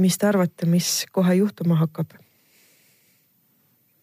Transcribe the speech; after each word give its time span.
mis 0.00 0.18
te 0.18 0.26
arvate, 0.28 0.66
mis 0.66 1.04
kohe 1.12 1.34
juhtuma 1.38 1.78
hakkab? 1.80 2.16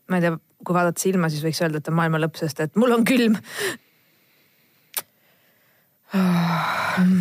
ma 0.08 0.20
ei 0.20 0.24
tea, 0.24 0.38
kui 0.64 0.76
vaadata 0.76 1.02
silma, 1.02 1.30
siis 1.30 1.44
võiks 1.44 1.60
öelda, 1.64 1.82
et 1.82 1.90
on 1.92 1.98
maailma 1.98 2.22
lõpp, 2.22 2.40
sest 2.40 2.62
et 2.64 2.80
mul 2.80 2.96
on 2.96 3.04
külm. 3.08 3.36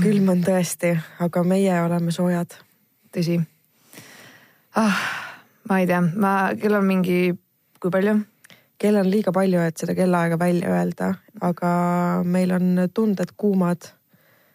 külm 0.05 0.31
on 0.33 0.45
tõesti, 0.47 0.95
aga 1.25 1.43
meie 1.43 1.81
oleme 1.83 2.15
soojad. 2.15 2.55
tõsi 3.15 3.41
ah,. 4.77 5.03
ma 5.69 5.81
ei 5.83 5.91
tea, 5.91 6.01
ma, 6.15 6.33
kell 6.61 6.79
on 6.79 6.87
mingi, 6.87 7.35
kui 7.83 7.91
palju? 7.91 8.21
kell 8.79 9.01
on 9.01 9.09
liiga 9.11 9.33
palju, 9.33 9.63
et 9.65 9.81
seda 9.81 9.97
kellaaega 9.97 10.39
välja 10.39 10.71
öelda, 10.75 11.15
aga 11.41 11.71
meil 12.25 12.53
on 12.53 12.87
tunded 12.95 13.33
kuumad. 13.37 13.91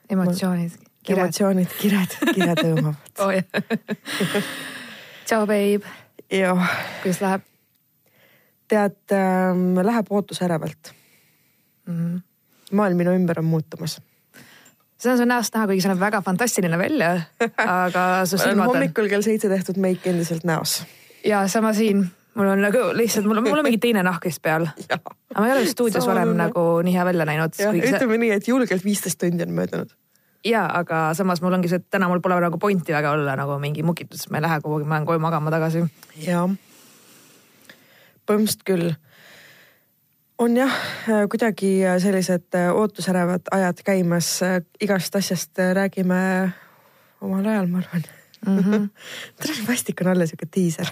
emotsioonid. 0.09 0.90
Emotsioonid, 1.09 1.71
kired, 1.79 2.17
kired 2.35 2.61
õõmavad 2.65 3.21
oh, 3.23 3.33
tšau, 5.25 5.45
babe. 5.49 5.81
kuidas 6.29 7.21
läheb? 7.23 7.47
tead 8.71 9.11
ähm,, 9.11 9.81
läheb 9.83 10.07
ootusärevalt 10.09 10.93
mm. 11.85 11.95
-hmm. 11.95 12.21
maailm 12.71 12.97
minu 13.03 13.15
ümber 13.17 13.39
on 13.39 13.45
muutumas 13.45 13.97
seda 15.01 15.13
on 15.13 15.17
su 15.17 15.25
näost 15.25 15.55
näha, 15.55 15.67
kuigi 15.67 15.81
see 15.83 15.91
näeb 15.91 16.01
väga 16.01 16.21
fantastiline 16.21 16.77
välja, 16.77 17.11
aga 17.57 18.25
su 18.25 18.37
silmad 18.41 18.67
on. 18.67 18.75
hommikul 18.75 19.09
kell 19.09 19.25
seitse 19.25 19.49
tehtud 19.49 19.79
meik 19.81 20.05
endiselt 20.07 20.45
näos. 20.47 20.83
ja 21.25 21.47
sama 21.47 21.73
siin, 21.73 22.05
mul 22.37 22.51
on 22.53 22.61
nagu 22.61 22.83
lihtsalt, 22.93 23.25
mul 23.25 23.41
on, 23.41 23.49
mul 23.49 23.63
on 23.63 23.67
mingi 23.67 23.81
teine 23.81 24.03
nahk 24.03 24.25
vist 24.29 24.41
peal. 24.41 24.67
aga 24.95 25.15
ma 25.39 25.47
ei 25.47 25.57
ole 25.57 25.65
stuudios 25.65 26.07
varem 26.07 26.35
nagu 26.37 26.67
nii 26.85 26.93
hea 26.93 27.05
välja 27.05 27.25
näinud. 27.25 27.57
ütleme 27.57 27.97
see... 27.97 28.21
nii, 28.25 28.31
et 28.37 28.47
julgelt 28.47 28.85
viisteist 28.85 29.19
tundi 29.19 29.47
on 29.47 29.57
möödunud 29.57 29.97
ja 30.45 30.65
aga 30.73 31.13
samas 31.13 31.41
mul 31.41 31.53
ongi 31.53 31.69
see, 31.69 31.81
et 31.81 31.89
täna 31.89 32.07
mul 32.09 32.21
pole 32.21 32.39
nagu 32.41 32.57
pointi 32.57 32.93
väga 32.93 33.11
olla 33.11 33.35
nagu 33.35 33.59
mingi 33.59 33.83
mukitus, 33.83 34.29
ma 34.29 34.37
ei 34.37 34.47
lähe 34.47 34.59
kuhugi, 34.61 34.85
ma 34.85 34.95
lähen 34.95 35.05
koju 35.05 35.19
magama 35.19 35.51
tagasi. 35.53 35.85
jah 36.25 36.49
põhimõtteliselt 38.31 38.65
küll. 38.67 38.93
on 40.41 40.55
jah, 40.57 40.77
kuidagi 41.29 41.71
sellised 42.01 42.57
ootusärevad 42.73 43.51
ajad 43.53 43.83
käimas, 43.85 44.39
igast 44.81 45.15
asjast 45.15 45.61
räägime 45.77 46.21
omal 47.21 47.45
ajal, 47.45 47.67
ma 47.67 47.83
arvan 47.83 48.07
mm 48.47 48.59
-hmm. 48.59 48.89
täna 49.41 49.67
vastik 49.67 50.01
on 50.01 50.07
olla 50.07 50.25
sihuke 50.25 50.47
diiser. 50.55 50.87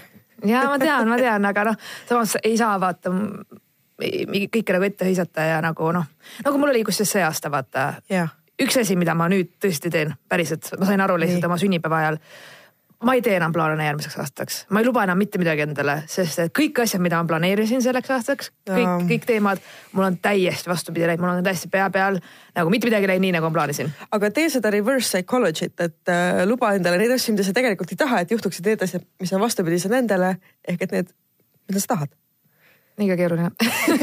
ja 0.45 0.63
ma 0.63 0.79
tean, 0.79 1.07
ma 1.07 1.17
tean, 1.17 1.45
aga 1.45 1.63
noh, 1.63 1.75
samas 2.09 2.37
ei 2.43 2.57
saa 2.57 2.79
vaata 2.79 3.09
kõike 4.55 4.73
nagu 4.73 4.83
ette 4.83 5.05
hõisata 5.05 5.41
ja 5.41 5.61
nagu 5.61 5.91
noh, 5.91 6.05
nagu 6.45 6.57
mul 6.57 6.69
oli 6.69 6.83
kusjuures 6.83 7.11
see 7.11 7.23
aasta 7.23 7.51
vaata. 7.51 7.93
Üks 8.63 8.79
asi, 8.81 8.95
mida 8.99 9.15
ma 9.17 9.29
nüüd 9.31 9.55
tõesti 9.61 9.91
teen, 9.93 10.15
päriselt, 10.29 10.71
ma 10.79 10.87
sain 10.89 11.03
aru 11.03 11.19
lihtsalt 11.19 11.45
oma 11.49 11.59
sünnipäeva 11.61 12.01
ajal. 12.03 12.19
Ma 12.99 13.13
ei 13.15 13.21
tee 13.23 13.37
enam 13.37 13.53
plaane 13.55 13.85
järgmiseks 13.85 14.17
aastaks, 14.19 14.55
ma 14.75 14.81
ei 14.81 14.85
luba 14.89 15.05
enam 15.05 15.15
mitte 15.21 15.39
midagi 15.39 15.63
endale, 15.63 16.01
sest 16.11 16.41
et 16.43 16.51
kõik 16.51 16.81
asjad, 16.83 16.99
mida 16.99 17.15
ma 17.15 17.29
planeerisin 17.29 17.79
selleks 17.85 18.11
aastaks, 18.11 18.49
kõik, 18.67 19.05
kõik 19.07 19.27
teemad, 19.29 19.61
mul 19.95 20.09
on 20.09 20.17
täiesti 20.19 20.67
vastupidi 20.67 21.07
läinud, 21.07 21.23
mul 21.23 21.37
on 21.37 21.47
täiesti 21.47 21.71
pea 21.71 21.87
peal 21.95 22.19
nagu 22.59 22.73
mitte 22.73 22.91
midagi 22.91 23.07
läinud 23.07 23.23
nii, 23.23 23.37
nagu 23.37 23.47
ma 23.47 23.55
plaanisin. 23.55 23.93
aga 24.11 24.33
tee 24.35 24.51
seda 24.51 24.73
reverse 24.75 25.13
psychology't, 25.13 25.79
et 25.79 26.11
äh, 26.11 26.43
luba 26.49 26.73
endale 26.75 26.99
neid 26.99 27.15
asju, 27.15 27.37
mida 27.37 27.47
sa 27.47 27.55
tegelikult 27.55 27.95
ei 27.95 28.03
taha, 28.03 28.19
et 28.25 28.35
juhtuksid 28.35 28.67
need 28.67 28.83
asjad, 28.83 29.07
mis 29.23 29.31
on 29.31 29.47
vastupidised 29.47 29.95
nendele 29.95 30.35
ehk 30.67 30.83
et 30.89 30.99
need, 30.99 31.15
mida 31.71 31.79
sa 31.79 31.93
tahad. 31.95 32.11
Liiga 32.99 33.15
keeruline. 33.15 33.51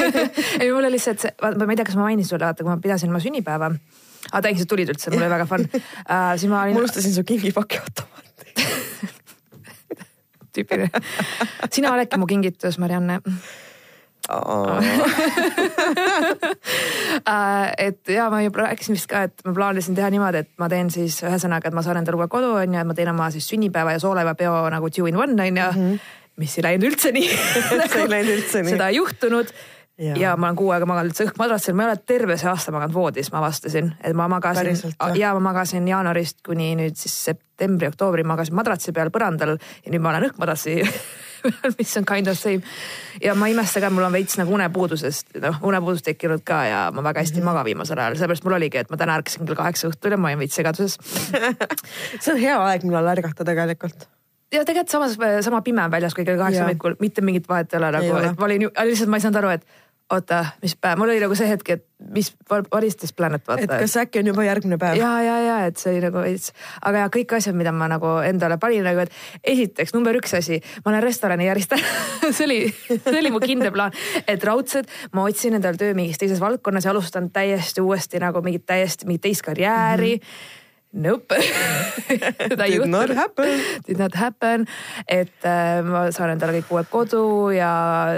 Ei, 0.60 0.70
mul 0.72 0.80
oli 0.80 0.94
lihtsalt 0.96 1.20
see, 1.20 1.32
ma 1.44 1.68
ei 1.68 1.76
tea, 1.76 1.84
kas 1.84 1.96
ma 1.98 2.06
mainisin 2.06 2.32
sulle, 2.32 2.46
vaata, 2.48 2.64
kui 2.64 2.72
ma 2.72 2.80
pidasin 2.80 3.12
oma 3.12 3.20
sünnipäeva. 3.20 3.68
Aa, 4.32 4.42
täiesti 4.42 4.66
tulid 4.70 4.92
üldse, 4.94 5.12
mul 5.14 5.24
oli 5.24 5.34
väga 5.34 5.46
fun 5.50 5.66
uh,. 5.68 6.32
siis 6.36 6.50
ma 6.50 6.62
olin. 6.64 6.78
ma 6.78 6.84
unustasin 6.84 7.14
su 7.14 7.24
kingipaki 7.26 7.82
automaati 7.82 8.66
tüüpiline. 10.56 11.04
sina 11.70 11.92
oledki 11.92 12.18
mu 12.18 12.26
kingitus, 12.26 12.78
Marianne 12.78 13.20
Oh. 14.26 14.82
et 17.78 18.08
ja 18.10 18.24
ma 18.30 18.40
juba 18.42 18.64
rääkisin 18.64 18.96
vist 18.96 19.06
ka, 19.06 19.22
et 19.28 19.44
ma 19.46 19.52
plaanisin 19.54 19.94
teha 19.94 20.08
niimoodi, 20.10 20.40
et 20.42 20.50
ma 20.58 20.66
teen 20.72 20.90
siis 20.90 21.20
ühesõnaga, 21.22 21.70
et 21.70 21.76
ma 21.76 21.84
saan 21.86 22.00
endale 22.00 22.18
uue 22.18 22.26
kodu 22.32 22.50
on 22.58 22.74
ju, 22.74 22.80
et 22.80 22.88
ma 22.88 22.96
teen 22.98 23.12
oma 23.12 23.28
siis 23.30 23.46
sünnipäeva 23.52 23.94
ja 23.94 24.02
sooleivapeo 24.02 24.56
nagu 24.74 24.90
two 24.90 25.06
in 25.06 25.16
one 25.20 25.38
on 25.38 25.46
ju 25.46 25.52
mm. 25.52 25.78
-hmm. 25.78 26.00
mis 26.42 26.58
ei 26.58 26.66
läinud 26.66 26.88
üldse 26.90 27.12
nii 27.14 27.28
see 27.28 28.02
ei 28.02 28.10
läinud 28.10 28.34
üldse 28.34 28.62
nii. 28.62 28.74
seda 28.74 28.88
ei 28.88 28.98
juhtunud 28.98 29.54
ja, 29.98 30.16
ja 30.16 30.36
ma 30.36 30.50
olen 30.50 30.56
kuu 30.56 30.70
aega 30.74 30.88
maganud 30.88 31.12
üldse 31.12 31.26
õhkmadratsil, 31.26 31.76
ma 31.76 31.86
ei 31.86 31.90
ole 31.90 32.00
terve 32.06 32.38
see 32.40 32.50
aasta 32.50 32.74
maganud 32.74 32.94
voodis, 32.94 33.30
ma 33.32 33.40
avastasin, 33.42 33.92
et 34.04 34.16
ma 34.16 34.28
magasin, 34.28 34.80
ja 35.16 35.34
ma 35.36 35.44
magasin 35.50 35.88
jaanuarist 35.88 36.42
kuni 36.46 36.74
nüüd 36.78 36.98
siis 37.00 37.14
septembri-oktoobri 37.30 38.26
magasin 38.26 38.58
madratsi 38.58 38.92
peal 38.96 39.12
põrandal 39.14 39.56
ja 39.56 39.92
nüüd 39.92 40.04
ma 40.04 40.12
olen 40.14 40.28
õhkmadratsi 40.30 40.80
mis 41.78 41.96
on 41.96 42.04
kind 42.04 42.26
of 42.26 42.38
same. 42.38 42.62
ja 43.22 43.34
ma 43.34 43.46
ei 43.46 43.54
imesta 43.54 43.80
ka, 43.80 43.90
mul 43.90 44.06
on 44.06 44.14
veits 44.14 44.38
nagu 44.40 44.54
unepuudusest, 44.56 45.36
noh 45.42 45.60
unepuudust 45.68 46.06
tekkinud 46.08 46.44
ka 46.46 46.60
ja 46.68 46.82
ma 46.94 47.04
väga 47.06 47.22
hästi 47.22 47.38
ei 47.38 47.40
mm 47.40 47.48
-hmm. 47.48 47.52
maga 47.52 47.64
viimasel 47.64 47.98
ajal, 47.98 48.18
sellepärast 48.18 48.44
mul 48.44 48.58
oligi, 48.58 48.78
et 48.78 48.90
ma 48.90 48.96
täna 48.96 49.16
ärkasin 49.20 49.46
kell 49.46 49.56
kaheksa 49.56 49.88
õhtul 49.88 50.10
ja 50.10 50.16
ma 50.16 50.28
olin 50.28 50.38
veits 50.38 50.54
segaduses. 50.54 50.98
See 52.20 52.34
on 52.34 52.40
hea 52.40 52.58
aeg, 52.58 52.82
millal 52.82 53.06
ärgata 53.06 53.44
tegelikult. 53.44 54.08
Ja 54.52 54.64
tegelikult 54.64 54.88
samas 54.88 55.16
sama 55.44 55.62
pime 55.62 55.84
on 55.84 55.90
väljas 55.90 56.14
kui 56.14 56.24
kell 56.24 56.38
kaheksa 56.38 56.62
hommikul, 56.62 56.94
mitte 57.00 57.20
mingit 57.20 57.48
vahet 57.48 57.72
ei 57.74 57.78
ole 57.78 57.90
nagu, 57.92 58.34
ma 58.38 58.44
olin 58.44 58.62
ju, 58.62 58.70
lihtsalt 58.84 59.10
ma 59.10 59.16
ei 59.16 59.20
saanud 59.20 59.38
aru, 59.42 59.48
et 59.48 59.66
oota, 60.12 60.44
mis 60.62 60.76
päev, 60.78 60.98
mul 61.00 61.10
oli 61.10 61.20
nagu 61.22 61.34
see 61.38 61.48
hetk, 61.50 61.70
et 61.74 61.84
mis 62.14 62.28
varistas 62.50 63.12
Planet 63.16 63.42
vaata. 63.48 63.64
et 63.64 63.72
kas 63.72 63.96
äkki 63.98 64.20
on 64.20 64.28
juba 64.30 64.44
järgmine 64.46 64.78
päev? 64.78 64.98
ja, 65.00 65.10
ja, 65.24 65.36
ja 65.42 65.56
et 65.66 65.80
see 65.80 65.94
oli 65.94 66.02
nagu 66.04 66.20
veits, 66.22 66.52
aga 66.86 67.02
ja 67.04 67.08
kõik 67.12 67.34
asjad, 67.38 67.56
mida 67.58 67.72
ma 67.74 67.88
nagu 67.90 68.12
endale 68.26 68.58
panin 68.62 68.86
nagu, 68.86 69.02
et 69.02 69.50
esiteks 69.54 69.96
number 69.96 70.18
üks 70.20 70.36
asi, 70.38 70.60
ma 70.84 70.92
olen 70.92 71.02
restorani 71.02 71.48
järjest 71.48 71.74
see 72.36 72.44
oli, 72.46 72.60
see 72.92 73.16
oli 73.18 73.32
mu 73.34 73.42
kindel 73.42 73.72
plaan, 73.74 73.96
et 74.28 74.46
raudselt 74.46 74.92
ma 75.16 75.26
otsin 75.26 75.58
endale 75.58 75.80
töö 75.80 75.96
mingis 75.98 76.22
teises 76.22 76.42
valdkonnas 76.42 76.86
ja 76.86 76.94
alustan 76.94 77.32
täiesti 77.34 77.82
uuesti 77.82 78.22
nagu 78.22 78.44
mingit 78.46 78.66
täiesti 78.68 79.08
mingit 79.10 79.26
teist 79.26 79.46
karjääri 79.48 80.16
mm. 80.20 80.22
-hmm 80.22 80.55
Nope 80.96 81.36
ei. 82.64 82.78
Did 82.78 82.88
not 82.88 83.10
happen. 83.14 83.60
Did 83.86 83.98
not 83.98 84.14
happen, 84.14 84.66
et 85.08 85.44
äh, 85.44 85.82
ma 85.84 86.06
saan 86.14 86.32
endale 86.32 86.56
kõik 86.60 86.72
uue 86.72 86.84
kodu 86.90 87.22
ja 87.52 87.70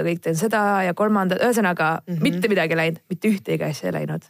kõik 0.05 0.23
teen 0.23 0.37
seda 0.39 0.61
ja 0.87 0.95
kolmandat, 0.97 1.41
ühesõnaga 1.43 1.97
mm 1.99 2.13
-hmm. 2.13 2.23
mitte 2.23 2.51
midagi 2.51 2.77
läinud, 2.79 3.01
mitte 3.11 3.31
ühtegi 3.31 3.67
asja 3.67 3.89
ei 3.89 3.97
läinud. 3.99 4.23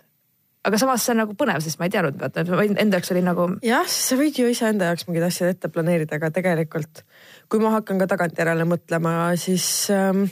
aga 0.65 0.77
samas 0.77 1.05
see 1.05 1.13
on 1.13 1.21
nagu 1.23 1.33
põnev, 1.37 1.61
sest 1.61 1.79
ma 1.79 1.85
ei 1.85 1.93
teadnud, 1.93 2.17
vaata 2.19 2.43
enda 2.43 2.97
jaoks 2.97 3.11
oli 3.11 3.21
nagu. 3.21 3.47
jah, 3.63 3.87
sa 3.87 4.15
võid 4.15 4.41
ju 4.41 4.49
iseenda 4.49 4.85
jaoks 4.85 5.07
mingeid 5.07 5.29
asju 5.29 5.47
ette 5.47 5.69
planeerida, 5.69 6.15
aga 6.15 6.31
tegelikult 6.31 7.03
kui 7.49 7.59
ma 7.59 7.69
hakkan 7.77 7.99
ka 7.99 8.07
tagantjärele 8.07 8.65
mõtlema, 8.65 9.35
siis 9.37 9.89
ähm, 9.93 10.25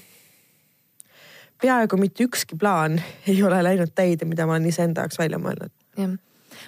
peaaegu 1.61 1.97
mitte 1.97 2.23
ükski 2.23 2.57
plaan 2.57 3.01
ei 3.29 3.43
ole 3.43 3.63
läinud 3.63 3.93
täide, 3.93 4.25
mida 4.25 4.45
ma 4.45 4.57
olen 4.57 4.65
iseenda 4.65 5.05
jaoks 5.05 5.19
välja 5.19 5.37
mõelnud. 5.37 5.73
jah 5.97 6.17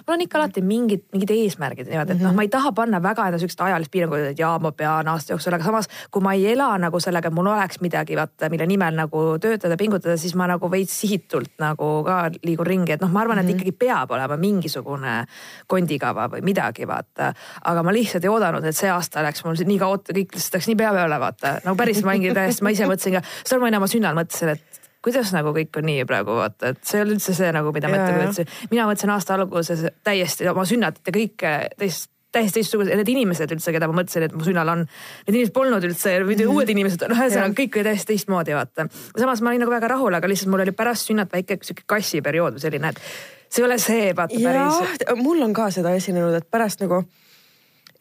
mul 0.06 0.14
on 0.14 0.24
ikka 0.24 0.38
alati 0.38 0.62
mingid, 0.64 1.04
mingid 1.12 1.30
eesmärgid 1.34 1.88
niimoodi, 1.90 2.12
et 2.12 2.18
mm 2.18 2.20
-hmm. 2.20 2.28
noh, 2.28 2.34
ma 2.34 2.42
ei 2.42 2.48
taha 2.48 2.72
panna 2.72 3.02
väga 3.02 3.26
enda 3.26 3.38
siukest 3.38 3.60
ajalist 3.60 3.90
piirangut, 3.90 4.18
et 4.18 4.38
jaa, 4.38 4.58
ma 4.58 4.72
pean 4.72 5.08
aasta 5.08 5.32
jooksul, 5.32 5.54
aga 5.54 5.64
samas 5.64 5.88
kui 6.10 6.22
ma 6.22 6.32
ei 6.32 6.52
ela 6.52 6.78
nagu 6.78 7.00
sellega, 7.00 7.28
et 7.28 7.34
mul 7.34 7.46
oleks 7.46 7.80
midagi, 7.80 8.16
vaata, 8.16 8.48
mille 8.50 8.66
nimel 8.66 8.94
nagu 8.94 9.38
töötada, 9.40 9.76
pingutada, 9.76 10.16
siis 10.16 10.34
ma 10.34 10.46
nagu 10.46 10.70
veits 10.70 11.00
sihitult 11.00 11.52
nagu 11.58 12.04
ka 12.04 12.30
liigun 12.42 12.66
ringi, 12.66 12.92
et 12.92 13.00
noh, 13.00 13.10
ma 13.10 13.20
arvan 13.20 13.36
mm, 13.36 13.40
-hmm. 13.40 13.50
et 13.50 13.54
mhm. 13.54 13.60
ikkagi 13.60 13.72
peab 13.72 14.10
olema 14.10 14.36
mingisugune 14.36 15.24
kondikava 15.66 16.28
või 16.28 16.42
midagi, 16.42 16.86
vaata. 16.86 17.32
aga 17.64 17.82
ma 17.82 17.92
lihtsalt 17.92 18.24
ei 18.24 18.30
oodanud, 18.30 18.64
et 18.64 18.76
see 18.76 18.90
aasta 18.90 19.22
läks 19.22 19.44
mul 19.44 19.54
nii 19.54 19.78
kaoot-, 19.78 20.12
kõik 20.12 20.34
lihtsalt 20.34 20.54
läks 20.54 20.68
nii 20.68 20.76
pea 20.76 20.92
peale, 20.92 21.20
vaata. 21.20 21.60
nagu 21.64 21.76
päris 21.76 22.04
ma 22.04 22.12
mingi 22.12 22.34
täiesti, 22.34 22.62
ma 22.62 22.70
ise 22.70 22.86
mõtlesin 22.86 23.18
ka, 23.18 23.22
seda 23.44 23.60
ma 23.60 23.68
enne 23.68 23.76
oma 23.76 23.86
sünnal 23.86 24.14
mõtlesin, 24.14 24.48
et 24.48 24.79
kuidas 25.04 25.32
nagu 25.32 25.52
kõik 25.56 25.80
on 25.80 25.88
nii 25.88 26.06
praegu 26.08 26.36
vaata, 26.36 26.74
et 26.74 26.80
see 26.84 27.00
ei 27.00 27.06
ole 27.06 27.16
üldse 27.16 27.34
see 27.36 27.50
nagu, 27.56 27.72
mida 27.72 27.88
ma 27.88 28.00
ette 28.00 28.16
kujutasin. 28.16 28.54
mina 28.70 28.86
mõtlesin 28.88 29.12
aasta 29.14 29.36
alguses 29.36 29.84
täiesti 30.04 30.48
oma 30.50 30.66
sünnatit 30.68 31.06
ja 31.06 31.14
kõike 31.16 31.54
teist 31.80 32.10
täiesti 32.30 32.60
teistsugused, 32.60 32.94
need 32.94 33.08
inimesed 33.10 33.50
üldse, 33.56 33.72
keda 33.74 33.88
ma 33.90 33.96
mõtlesin, 34.00 34.28
et 34.28 34.34
mu 34.36 34.44
sünnal 34.46 34.68
on, 34.70 34.84
need 35.26 35.34
inimesed 35.34 35.54
polnud 35.54 35.86
üldse 35.88 36.12
mm 36.20 36.28
-hmm. 36.30 36.52
uued 36.54 36.70
inimesed, 36.70 37.02
noh, 37.10 37.18
ühesõnaga 37.18 37.56
kõik 37.58 37.78
oli 37.78 37.88
täiesti 37.88 38.12
teistmoodi, 38.12 38.54
vaata. 38.54 38.86
samas 39.18 39.42
ma 39.42 39.50
olin 39.50 39.64
nagu 39.64 39.72
väga 39.72 39.88
rahul, 39.90 40.14
aga 40.14 40.30
lihtsalt 40.30 40.52
mul 40.52 40.62
oli 40.62 40.72
pärast 40.72 41.10
sünnat 41.10 41.32
väike 41.32 41.58
sihuke 41.62 41.82
kassiperiood 41.86 42.54
või 42.54 42.62
selline, 42.62 42.88
et 42.94 43.00
see 43.48 43.64
ei 43.64 43.66
ole 43.66 43.78
see, 43.78 44.12
vaata 44.16 44.38
päris. 44.44 45.18
mul 45.22 45.42
on 45.42 45.52
ka 45.52 45.70
seda 45.70 45.94
esinenud, 45.98 46.34
et 46.34 46.50
pärast 46.50 46.86
nagu 46.86 47.02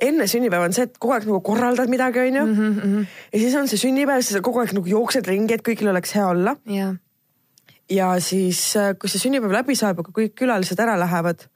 enne 0.08 0.28
sünnipäeva 0.32 0.68
on 0.70 0.76
see, 0.76 0.88
et 0.88 0.98
kogu 1.02 1.16
aeg 1.16 1.28
nagu 1.28 1.42
korraldad 1.46 1.92
midagi, 1.92 2.24
onju. 2.30 2.46
Mhm, 2.46 2.80
mhm. 2.80 3.06
ja 3.34 3.44
siis 3.44 3.56
on 3.60 3.70
see 3.72 3.82
sünnipäev, 3.82 4.24
siis 4.24 4.38
sa 4.38 4.44
kogu 4.46 4.64
aeg 4.64 4.74
nagu 4.78 4.88
jooksed 4.88 5.28
ringi, 5.28 5.58
et 5.58 5.66
kõigil 5.66 5.92
oleks 5.92 6.16
hea 6.18 6.28
olla. 6.28 6.56
ja 7.90 8.12
siis, 8.20 8.76
äh, 8.78 8.94
kui 9.00 9.10
see 9.10 9.22
sünnipäev 9.22 9.54
läbi 9.54 9.76
saab, 9.76 10.04
aga 10.04 10.14
kõik 10.16 10.36
külalised 10.38 10.80
ära 10.80 10.96
lähevad, 11.00 11.48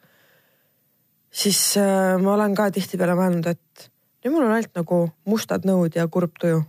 siis 1.31 1.77
äh, 1.77 2.17
ma 2.21 2.33
olen 2.33 2.55
ka 2.57 2.69
tihtipeale 2.73 3.15
mõelnud, 3.19 3.47
et 3.53 3.89
nüüd 4.23 4.35
mul 4.35 4.47
on 4.47 4.55
ainult 4.55 4.75
nagu 4.75 4.99
mustad 5.29 5.65
nõud 5.67 5.95
ja 5.95 6.07
kurb 6.07 6.35
tuju 6.39 6.63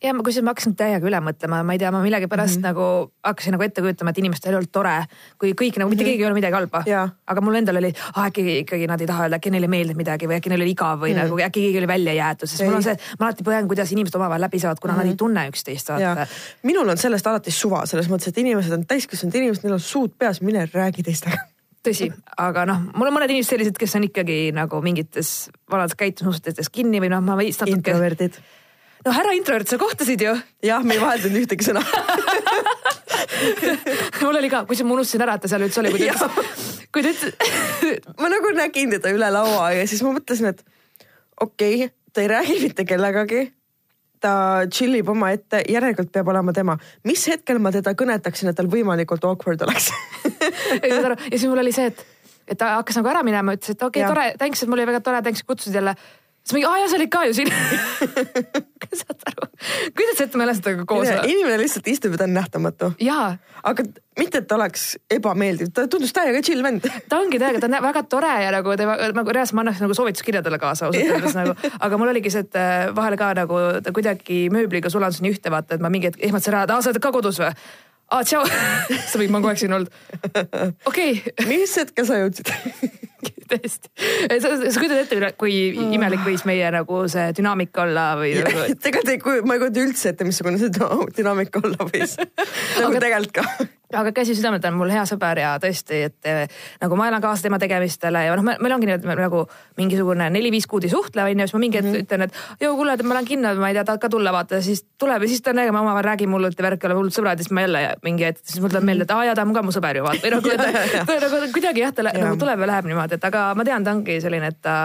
ja 0.00 0.12
ma, 0.16 0.24
kusjuures 0.24 0.46
ma 0.46 0.54
hakkasin 0.54 0.74
täiega 0.78 1.08
üle 1.08 1.20
mõtlema, 1.24 1.60
ma 1.66 1.74
ei 1.76 1.80
tea, 1.80 1.90
ma 1.92 2.00
millegipärast 2.04 2.56
mm 2.56 2.62
-hmm. 2.62 2.68
nagu 2.68 3.12
hakkasin 3.26 3.54
nagu 3.56 3.64
ette 3.64 3.82
kujutama, 3.84 4.10
et 4.14 4.18
inimestel 4.22 4.52
ei 4.54 4.58
olnud 4.60 4.72
tore, 4.72 4.94
kui 5.38 5.52
kõik 5.52 5.78
nagu 5.80 5.90
mitte 5.90 6.04
mm 6.04 6.06
-hmm. 6.06 6.10
keegi 6.10 6.22
ei 6.22 6.26
olnud 6.26 6.40
midagi 6.40 6.54
halba. 6.54 6.84
aga 7.26 7.40
mul 7.40 7.54
endal 7.54 7.76
oli 7.76 7.92
ah,, 8.14 8.26
äkki 8.26 8.58
ikkagi 8.64 8.86
nad 8.86 9.00
ei 9.00 9.06
taha 9.06 9.26
öelda, 9.26 9.36
äkki 9.36 9.50
neile 9.50 9.68
ei 9.68 9.74
meeldinud 9.76 9.96
midagi 9.96 10.26
või 10.26 10.38
äkki 10.38 10.48
neil 10.48 10.62
oli 10.62 10.70
igav 10.70 11.00
või 11.00 11.12
mm 11.12 11.18
-hmm. 11.18 11.22
nagu 11.22 11.38
äkki 11.38 11.60
keegi 11.60 11.78
oli 11.78 11.86
välja 11.86 12.12
jäetud, 12.12 12.48
sest 12.48 12.60
ei. 12.60 12.68
mul 12.68 12.76
on 12.76 12.82
see, 12.82 12.96
ma 13.18 13.26
alati 13.26 13.44
põen, 13.44 13.68
kuidas 13.68 13.92
inimesed 13.92 14.16
omavahel 14.16 14.40
läbi 14.40 14.58
saavad, 14.58 14.80
kuna 14.80 14.92
mm 14.92 14.96
-hmm. 14.96 14.98
nad 14.98 15.06
ei 15.06 15.12
mhm. 15.12 15.18
tunne 15.18 15.48
üksteist. 15.48 15.88
minul 16.62 16.88
on 16.88 16.96
sellest 16.96 17.26
alati 17.26 17.50
suva, 17.50 17.86
selles 17.86 18.08
mõttes, 18.08 18.28
et 18.28 18.38
inimesed 18.38 18.72
on 18.72 18.86
täiskasvanud 18.86 19.34
inimesed, 19.34 19.64
neil 19.64 19.74
on 19.74 19.80
suud 19.80 20.12
peas, 20.18 20.40
mine 20.40 20.68
räägi 20.74 21.02
teistega 21.02 21.36
tõsi, 21.86 22.12
aga 22.36 22.66
noh, 22.66 22.80
mul 22.94 23.08
on 23.08 23.14
mõned 23.14 23.30
inimesed 23.30 23.50
sellised, 23.50 23.78
kes 23.78 23.96
on 23.96 24.04
ikkagi 24.04 24.52
nagu 24.52 24.80
mingites 24.84 25.50
vanades 25.70 25.96
käitumismustrites 25.96 26.68
kinni 26.68 27.00
või 27.00 27.08
noh, 27.08 27.22
ma 27.24 27.36
veits 27.36 27.60
natuke. 27.60 27.76
introverdid 27.76 28.36
no 29.04 29.12
härra 29.14 29.34
introvert, 29.36 29.68
sa 29.68 29.78
kohtasid 29.80 30.20
ju? 30.24 30.34
jah, 30.64 30.84
me 30.84 30.96
ei 30.96 31.02
vahetanud 31.02 31.40
ühtegi 31.42 31.66
sõna. 31.70 31.84
Mul 34.20 34.36
oli 34.36 34.50
ka, 34.52 34.64
kusjuures 34.68 34.88
ma 34.88 34.96
unustasin 34.98 35.24
ära, 35.24 35.36
et 35.38 35.44
ta 35.44 35.50
seal 35.50 35.64
üldse 35.64 35.80
oli, 35.82 35.92
kui 35.94 36.02
ta 36.02 36.12
ütles, 36.12 36.74
kui 36.92 37.04
ta 37.04 37.12
ütles 37.14 37.32
ma 38.20 38.30
nagu 38.32 38.52
nägin 38.56 38.92
teda 38.96 39.14
üle 39.14 39.30
laua 39.32 39.70
ja 39.76 39.86
siis 39.88 40.02
ma 40.06 40.12
mõtlesin, 40.16 40.52
et 40.52 40.60
okei 41.40 41.86
okay,, 41.86 41.94
ta 42.12 42.24
ei 42.24 42.30
räägi 42.32 42.60
mitte 42.66 42.84
kellegagi. 42.88 43.48
ta 44.20 44.32
chill 44.68 44.98
ib 44.98 45.08
omaette, 45.08 45.62
järelikult 45.72 46.10
peab 46.12 46.28
olema 46.28 46.52
tema. 46.52 46.76
mis 47.08 47.26
hetkel 47.28 47.58
ma 47.58 47.72
teda 47.72 47.94
kõnetaksin, 47.96 48.50
et 48.50 48.56
tal 48.56 48.68
võimalikult 48.68 49.24
awkward 49.24 49.62
oleks? 49.68 49.90
Ja 50.70 51.16
siis 51.28 51.44
mul 51.50 51.58
oli 51.58 51.72
see, 51.74 51.88
et, 51.90 52.02
et 52.46 52.58
ta 52.58 52.76
hakkas 52.76 52.96
nagu 53.00 53.08
ära 53.10 53.22
minema, 53.26 53.54
ütles, 53.56 53.72
et 53.72 53.82
okei 53.82 54.04
okay,, 54.04 54.10
tore, 54.12 54.26
thanks, 54.38 54.62
et 54.62 54.70
mul 54.70 54.78
oli 54.78 54.86
väga 54.86 55.00
tore, 55.04 55.22
thanks, 55.22 55.42
kutsusid 55.46 55.74
jälle. 55.74 55.96
Siis 56.44 56.54
mingi, 56.56 56.66
aa 56.68 56.78
jaa, 56.80 56.90
sa 56.92 56.98
olid 56.98 57.10
ka 57.12 57.24
ju 57.26 57.34
siin. 57.36 57.50
saad 57.50 58.20
aru, 58.20 58.69
kuidas 60.20 60.28
sa 60.28 60.28
ette 60.28 60.38
mälestad 60.38 60.64
temaga 60.64 60.86
koos 60.86 61.08
inimene 61.24 61.58
lihtsalt 61.60 61.88
istub 61.88 62.14
ja 62.14 62.20
ta 62.20 62.24
on 62.24 62.34
nähtamatu. 62.34 62.92
aga 63.62 63.84
mitte, 64.18 64.38
et 64.38 64.46
ta 64.48 64.56
oleks 64.56 64.84
ebameeldiv, 65.10 65.72
ta 65.74 65.86
tundus 65.88 66.12
täiega 66.12 66.42
chill 66.44 66.62
vend. 66.62 66.84
ta 67.10 67.20
ongi 67.20 67.40
täiega, 67.40 67.60
ta 67.60 67.68
on 67.70 67.76
väga 67.86 68.02
tore 68.10 68.32
ja 68.44 68.52
nagu 68.54 68.76
ta 68.76 68.88
nagu 69.16 69.34
reaalselt 69.36 69.56
ma 69.56 69.64
annaks 69.64 69.82
nagu 69.84 69.96
soovituskirja 69.96 70.42
talle 70.46 70.58
kaasa 70.62 70.88
ausalt 70.88 71.14
öeldes 71.16 71.36
nagu, 71.38 71.54
aga 71.80 72.00
mul 72.00 72.12
oligi 72.12 72.32
see, 72.32 72.44
et 72.46 72.58
äh, 72.60 72.88
vahel 72.96 73.16
ka 73.20 73.32
nagu 73.38 73.60
ta 73.84 73.94
kuidagi 73.96 74.48
mööbliga 74.52 74.92
sulandus 74.92 75.22
nii 75.24 75.36
ühte 75.36 75.52
vaata, 75.52 75.78
et 75.78 75.84
ma 75.84 75.92
mingi 75.92 76.10
hetk 76.10 76.26
ehmatasin 76.28 76.56
ära, 76.56 76.66
et 76.68 76.74
aa, 76.74 76.82
sa 76.84 76.92
oled 76.92 77.02
ka 77.02 77.14
kodus 77.16 77.40
või? 77.40 77.52
aa, 78.10 78.24
tšau 78.26 78.44
sa 79.10 79.20
võid, 79.20 79.30
ma 79.32 79.40
kogu 79.40 79.54
aeg 79.54 79.62
siin 79.62 79.76
olnud. 79.76 79.94
okei 80.90 81.20
okay. 81.20 81.48
mis 81.48 81.76
hetkel 81.80 82.08
sa 82.08 82.20
jõudsid 82.20 82.52
tõesti. 83.50 83.90
sa, 84.42 84.54
sa 84.60 84.76
kujutad 84.76 85.02
ette, 85.02 85.32
kui 85.40 85.56
mm. 85.72 85.96
imelik 85.98 86.24
võis 86.26 86.46
meie 86.48 86.70
nagu 86.74 87.02
see 87.12 87.30
dünaamika 87.36 87.84
olla 87.86 88.06
või 88.20 88.36
nagu...? 88.38 88.70
tegelikult 88.86 89.36
ei, 89.36 89.44
ma 89.46 89.56
ei 89.58 89.64
kujuta 89.64 89.84
üldse 89.84 90.14
ette, 90.14 90.28
missugune 90.28 90.60
see 90.60 90.72
dünaamika 91.18 91.62
olla 91.64 91.90
võis 91.90 92.16
nagu 92.80 92.90
aga, 92.90 93.04
tegelikult 93.06 93.36
ka 93.40 93.70
aga 93.98 94.12
käsi 94.12 94.34
südamelt 94.38 94.64
on 94.68 94.76
mul 94.78 94.90
hea 94.92 95.02
sõber 95.08 95.40
ja 95.42 95.54
tõesti, 95.62 96.02
et 96.06 96.28
eh, 96.28 96.60
nagu 96.82 96.96
ma 96.98 97.08
elan 97.10 97.22
kaasa 97.22 97.46
tema 97.46 97.58
tegemistele 97.58 98.22
ja 98.26 98.36
noh, 98.38 98.46
meil 98.46 98.74
ongi 98.74 98.88
nii, 98.88 98.98
et 99.00 99.06
me 99.08 99.16
nagu 99.18 99.42
mingisugune 99.80 100.28
neli-viis 100.30 100.68
kuud 100.70 100.86
ei 100.86 100.92
suhtle, 100.92 101.24
onju, 101.26 101.46
siis 101.46 101.56
ma 101.56 101.62
mingi 101.62 101.80
hetk 101.80 101.88
mm 101.88 101.96
-hmm. 101.96 102.06
ütlen, 102.06 102.22
et 102.26 102.62
joo, 102.62 102.76
kuule, 102.78 102.94
et 102.94 103.02
ma 103.02 103.18
lähen 103.18 103.28
kinno, 103.28 103.54
ma 103.58 103.68
ei 103.68 103.74
tea, 103.74 103.84
tahad 103.84 104.00
ka 104.00 104.08
tulla, 104.08 104.32
vaata, 104.32 104.62
siis 104.62 104.84
tuleb 104.98 105.22
ja 105.22 105.28
siis 105.28 105.42
ta 105.42 105.52
näeb, 105.52 105.72
me 105.72 105.80
omavahel 105.80 106.06
räägime 106.06 106.38
hullult 106.38 106.58
ja 106.58 106.66
värk, 106.68 106.84
oleme 106.84 106.98
hullud 107.00 107.16
sõbrad 107.16 107.38
ja 107.38 107.44
siis 107.44 107.50
ma 107.50 107.66
jälle 107.66 107.96
mingi 108.02 108.24
hetk, 108.24 108.44
siis 108.44 108.60
mul 108.60 108.70
tuleb 108.70 108.84
meelde, 108.84 109.02
et 109.02 109.10
aa 109.10 109.24
jaa, 109.24 109.34
ta 109.34 109.42
on 109.42 109.54
ka 109.54 109.62
mu 109.62 109.74
sõber 109.74 109.96
ju 109.96 110.04
vaata. 110.06 110.22
või 110.22 110.30
nagu, 110.36 111.34
nagu 111.34 111.52
kuidagi 111.52 111.80
jah, 111.80 111.92
ta 111.92 112.06
nagu 112.06 112.36
tuleb 112.36 112.60
ja 112.60 112.66
läheb 112.66 112.90
niimoodi, 112.90 113.09
et 113.12 113.24
aga 113.24 113.50
ma 113.58 113.66
tean, 113.66 113.84
ta 113.84 113.94
ongi 113.96 114.20
selline, 114.22 114.52
et 114.52 114.60
ta 114.62 114.76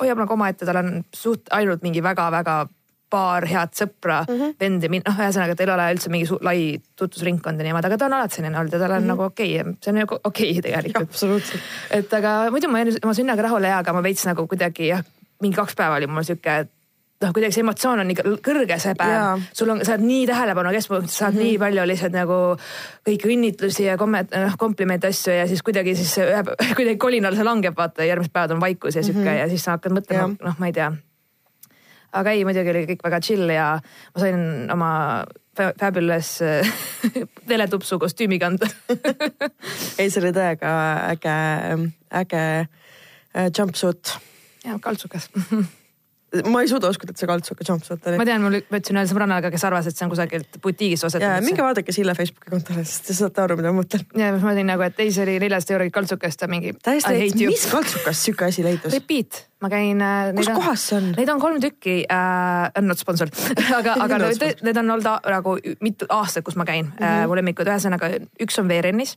hoiab 0.00 0.22
nagu 0.22 0.36
omaette, 0.36 0.66
tal 0.66 0.80
on 0.82 0.90
suht 1.14 1.52
ainult 1.56 1.84
mingi 1.86 2.02
väga-väga 2.04 2.64
paar 3.10 3.46
head 3.46 3.74
sõpra 3.76 4.20
mm, 4.26 4.38
-hmm. 4.38 4.54
vendi, 4.60 4.90
noh, 4.98 5.18
ühesõnaga 5.22 5.54
tal 5.54 5.70
ei 5.70 5.74
ole 5.76 5.88
üldse 5.94 6.10
mingi 6.10 6.38
lai 6.42 6.60
tutvusringkond 6.98 7.60
ja 7.60 7.66
niimoodi, 7.68 7.90
aga 7.90 7.98
ta 8.00 8.08
on 8.08 8.16
alati 8.18 8.40
selline 8.40 8.58
olnud 8.58 8.74
ja 8.74 8.80
tal 8.82 8.90
on 8.90 8.96
mm 8.96 9.04
-hmm. 9.04 9.12
nagu 9.14 9.22
okei 9.22 9.60
okay,, 9.60 9.74
see 9.82 9.92
on 9.92 10.00
ju 10.00 10.06
okei 10.24 10.50
okay 10.50 10.62
tegelikult. 10.62 11.10
absoluutselt. 11.10 11.62
et 11.90 12.14
aga 12.14 12.50
muidu 12.50 12.68
ma 12.68 12.82
jäin 12.82 12.98
oma 13.02 13.14
sünnaga 13.14 13.46
rahule 13.46 13.68
ja, 13.68 13.78
aga 13.78 13.92
ma 13.92 14.02
veits 14.02 14.26
nagu 14.26 14.46
kuidagi 14.46 14.88
jah, 14.88 15.04
mingi 15.42 15.56
kaks 15.56 15.74
päeva 15.74 15.96
oli 15.96 16.06
mul 16.06 16.26
sihuke, 16.26 16.58
et 16.64 16.70
noh, 17.22 17.32
kuidagi 17.32 17.56
see 17.56 17.64
emotsioon 17.64 18.02
on 18.02 18.10
nii 18.10 18.36
kõrge 18.44 18.78
see 18.82 18.94
päev, 18.98 19.44
sul 19.56 19.72
on, 19.72 19.80
sa 19.86 19.94
oled 19.94 20.04
nii 20.06 20.26
tähelepanu 20.28 20.72
keskpunkt, 20.74 21.10
saad 21.10 21.34
mm 21.34 21.38
-hmm. 21.38 21.46
nii 21.46 21.58
palju 21.62 21.86
lihtsalt 21.90 22.16
nagu 22.16 22.38
kõiki 23.08 23.32
õnnitlusi 23.32 23.88
ja 23.88 23.96
komment-, 24.00 24.36
noh 24.36 24.56
komplimente 24.60 25.08
asju 25.12 25.32
ja 25.32 25.46
siis 25.48 25.62
kuidagi 25.62 25.96
siis 25.96 26.12
ühe, 26.24 26.42
kuidagi 26.78 26.96
kolinal 27.00 27.36
see 27.36 27.46
langeb, 27.46 27.76
vaata 27.76 28.04
järgmised 28.04 28.32
päevad 28.32 28.56
on 28.56 28.60
vaikus 28.60 28.96
ja 28.96 29.02
sihuke 29.02 29.24
mm 29.24 29.32
-hmm. 29.32 29.40
ja 29.40 29.48
siis 29.48 29.64
sa 29.64 29.78
hakkad 29.78 29.92
mõtlema, 29.92 30.36
noh, 30.42 30.58
ma 30.58 30.66
ei 30.66 30.72
tea 30.72 30.92
aga 32.12 32.30
ei, 32.30 32.44
muidugi 32.44 32.70
oli 32.72 32.84
kõik 32.92 33.04
väga 33.04 33.20
chill 33.20 33.50
ja 33.50 33.66
ma 33.80 34.20
sain 34.20 34.70
oma 34.72 34.92
Fabulous 35.56 36.42
teletupsu 37.50 37.98
kostüümi 37.98 38.38
kanda 38.38 38.68
ei, 39.98 40.10
see 40.10 40.20
oli 40.20 40.32
täiega 40.36 40.74
äge, 41.14 41.36
äge 42.12 42.44
äh, 42.60 43.50
jumpsuit. 43.58 44.18
ja 44.64 44.78
kaltsukas 44.82 45.30
ma 46.44 46.62
ei 46.64 46.70
suuda 46.70 46.90
uskuda, 46.92 47.14
et 47.14 47.20
see 47.20 47.28
kaltsuka 47.30 47.66
jumpsuit 47.68 48.06
oli. 48.10 48.20
ma 48.20 48.26
tean, 48.28 48.44
mul 48.44 48.58
võtsin 48.72 48.98
ühe 48.98 49.06
sõbrannaga, 49.10 49.50
kes 49.54 49.64
arvas, 49.68 49.88
et 49.90 49.98
see 49.98 50.06
on 50.06 50.12
kusagilt 50.12 50.60
butiigist 50.62 51.08
ostetud. 51.08 51.46
minge 51.46 51.64
vaadake 51.64 51.94
Sille 51.94 52.14
Facebooki 52.18 52.52
kontole, 52.52 52.84
siis 52.84 53.04
te 53.06 53.16
saate 53.16 53.44
aru, 53.44 53.58
mida 53.60 53.72
ma 53.72 53.82
mõtlen. 53.82 54.06
ja 54.18 54.30
ma 54.36 54.52
olin 54.52 54.70
nagu, 54.72 54.86
et 54.86 55.02
ei, 55.04 55.12
see 55.14 55.24
oli 55.26 55.36
neljast 55.42 55.70
eurogi 55.74 55.94
kaltsukast 55.94 56.46
ja 56.46 56.50
mingi. 56.52 56.74
täiesti, 56.82 57.28
mis 57.42 57.66
kaltsukast 57.72 58.28
sihuke 58.28 58.48
asi 58.48 58.64
leidus? 58.66 58.92
Repeat, 58.94 59.42
ma 59.64 59.70
käin 59.72 60.02
äh,. 60.02 60.32
kus 60.36 60.50
kohas 60.52 60.88
see 60.90 60.98
on? 60.98 61.12
Neid 61.16 61.32
on 61.32 61.40
kolm 61.42 61.60
tükki 61.62 61.98
äh,, 62.04 62.66
on 62.78 62.90
not 62.90 63.00
sponsor 63.00 63.30
aga 63.78 63.96
aga 64.04 64.20
need, 64.26 64.64
need 64.66 64.82
on 64.82 64.96
olnud 64.96 65.30
nagu 65.36 65.56
mitu 65.84 66.08
aastat, 66.12 66.44
kus 66.46 66.58
ma 66.60 66.66
käin 66.68 66.86
mm, 66.90 66.98
-hmm. 67.00 67.30
mu 67.30 67.38
lemmikud, 67.38 67.68
ühesõnaga 67.70 68.12
üks 68.42 68.60
on 68.60 68.68
Veerennis, 68.68 69.16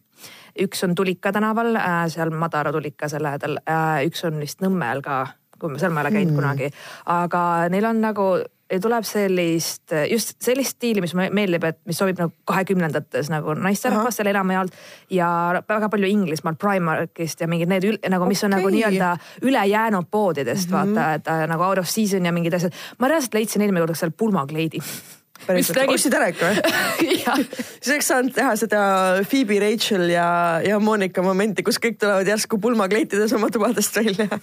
üks 0.60 0.83
on 0.88 0.95
Tulika 0.95 1.33
tänaval 1.36 1.75
äh,, 1.75 2.06
seal 2.13 2.31
Madara 2.31 2.72
tulika 2.75 3.10
seal 3.12 3.24
lähedal 3.24 3.60
äh,, 3.65 4.06
üks 4.07 4.24
on 4.27 4.39
vist 4.39 4.63
Nõmmel 4.63 5.04
ka 5.06 5.25
kui 5.60 5.74
ma 5.74 5.82
seal 5.82 5.94
ma 5.94 6.02
ei 6.02 6.08
ole 6.08 6.16
käinud 6.18 6.34
mm. 6.34 6.40
kunagi, 6.40 6.72
aga 7.18 7.44
neil 7.74 7.90
on 7.90 8.02
nagu 8.02 8.30
tuleb 8.78 9.06
sellist, 9.08 9.94
just 10.12 10.36
sellist 10.44 10.78
stiili, 10.78 11.02
mis 11.02 11.16
mulle 11.18 11.32
meeldib, 11.34 11.66
et 11.66 11.80
mis 11.90 11.98
sobib 11.98 12.20
nagu 12.22 12.34
kahekümnendates 12.50 13.32
nagu 13.34 13.56
naisterahvastele 13.58 14.30
enamjaolt 14.30 14.76
ja 15.14 15.30
väga 15.70 15.90
palju 15.90 16.10
Inglismaal 16.10 16.58
Primarkist 16.62 17.42
ja 17.42 17.50
mingid 17.50 17.72
need 17.72 17.88
nagu, 18.14 18.30
mis 18.30 18.44
okay. 18.44 18.50
on 18.50 18.56
nagu 18.60 18.74
nii-öelda 18.74 19.16
ülejäänud 19.42 20.12
poodidest 20.12 20.70
mm 20.70 20.76
-hmm. 20.76 20.96
vaata, 20.96 21.14
et 21.14 21.28
äh, 21.28 21.48
nagu 21.50 21.64
out 21.64 21.82
of 21.82 21.90
season 21.90 22.26
ja 22.26 22.32
mingid 22.32 22.54
asjad. 22.54 22.74
ma 23.00 23.08
reaalselt 23.08 23.34
leidsin 23.34 23.62
eelmine 23.62 23.86
kord 23.86 23.96
seal 23.96 24.12
pulmakleidi 24.12 24.80
päriselt, 25.45 25.80
ostsid 25.94 26.15
ära 26.18 26.30
ikka 26.33 26.50
või? 26.50 26.63
Siis 27.80 27.94
oleks 27.94 28.09
saanud 28.12 28.36
teha 28.36 28.56
seda 28.59 28.81
Phoebe, 29.25 29.59
Rachel 29.63 30.09
ja, 30.13 30.27
ja 30.65 30.79
Monika 30.84 31.24
momenti, 31.25 31.65
kus 31.65 31.79
kõik 31.81 32.00
tulevad 32.01 32.27
järsku 32.29 32.60
pulmakleitides 32.62 33.36
oma 33.38 33.51
tubadest 33.53 34.01
välja. 34.01 34.29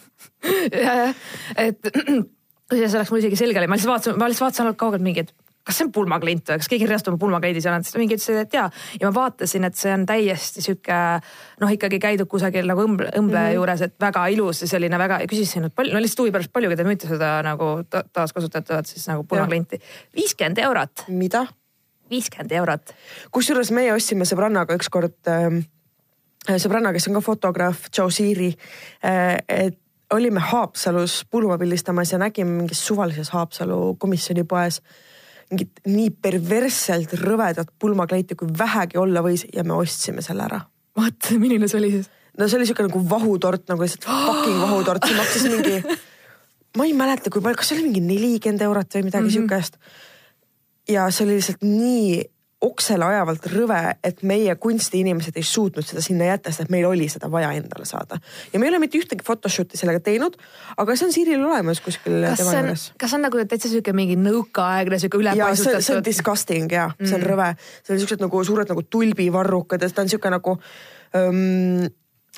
Ja, 0.77 0.93
jah, 1.01 1.15
et 1.59 1.89
kusjuures 2.71 2.95
oleks 2.99 3.11
mul 3.11 3.23
isegi 3.23 3.39
selge 3.39 3.59
oli, 3.59 3.69
ma 3.71 3.79
lihtsalt 3.79 3.93
vaatasin, 3.93 4.19
ma 4.21 4.29
lihtsalt 4.31 4.47
vaatasin 4.47 4.67
ainult 4.67 4.79
kaugelt 4.79 5.03
mingi, 5.03 5.25
et 5.27 5.33
kas 5.67 5.81
see 5.81 5.87
on 5.89 5.93
pulmaklient 5.95 6.53
või 6.53 6.61
kas 6.63 6.71
keegi 6.71 6.87
reastub 6.89 7.15
oma 7.15 7.21
pulmakleidi 7.25 7.63
seal, 7.63 7.83
siis 7.83 7.99
mingi 7.99 8.17
ütles, 8.17 8.41
et 8.45 8.55
jaa. 8.55 8.67
ja 9.01 9.09
ma 9.09 9.13
vaatasin, 9.17 9.67
et 9.67 9.79
see 9.79 9.93
on 9.95 10.07
täiesti 10.07 10.63
sihuke 10.65 10.99
noh, 11.63 11.75
ikkagi 11.75 11.99
käidud 12.03 12.31
kusagil 12.31 12.69
nagu 12.71 12.85
õmble, 12.85 13.11
õmble 13.19 13.41
mm 13.41 13.49
-hmm. 13.49 13.59
juures, 13.59 13.83
et 13.89 13.95
väga 14.01 14.27
ilus 14.35 14.63
ja 14.63 14.71
selline 14.71 14.99
väga, 14.99 15.21
küsisin, 15.31 15.67
et 15.67 15.75
palju, 15.75 15.95
no 15.95 16.03
lihtsalt 16.03 16.25
huvi 16.25 16.35
pärast, 16.37 16.53
palju 16.53 16.77
te 16.77 16.87
müüte 16.87 17.11
seda 17.11 17.31
nagu 17.47 17.71
ta, 17.91 18.05
taaskasutatavat 18.13 18.87
siis 18.87 19.09
nagu 19.11 19.25
pulmaklienti. 19.25 19.81
viiskümmend 20.17 20.59
eurot. 20.59 21.07
mida? 21.09 21.47
viiskümmend 22.11 22.53
eurot. 22.53 22.95
kusjuures 23.31 23.71
meie 23.71 23.93
ostsime 23.93 24.25
sõbrannaga 24.25 24.79
ükskord 24.79 25.19
äh, 25.33 25.65
sõbranna, 26.63 26.93
kes 26.93 27.09
on 27.09 27.19
ka 27.19 27.21
fotograaf, 27.21 27.89
Joe 27.91 28.11
Siiri 28.11 28.55
äh,, 29.03 29.43
et 29.49 29.81
olime 30.15 30.41
Haapsalus 30.41 31.25
pulma 31.31 31.59
pildistamas 31.59 32.13
ja 32.13 32.19
nägime 32.19 32.51
mingis 32.51 32.87
suvalises 32.87 33.31
Haapsalu 33.31 33.97
komisjonipoes 33.99 34.81
mingit 35.51 35.81
nii 35.87 36.11
perversselt 36.23 37.13
rõvedat 37.21 37.71
pulmakleiti, 37.79 38.35
kui 38.39 38.51
vähegi 38.59 38.99
olla 38.99 39.23
võis 39.25 39.47
ja 39.55 39.65
me 39.65 39.77
ostsime 39.79 40.25
selle 40.25 40.47
ära. 40.49 40.61
What, 40.99 41.31
milline 41.43 41.69
see 41.69 41.81
oli 41.81 41.93
siis? 41.99 42.11
no 42.37 42.49
see 42.49 42.59
oli 42.59 42.67
siuke 42.69 42.85
nagu 42.85 43.01
vahutort 43.09 43.71
nagu 43.71 43.85
lihtsalt 43.85 44.05
fucking 44.05 44.59
vahutort, 44.61 45.07
see 45.07 45.17
maksis 45.17 45.47
mingi, 45.49 45.99
ma 46.77 46.85
ei 46.85 46.93
mäleta, 46.97 47.33
kui 47.33 47.45
palju, 47.45 47.61
kas 47.61 47.71
see 47.71 47.79
oli 47.79 47.89
mingi 47.89 48.03
nelikümmend 48.05 48.65
eurot 48.67 48.99
või 48.99 49.07
midagi 49.09 49.25
mm 49.25 49.31
-hmm. 49.31 49.49
siukest. 49.49 49.79
ja 50.89 51.07
see 51.11 51.25
oli 51.25 51.39
lihtsalt 51.39 51.65
nii 51.65 52.25
oksele 52.65 53.05
ajavalt 53.05 53.47
rõve, 53.53 53.81
et 54.05 54.23
meie 54.25 54.55
kunstiinimesed 54.61 55.37
ei 55.37 55.45
suutnud 55.45 55.85
seda 55.85 56.01
sinna 56.05 56.31
jätta, 56.31 56.53
sest 56.53 56.65
et 56.65 56.73
meil 56.73 56.87
oli 56.89 57.09
seda 57.13 57.29
vaja 57.33 57.51
endale 57.53 57.85
saada. 57.89 58.17
ja 58.53 58.59
me 58.59 58.67
ei 58.67 58.73
ole 58.73 58.81
mitte 58.81 58.97
ühtegi 58.99 59.25
photoshoot'i 59.27 59.77
sellega 59.77 60.01
teinud, 60.01 60.39
aga 60.77 60.97
see 60.97 61.09
on 61.09 61.13
Siiril 61.13 61.45
olemas 61.45 61.83
kuskil 61.85 62.23
kas 62.25 62.41
tema 62.41 62.55
juures. 62.57 62.87
kas 62.97 63.13
see 63.13 63.19
on 63.21 63.27
nagu 63.29 63.45
täitsa 63.45 63.73
sihuke 63.73 63.93
mingi 63.97 64.17
nõukaaegne 64.17 65.01
sihuke 65.03 65.21
ülepaisutatud? 65.21 65.85
see 65.85 65.99
on 65.99 66.09
disgusting 66.09 66.73
ja 66.73 66.89
mm. 66.89 67.05
see 67.05 67.19
on 67.19 67.23
mm. 67.27 67.31
rõve, 67.35 67.51
see 67.85 67.97
on 67.97 68.03
siuksed 68.03 68.25
nagu 68.25 68.43
suured 68.49 68.73
nagu 68.73 68.87
tulbivarrukad 68.97 69.85
ja 69.85 69.93
ta 69.93 70.07
on 70.07 70.13
sihuke 70.15 70.33
nagu 70.33 70.57
um, 70.57 71.85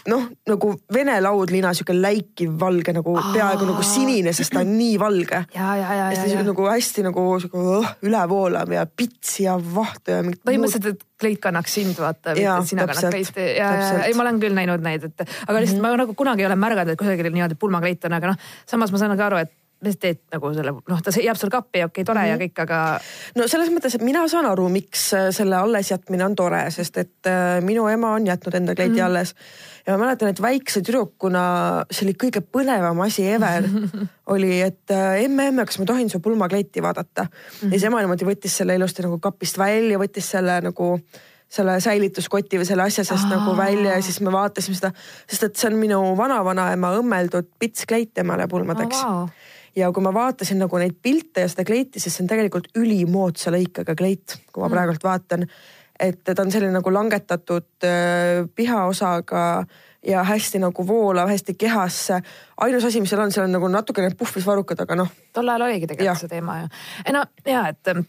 noh, 0.08 0.24
nagu 0.48 0.70
vene 0.94 1.16
laudlina 1.22 1.72
sihuke 1.76 1.96
läikiv 1.96 2.54
valge 2.60 2.94
nagu 2.96 3.14
Aa. 3.18 3.32
peaaegu 3.34 3.68
nagu 3.68 3.84
sinine, 3.86 4.32
sest 4.36 4.54
ta 4.54 4.62
on 4.64 4.72
nii 4.78 4.96
valge. 5.00 5.42
ja, 5.54 5.68
ja, 5.76 5.90
ja, 6.00 6.08
ja, 6.16 6.24
ja. 6.32 6.44
nagu 6.46 6.68
hästi 6.68 7.04
nagu 7.06 7.26
sihuke 7.42 7.62
uh, 7.78 7.92
ülevoolav 8.06 8.72
ja 8.74 8.86
pits 8.86 9.38
ja 9.44 9.58
vahtu 9.58 10.16
ja 10.16 10.22
mingit. 10.26 10.42
põhimõtteliselt, 10.48 10.98
et 10.98 11.06
kleit 11.20 11.40
kannaks 11.44 11.78
sind, 11.80 11.98
vaata, 11.98 12.36
mitte 12.38 12.58
sina 12.70 12.88
kannad 12.88 13.14
kleiti. 13.14 13.46
ja, 13.58 13.70
ja, 13.82 14.02
ei, 14.06 14.16
ma 14.18 14.26
olen 14.26 14.42
küll 14.42 14.56
näinud 14.56 14.84
neid, 14.84 15.08
et 15.10 15.24
aga 15.24 15.60
lihtsalt 15.60 15.78
mm 15.78 15.84
-hmm. 15.84 15.96
ma 15.98 16.02
nagu 16.04 16.18
kunagi 16.18 16.44
ei 16.44 16.50
ole 16.50 16.58
märganud, 16.58 16.94
et 16.94 17.00
kusagil 17.00 17.32
niimoodi 17.32 17.58
pulmakleit 17.58 18.04
on, 18.08 18.18
aga 18.18 18.34
noh, 18.34 18.52
samas 18.66 18.92
ma 18.94 19.02
saan 19.02 19.16
ka 19.18 19.26
aru, 19.30 19.42
et 19.44 19.52
mis 19.84 19.98
teed 20.00 20.20
nagu 20.34 20.50
selle, 20.56 20.72
noh, 20.90 21.00
ta 21.04 21.12
jääb 21.14 21.38
sul 21.38 21.52
kappi, 21.52 21.82
okei 21.84 22.02
okay,, 22.02 22.06
tore 22.06 22.20
mm 22.20 22.24
-hmm. 22.24 22.30
ja 22.30 22.36
mhm. 22.36 22.42
kõik, 22.42 22.62
aga. 22.62 23.00
no 23.36 23.46
selles 23.48 23.70
mõttes, 23.70 23.94
et 23.94 24.02
mina 24.02 24.24
saan 24.28 24.46
aru, 24.46 24.68
miks 24.68 25.12
äh, 25.14 25.28
selle 25.34 25.56
allesjätmine 25.56 26.24
on 26.24 26.34
tore, 26.34 26.64
sest 26.74 26.98
et 26.98 27.30
äh, 27.30 27.60
minu 27.62 27.86
ema 27.88 28.12
on 28.14 28.26
jätnud 28.26 28.54
enda 28.54 28.74
kleidi 28.74 28.94
mm 28.94 28.98
-hmm. 28.98 29.06
alles. 29.06 29.34
ja 29.86 29.96
ma 29.96 30.04
mäletan, 30.04 30.28
et 30.28 30.42
väikse 30.42 30.82
tüdrukuna 30.82 31.84
see 31.90 32.06
oli 32.06 32.16
kõige 32.24 32.42
põnevam 32.42 33.00
asi 33.04 33.26
ever 33.30 33.64
oli, 34.34 34.60
et 34.60 34.90
äh, 34.90 35.24
emme, 35.24 35.46
emme, 35.46 35.64
kas 35.66 35.78
ma 35.78 35.84
tohin 35.84 36.10
su 36.10 36.20
pulmakleiti 36.20 36.82
vaadata 36.82 37.22
mm. 37.22 37.28
-hmm. 37.28 37.64
ja 37.64 37.70
siis 37.70 37.84
ema 37.84 38.00
niimoodi 38.00 38.24
võttis 38.24 38.56
selle 38.56 38.74
ilusti 38.74 39.02
nagu 39.02 39.18
kapist 39.18 39.58
välja, 39.58 39.98
võttis 39.98 40.30
selle 40.30 40.60
nagu 40.60 41.00
selle 41.48 41.80
säilituskoti 41.80 42.58
või 42.58 42.66
selle 42.68 42.82
asja 42.82 43.04
seest 43.04 43.28
nagu 43.28 43.56
välja 43.56 43.94
ja 43.96 44.02
siis 44.02 44.20
me 44.20 44.32
vaatasime 44.32 44.76
seda, 44.76 44.90
sest 45.30 45.42
et 45.42 45.56
see 45.56 45.70
on 45.70 45.78
minu 45.80 46.16
vanavanaema 46.16 46.90
õmmeldud 46.98 47.46
pitskleit 47.58 48.18
emale 48.18 48.48
pulmadeks 48.48 49.04
oh,. 49.04 49.08
Wow 49.08 49.28
ja 49.76 49.90
kui 49.92 50.04
ma 50.04 50.12
vaatasin 50.14 50.62
nagu 50.64 50.80
neid 50.80 50.96
pilte 51.02 51.44
ja 51.44 51.50
seda 51.50 51.66
kleiti, 51.68 52.00
siis 52.00 52.14
see 52.14 52.24
on 52.24 52.30
tegelikult 52.30 52.70
ülimoodsa 52.78 53.52
lõikega 53.54 53.96
kleit, 53.98 54.38
kui 54.52 54.62
ma 54.62 54.68
mm. 54.68 54.76
praegult 54.76 55.04
vaatan. 55.04 55.48
et 55.98 56.22
ta 56.24 56.42
on 56.42 56.50
selline 56.54 56.72
nagu 56.72 56.92
langetatud 56.94 57.86
pihaosaga 58.54 59.44
ja 60.06 60.22
hästi 60.24 60.58
nagu 60.58 60.86
voolav, 60.86 61.28
hästi 61.28 61.54
kehasse. 61.54 62.20
ainus 62.56 62.84
asi, 62.84 63.00
mis 63.00 63.10
seal 63.10 63.22
on, 63.22 63.32
seal 63.32 63.44
on 63.44 63.52
nagu 63.52 63.68
natukene 63.68 64.10
puhvisvarrukad, 64.18 64.80
aga 64.80 64.96
noh. 65.02 65.10
tol 65.32 65.48
ajal 65.48 65.66
oligi 65.66 65.90
tegelikult 65.90 66.22
see 66.22 66.30
teema 66.30 66.60
ju. 66.62 66.70
no 67.12 67.24
ja, 67.46 67.66
et 67.68 67.92
ähm, 67.92 68.06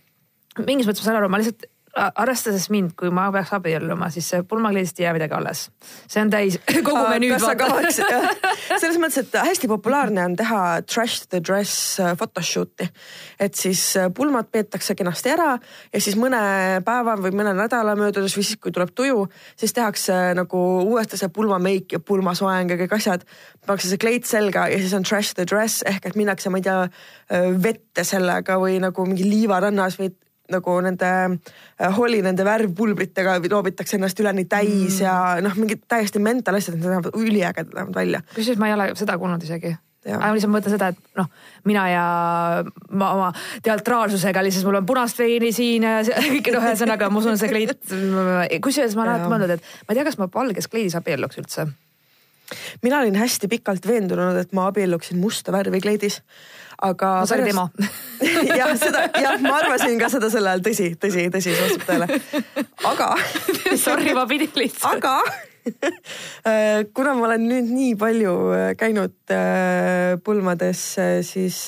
mingis 0.66 0.88
mõttes 0.88 1.04
ma 1.04 1.10
saan 1.10 1.22
aru, 1.22 1.30
ma 1.32 1.42
lihtsalt 1.42 1.66
arvestades 1.96 2.70
mind, 2.70 2.94
kui 2.98 3.10
ma 3.14 3.28
peaks 3.34 3.52
abielluma, 3.56 4.10
siis 4.14 4.30
pulmakleidist 4.48 5.00
ei 5.00 5.06
jää 5.08 5.14
midagi 5.16 5.34
alles. 5.34 5.70
see 6.08 6.22
on 6.22 6.30
täis 6.30 6.60
kogu 6.88 7.02
menüüd. 7.10 7.40
selles 8.82 9.00
mõttes, 9.02 9.24
et 9.24 9.38
hästi 9.42 9.70
populaarne 9.72 10.26
on 10.26 10.36
teha 10.40 10.62
trash 10.86 11.28
the 11.30 11.42
dress 11.42 12.00
äh, 12.00 12.14
photoshoot'i. 12.18 12.90
et 13.40 13.56
siis 13.56 13.82
äh, 13.98 14.10
pulmad 14.14 14.52
peetakse 14.52 14.96
kenasti 14.96 15.34
ära 15.34 15.58
ja 15.94 16.02
siis 16.02 16.18
mõne 16.20 16.40
päeva 16.86 17.18
või 17.18 17.34
mõne 17.42 17.56
nädala 17.58 17.96
möödudes 18.00 18.38
või 18.38 18.46
siis, 18.46 18.62
kui 18.62 18.72
tuleb 18.76 18.94
tuju, 18.96 19.26
siis 19.58 19.74
tehakse 19.74 20.14
äh, 20.14 20.32
nagu 20.38 20.64
uuesti 20.86 21.18
see 21.18 21.34
pulmameik 21.34 21.98
ja 21.98 22.00
pulmasoeng 22.00 22.70
ja 22.70 22.80
kõik 22.84 22.98
asjad. 23.00 23.26
pannakse 23.66 23.90
see 23.90 24.02
kleit 24.02 24.30
selga 24.30 24.68
ja 24.70 24.78
siis 24.78 24.94
on 24.94 25.04
trash 25.04 25.34
the 25.34 25.46
dress 25.46 25.84
ehk 25.86 26.06
et 26.06 26.16
minnakse, 26.16 26.50
ma 26.50 26.62
ei 26.62 26.66
tea, 26.66 26.88
vette 27.62 28.04
sellega 28.04 28.58
või 28.62 28.80
nagu 28.82 29.06
mingi 29.06 29.28
liivarannas 29.28 30.00
või 30.00 30.10
nagu 30.54 30.78
nende 30.86 31.10
äh, 31.10 31.98
Holli 31.98 32.22
nende 32.26 32.46
värvpulbritega 32.48 33.38
loobitakse 33.50 33.98
ennast 34.00 34.20
üleni 34.20 34.46
täis 34.50 35.00
mm. 35.00 35.04
ja 35.04 35.18
noh, 35.44 35.60
mingid 35.60 35.86
täiesti 35.90 36.22
mental 36.24 36.60
asjad, 36.60 36.80
need 36.80 36.90
näevad 36.90 37.14
üliägedad 37.14 37.76
näevad 37.76 38.02
välja. 38.02 38.24
kusjuures 38.36 38.62
ma 38.62 38.72
ei 38.72 38.78
ole 38.78 38.90
seda 39.00 39.18
kuulnud 39.22 39.46
isegi 39.46 39.76
aga 40.08 40.32
lihtsalt 40.36 40.54
mõtlen 40.54 40.74
seda, 40.74 40.90
et 40.94 41.18
noh, 41.20 41.28
mina 41.68 41.84
ja 41.92 42.06
ma 42.96 43.10
oma 43.18 43.30
teatraalsusega 43.66 44.44
lihtsalt 44.46 44.70
mul 44.70 44.80
on 44.80 44.88
punast 44.88 45.20
veini 45.20 45.52
siin 45.56 45.86
ja 45.86 46.00
kõik 46.30 46.52
noh, 46.56 46.64
ühesõnaga 46.70 47.12
ma 47.12 47.22
usun, 47.22 47.38
see 47.42 47.52
kleit. 47.52 47.84
kusjuures 48.66 48.96
ma 48.96 49.06
olen 49.06 49.14
alati 49.16 49.34
mõelnud, 49.34 49.56
et 49.58 49.70
ma 49.84 49.94
ei 49.94 50.00
tea, 50.00 50.08
kas 50.08 50.20
ma 50.22 50.30
valges 50.34 50.72
kleidis 50.72 50.98
abielluks 51.00 51.42
üldse. 51.42 51.68
Mina 52.84 53.04
olin 53.04 53.20
hästi 53.20 53.50
pikalt 53.52 53.88
veendunud, 53.88 54.38
et 54.40 54.56
ma 54.58 54.70
abielluksin 54.72 55.20
musta 55.22 55.54
värvi 55.56 55.82
kleidis 55.84 56.22
aga. 56.82 57.12
no 57.20 57.28
see 57.28 57.38
oli 57.40 57.50
tema 57.50 57.66
jah, 58.60 58.74
seda 58.80 59.06
jah, 59.20 59.38
ma 59.44 59.58
arvasin 59.60 60.00
ka 60.02 60.10
seda 60.12 60.30
sel 60.32 60.48
ajal, 60.50 60.64
tõsi, 60.66 60.90
tõsi, 61.00 61.28
tõsi, 61.34 61.54
see 61.54 61.68
vastab 61.68 61.86
tõele. 61.90 62.20
aga 62.90 63.10
Sorry, 63.86 64.14
ma 64.18 64.26
pidin 64.30 64.54
lihtsalt. 64.60 65.00
aga 65.00 65.18
äh, 66.50 66.86
kuna 66.96 67.16
ma 67.18 67.28
olen 67.30 67.48
nüüd 67.50 67.74
nii 67.74 67.98
palju 68.00 68.36
äh, 68.56 68.70
käinud 68.80 69.18
äh, 69.36 70.16
pulmades, 70.24 70.86
siis 71.28 71.60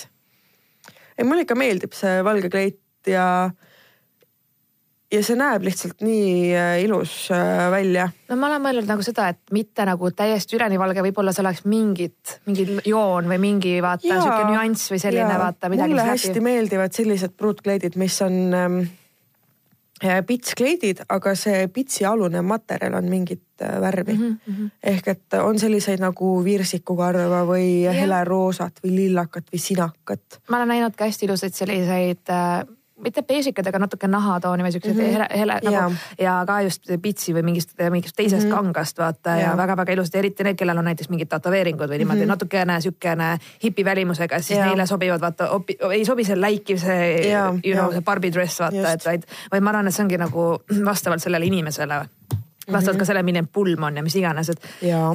ei, 1.17 1.25
mulle 1.27 1.45
ikka 1.45 1.59
meeldib 1.59 1.95
see 1.97 2.21
valge 2.25 2.49
kleit 2.53 2.79
ja 3.09 3.25
ja 5.11 5.21
see 5.25 5.37
näeb 5.39 5.65
lihtsalt 5.65 6.03
nii 6.05 6.53
äh, 6.55 6.77
ilus 6.85 7.13
äh, 7.35 7.65
välja. 7.71 8.07
no 8.29 8.37
ma 8.39 8.51
olen 8.51 8.63
mõelnud 8.63 8.87
nagu 8.89 9.03
seda, 9.05 9.27
et 9.33 9.53
mitte 9.55 9.85
nagu 9.87 10.11
täiesti 10.15 10.57
üleni 10.57 10.79
valge, 10.79 11.03
võib-olla 11.05 11.33
see 11.35 11.43
oleks 11.43 11.65
mingit, 11.69 12.37
mingi 12.47 12.67
joon 12.87 13.27
või 13.31 13.41
mingi 13.43 13.75
vaata 13.83 14.07
sihuke 14.07 14.47
nüanss 14.47 14.93
või 14.93 15.03
selline 15.03 15.35
jaa. 15.35 15.43
vaata 15.43 15.71
midagi. 15.73 15.93
mulle 15.93 16.07
hästi 16.07 16.33
läbi. 16.35 16.47
meeldivad 16.47 16.95
sellised 16.95 17.35
pruutkleidid, 17.37 17.99
mis 17.99 18.17
on 18.23 18.39
ähm, 18.55 18.81
äh, 20.03 20.19
pitskleidid, 20.27 21.05
aga 21.11 21.35
see 21.39 21.67
pitsi 21.73 22.07
alune 22.07 22.43
materjal 22.45 22.95
on 23.01 23.09
mingit 23.11 23.43
värvi 23.61 24.15
mm. 24.15 24.37
-hmm. 24.47 24.75
ehk 24.93 25.07
et 25.11 25.39
on 25.43 25.59
selliseid 25.59 25.99
nagu 26.01 26.33
virsikukarva 26.43 27.43
või 27.45 27.83
heleroosat 27.93 28.79
või 28.83 28.95
lillakat 29.03 29.51
või 29.51 29.59
sinakat. 29.59 30.43
ma 30.49 30.61
olen 30.61 30.77
näinud 30.77 30.95
ka 30.95 31.09
hästi 31.09 31.27
ilusaid 31.27 31.57
selliseid 31.57 32.31
äh 32.31 32.63
mitte 33.03 33.23
beesikad, 33.27 33.67
aga 33.67 33.79
natuke 33.83 34.07
nahatooni 34.07 34.65
või 34.65 34.71
siuksed 34.75 34.93
mm 34.93 34.99
-hmm. 35.01 35.13
hele, 35.13 35.27
hele 35.39 35.57
nagu 35.63 35.75
yeah. 35.75 35.91
ja 36.19 36.35
ka 36.47 36.61
just 36.61 36.91
pitsi 37.01 37.33
või 37.33 37.43
mingist, 37.49 37.73
mingist 37.89 38.15
teisest 38.15 38.47
mm 38.47 38.51
-hmm. 38.51 38.55
kangast 38.55 38.97
vaata 38.97 39.35
yeah. 39.35 39.51
ja 39.51 39.57
väga-väga 39.57 39.93
ilusad, 39.93 40.15
eriti 40.15 40.43
need, 40.43 40.57
kellel 40.59 40.77
on 40.77 40.85
näiteks 40.85 41.09
mingid 41.09 41.29
tätoveeringud 41.29 41.89
või 41.89 41.97
niimoodi 41.97 42.19
mm 42.19 42.23
-hmm. 42.23 42.35
natukene 42.35 42.81
siukene 42.81 43.37
hipi 43.63 43.85
välimusega, 43.85 44.41
siis 44.41 44.57
yeah. 44.57 44.67
neile 44.67 44.85
sobivad 44.85 45.21
vaata, 45.21 45.49
ei 45.91 46.05
sobi 46.05 46.23
see 46.23 46.41
läikiv 46.41 46.77
see 46.77 47.27
yeah. 47.27 47.55
you 47.65 47.75
know, 47.75 47.91
see 47.91 48.01
Barbi 48.01 48.33
dress 48.33 48.59
vaata, 48.59 48.91
et 48.91 49.05
vaid, 49.05 49.23
vaid 49.51 49.63
ma 49.63 49.69
arvan, 49.69 49.87
et 49.87 49.95
see 49.95 50.03
ongi 50.03 50.17
nagu 50.17 50.63
vastavalt 50.91 51.21
sellele 51.21 51.45
inimesele 51.45 52.05
vastavalt 52.71 52.85
mm 52.85 52.95
-hmm. 52.95 52.99
ka 52.99 53.05
sellele, 53.05 53.23
milline 53.23 53.47
pulm 53.53 53.83
on 53.83 53.97
ja 53.97 54.03
mis 54.03 54.15
iganes, 54.15 54.49
et, 54.49 54.59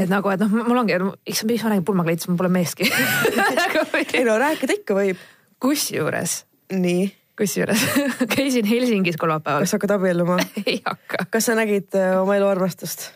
et 0.01 0.09
nagu, 0.09 0.29
et 0.29 0.41
noh, 0.41 0.51
mul 0.51 0.77
ongi, 0.77 0.93
issand, 1.27 1.51
miks 1.51 1.63
ma 1.63 1.71
räägin 1.71 1.85
pulmakleidist, 1.85 2.29
ma 2.29 2.37
pole 2.37 2.49
meeski 2.49 2.93
ei 4.15 4.25
no 4.25 4.39
rääkida 4.39 4.73
ikka 4.73 4.95
võib. 4.95 5.17
kusjuures. 5.61 6.45
nii 6.73 7.26
kusjuures 7.39 7.85
käisin 8.37 8.67
Helsingis 8.67 9.17
kolmapäeval. 9.17 9.67
kas 9.67 9.77
hakkad 9.77 9.97
abielluma 9.99 10.39
ei 10.67 10.81
hakka. 10.85 11.27
kas 11.31 11.51
sa 11.51 11.59
nägid 11.59 11.95
äh, 11.95 12.17
oma 12.23 12.37
elu 12.37 12.49
armastust? 12.49 13.11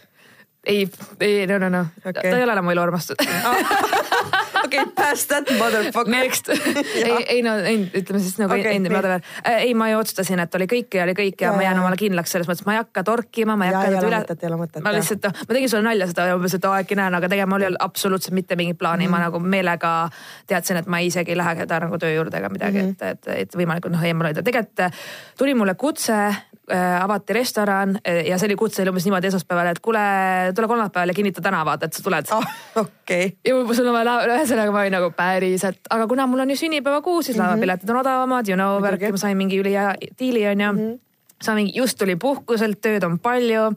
Ei, 0.66 0.90
ei, 1.20 1.46
no, 1.46 1.58
no, 1.58 1.68
no 1.68 1.86
okay., 2.04 2.22
ta 2.22 2.36
ei 2.36 2.42
ole 2.44 2.52
enam 2.52 2.64
mu 2.64 2.74
elu 2.74 2.82
armastus 2.82 3.16
okei 4.64 4.82
okay,, 4.82 4.92
pass 4.94 5.26
that 5.26 5.50
motherfucker. 5.58 6.10
Next 6.10 6.48
ei, 6.94 7.24
ei 7.28 7.42
no 7.42 7.54
ei, 7.56 7.90
ütleme 7.96 8.20
siis 8.22 8.36
nagu 8.38 8.54
okay, 8.54 8.76
endine 8.76 8.94
mother. 8.94 9.20
Äh, 9.46 9.64
ei, 9.66 9.74
ma 9.74 9.88
ju 9.90 10.00
otsustasin, 10.00 10.42
et 10.44 10.54
oli 10.58 10.66
kõik 10.70 10.96
ja 10.98 11.04
oli 11.06 11.14
kõik 11.18 11.40
ja, 11.40 11.50
ja 11.50 11.56
ma 11.56 11.64
jään 11.64 11.80
omale 11.82 11.98
kindlaks 12.00 12.34
selles 12.34 12.50
mõttes, 12.50 12.66
ma 12.68 12.76
ei 12.76 12.82
hakka 12.82 13.04
torkima, 13.06 13.56
ma 13.58 13.68
ei 13.68 13.74
hakka 13.74 13.94
nüüd 13.94 14.08
üle. 14.10 14.20
ei 14.36 14.50
ole 14.50 14.60
mõtet. 14.60 14.82
ma 14.84 14.94
lihtsalt, 14.94 15.26
noh, 15.26 15.42
ma 15.48 15.56
tegin 15.56 15.72
sulle 15.72 15.86
nalja 15.88 16.10
seda 16.10 16.28
umbes, 16.36 16.56
et 16.56 16.68
äkki 16.70 16.98
näen, 16.98 17.16
aga 17.18 17.30
tegelikult 17.32 17.54
mul 17.54 17.64
ei 17.64 17.70
olnud 17.70 17.84
absoluutselt 17.86 18.36
mitte 18.36 18.58
mingit 18.60 18.78
plaani 18.78 19.06
mm, 19.06 19.08
-hmm. 19.08 19.10
ma 19.10 19.16
mhm. 19.16 19.40
nagu 19.40 19.54
meelega 19.56 19.94
teadsin, 20.46 20.82
et 20.82 20.86
ma 20.86 21.00
isegi 21.04 21.34
ei 21.34 21.40
lähe 21.40 21.56
seda 21.64 21.80
nagu 21.86 21.98
töö 21.98 22.12
juurde 22.14 22.38
ega 22.38 22.52
midagi 22.52 22.82
mm, 22.82 22.94
-hmm. 23.00 23.10
et, 23.10 23.26
et, 23.26 23.48
et 23.48 23.56
võimalikult 23.56 23.96
noh, 23.96 24.04
eemal 24.04 24.30
hoida. 24.30 24.42
tegelikult 24.42 25.00
tuli 25.38 25.54
mulle 25.54 25.74
kutse 25.74 26.12
äh, 26.12 26.44
avati 26.76 27.32
restoran 27.36 27.96
äh, 28.06 28.22
ja 28.28 28.38
see 28.38 28.50
oli 28.50 28.56
kutse 28.56 28.82
oli 28.82 28.92
umbes 28.92 29.06
niimoodi 29.08 29.30
esmaspäeval, 29.30 29.72
et 29.72 29.82
kuule, 29.84 30.04
tule 30.54 30.70
kolmapäeval 30.70 31.12
ja 31.12 31.16
kinnita 31.16 31.44
täna 31.44 31.64
vaata, 31.66 31.90
et 31.90 31.98
sa 31.98 32.04
tuled 32.06 32.32
oh,. 32.36 32.48
okei 32.76 33.26
okay.. 33.26 33.36
ja 33.44 33.74
sul 33.74 33.90
on 33.90 33.98
vaja, 33.98 34.16
ühesõnaga 34.36 34.74
ma 34.74 34.84
olin 34.84 34.98
nagu 34.98 35.12
päriselt, 35.16 35.82
aga 35.90 36.08
kuna 36.10 36.26
mul 36.30 36.46
on 36.46 36.54
ju 36.54 36.56
sünnipäevakuu, 36.62 37.22
siis 37.22 37.36
mm 37.36 37.42
-hmm. 37.42 37.46
laevapiletid 37.46 37.90
on 37.90 38.02
odavamad, 38.04 38.48
you 38.48 38.58
know, 38.58 38.80
värk, 38.82 39.10
ma 39.10 39.22
sain 39.22 39.36
mingi 39.36 39.60
ülihea 39.60 39.94
diili 40.18 40.46
onju 40.48 40.72
mm. 40.72 40.78
-hmm 40.78 40.98
sa 41.42 41.54
mingi 41.56 41.72
just 41.78 41.96
tuli 41.98 42.16
puhkuselt, 42.20 42.80
tööd 42.84 43.04
on 43.06 43.16
palju, 43.22 43.70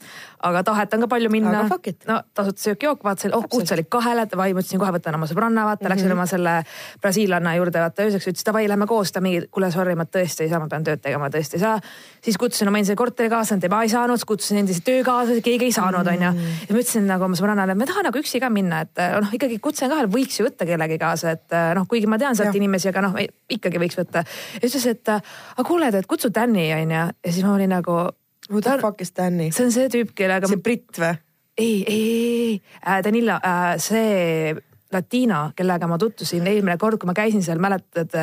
aga 0.43 0.63
tahet 0.67 0.93
on 0.95 1.05
ka 1.05 1.07
palju 1.13 1.29
minna. 1.31 1.63
no 2.09 2.17
tasuta 2.35 2.59
söök-jook, 2.59 3.03
vaatasin, 3.05 3.31
oh 3.37 3.45
kutse 3.49 3.75
oli 3.77 3.85
kahele, 3.89 4.25
davai, 4.29 4.49
mõtlesin 4.55 4.81
kohe 4.81 4.91
võtan 4.91 5.15
oma 5.15 5.29
sõbranna, 5.29 5.63
vaata 5.69 5.83
mm, 5.83 5.87
-hmm. 5.87 5.95
läksin 5.95 6.15
oma 6.15 6.25
selle 6.27 6.55
brasiillanna 7.01 7.55
juurde, 7.55 7.79
vaata 7.79 8.03
ööseks 8.03 8.27
ütles 8.31 8.45
davai, 8.45 8.65
lähme 8.67 8.87
koos, 8.87 9.11
ta 9.11 9.21
mingi, 9.23 9.45
kuule 9.51 9.71
sorry, 9.71 9.95
ma 9.95 10.03
tõesti 10.03 10.43
ei 10.43 10.51
saa, 10.51 10.59
ma 10.59 10.67
pean 10.67 10.83
tööd 10.83 10.99
tegema, 11.01 11.29
tõesti 11.31 11.55
ei 11.55 11.63
saa. 11.63 11.79
siis 12.21 12.37
kutsusin 12.37 12.67
oma 12.67 12.81
endise 12.81 12.95
korterikaaslase, 12.99 13.59
tema 13.63 13.81
ei 13.83 13.89
saanud, 13.89 14.19
siis 14.19 14.27
kutsusin 14.27 14.57
endise 14.57 14.83
töökaaslase, 14.83 15.41
keegi 15.41 15.71
ei 15.71 15.71
saanud, 15.71 16.07
onju. 16.07 16.31
Mhm. 16.31 16.59
ja 16.67 16.75
ma 16.75 16.79
ütlesin 16.83 17.07
nagu 17.07 17.23
oma 17.23 17.39
sõbrannale, 17.39 17.77
ma 17.79 17.87
tahan 17.87 18.09
nagu 18.09 18.19
üksi 18.19 18.43
ka 18.43 18.49
minna, 18.49 18.81
et 18.83 19.03
noh, 19.21 19.31
ikkagi 19.39 19.59
kutse 19.63 19.87
kahel, 19.87 20.11
võiks 20.11 20.39
ju 20.39 20.49
võtta 20.49 20.67
kellegi 20.67 20.99
kaasa, 20.99 21.31
et 21.31 21.57
noh, 21.75 21.87
kuigi 21.87 22.07
ma 22.11 22.19
tean 22.19 22.35
sealt 22.35 22.55
inimesi, 22.55 22.91
aga 22.91 23.07
noh, 23.07 23.15
ikkagi 23.49 23.79
võiks 23.79 23.95
võtta. 23.95 24.27
ja 24.59 24.67
ütles, 24.67 24.85
et 24.85 25.15
aga 25.15 25.67
kuule, 25.67 25.87
et 25.87 26.07
kutsu 26.07 26.31
Tänni 26.33 26.73
onju 26.73 27.03
ja 27.23 27.31
siis 27.31 27.43
ma 27.45 27.52
olin 27.55 27.73
nagu 27.73 28.01
Who 28.49 28.59
the 28.59 28.75
fuck 28.81 29.01
is 29.01 29.13
Danny? 29.15 29.51
see 29.51 29.65
on 29.65 29.71
see 29.71 29.87
tüüp, 29.91 30.11
kellega. 30.17 30.49
see 30.51 30.59
britt 30.59 30.99
või? 30.99 31.15
ei, 31.57 31.83
ei, 31.87 32.03
ei, 32.03 32.37
ei 32.51 32.61
äh,, 32.81 33.01
Danilo 33.05 33.39
äh,, 33.39 33.73
see 33.81 34.53
latiino, 34.93 35.39
kellega 35.57 35.87
ma 35.89 35.97
tutvusin 36.01 36.45
eelmine 36.47 36.77
kord, 36.81 36.99
kui 37.01 37.09
ma 37.09 37.15
käisin 37.17 37.43
seal, 37.45 37.61
mäletad, 37.61 38.13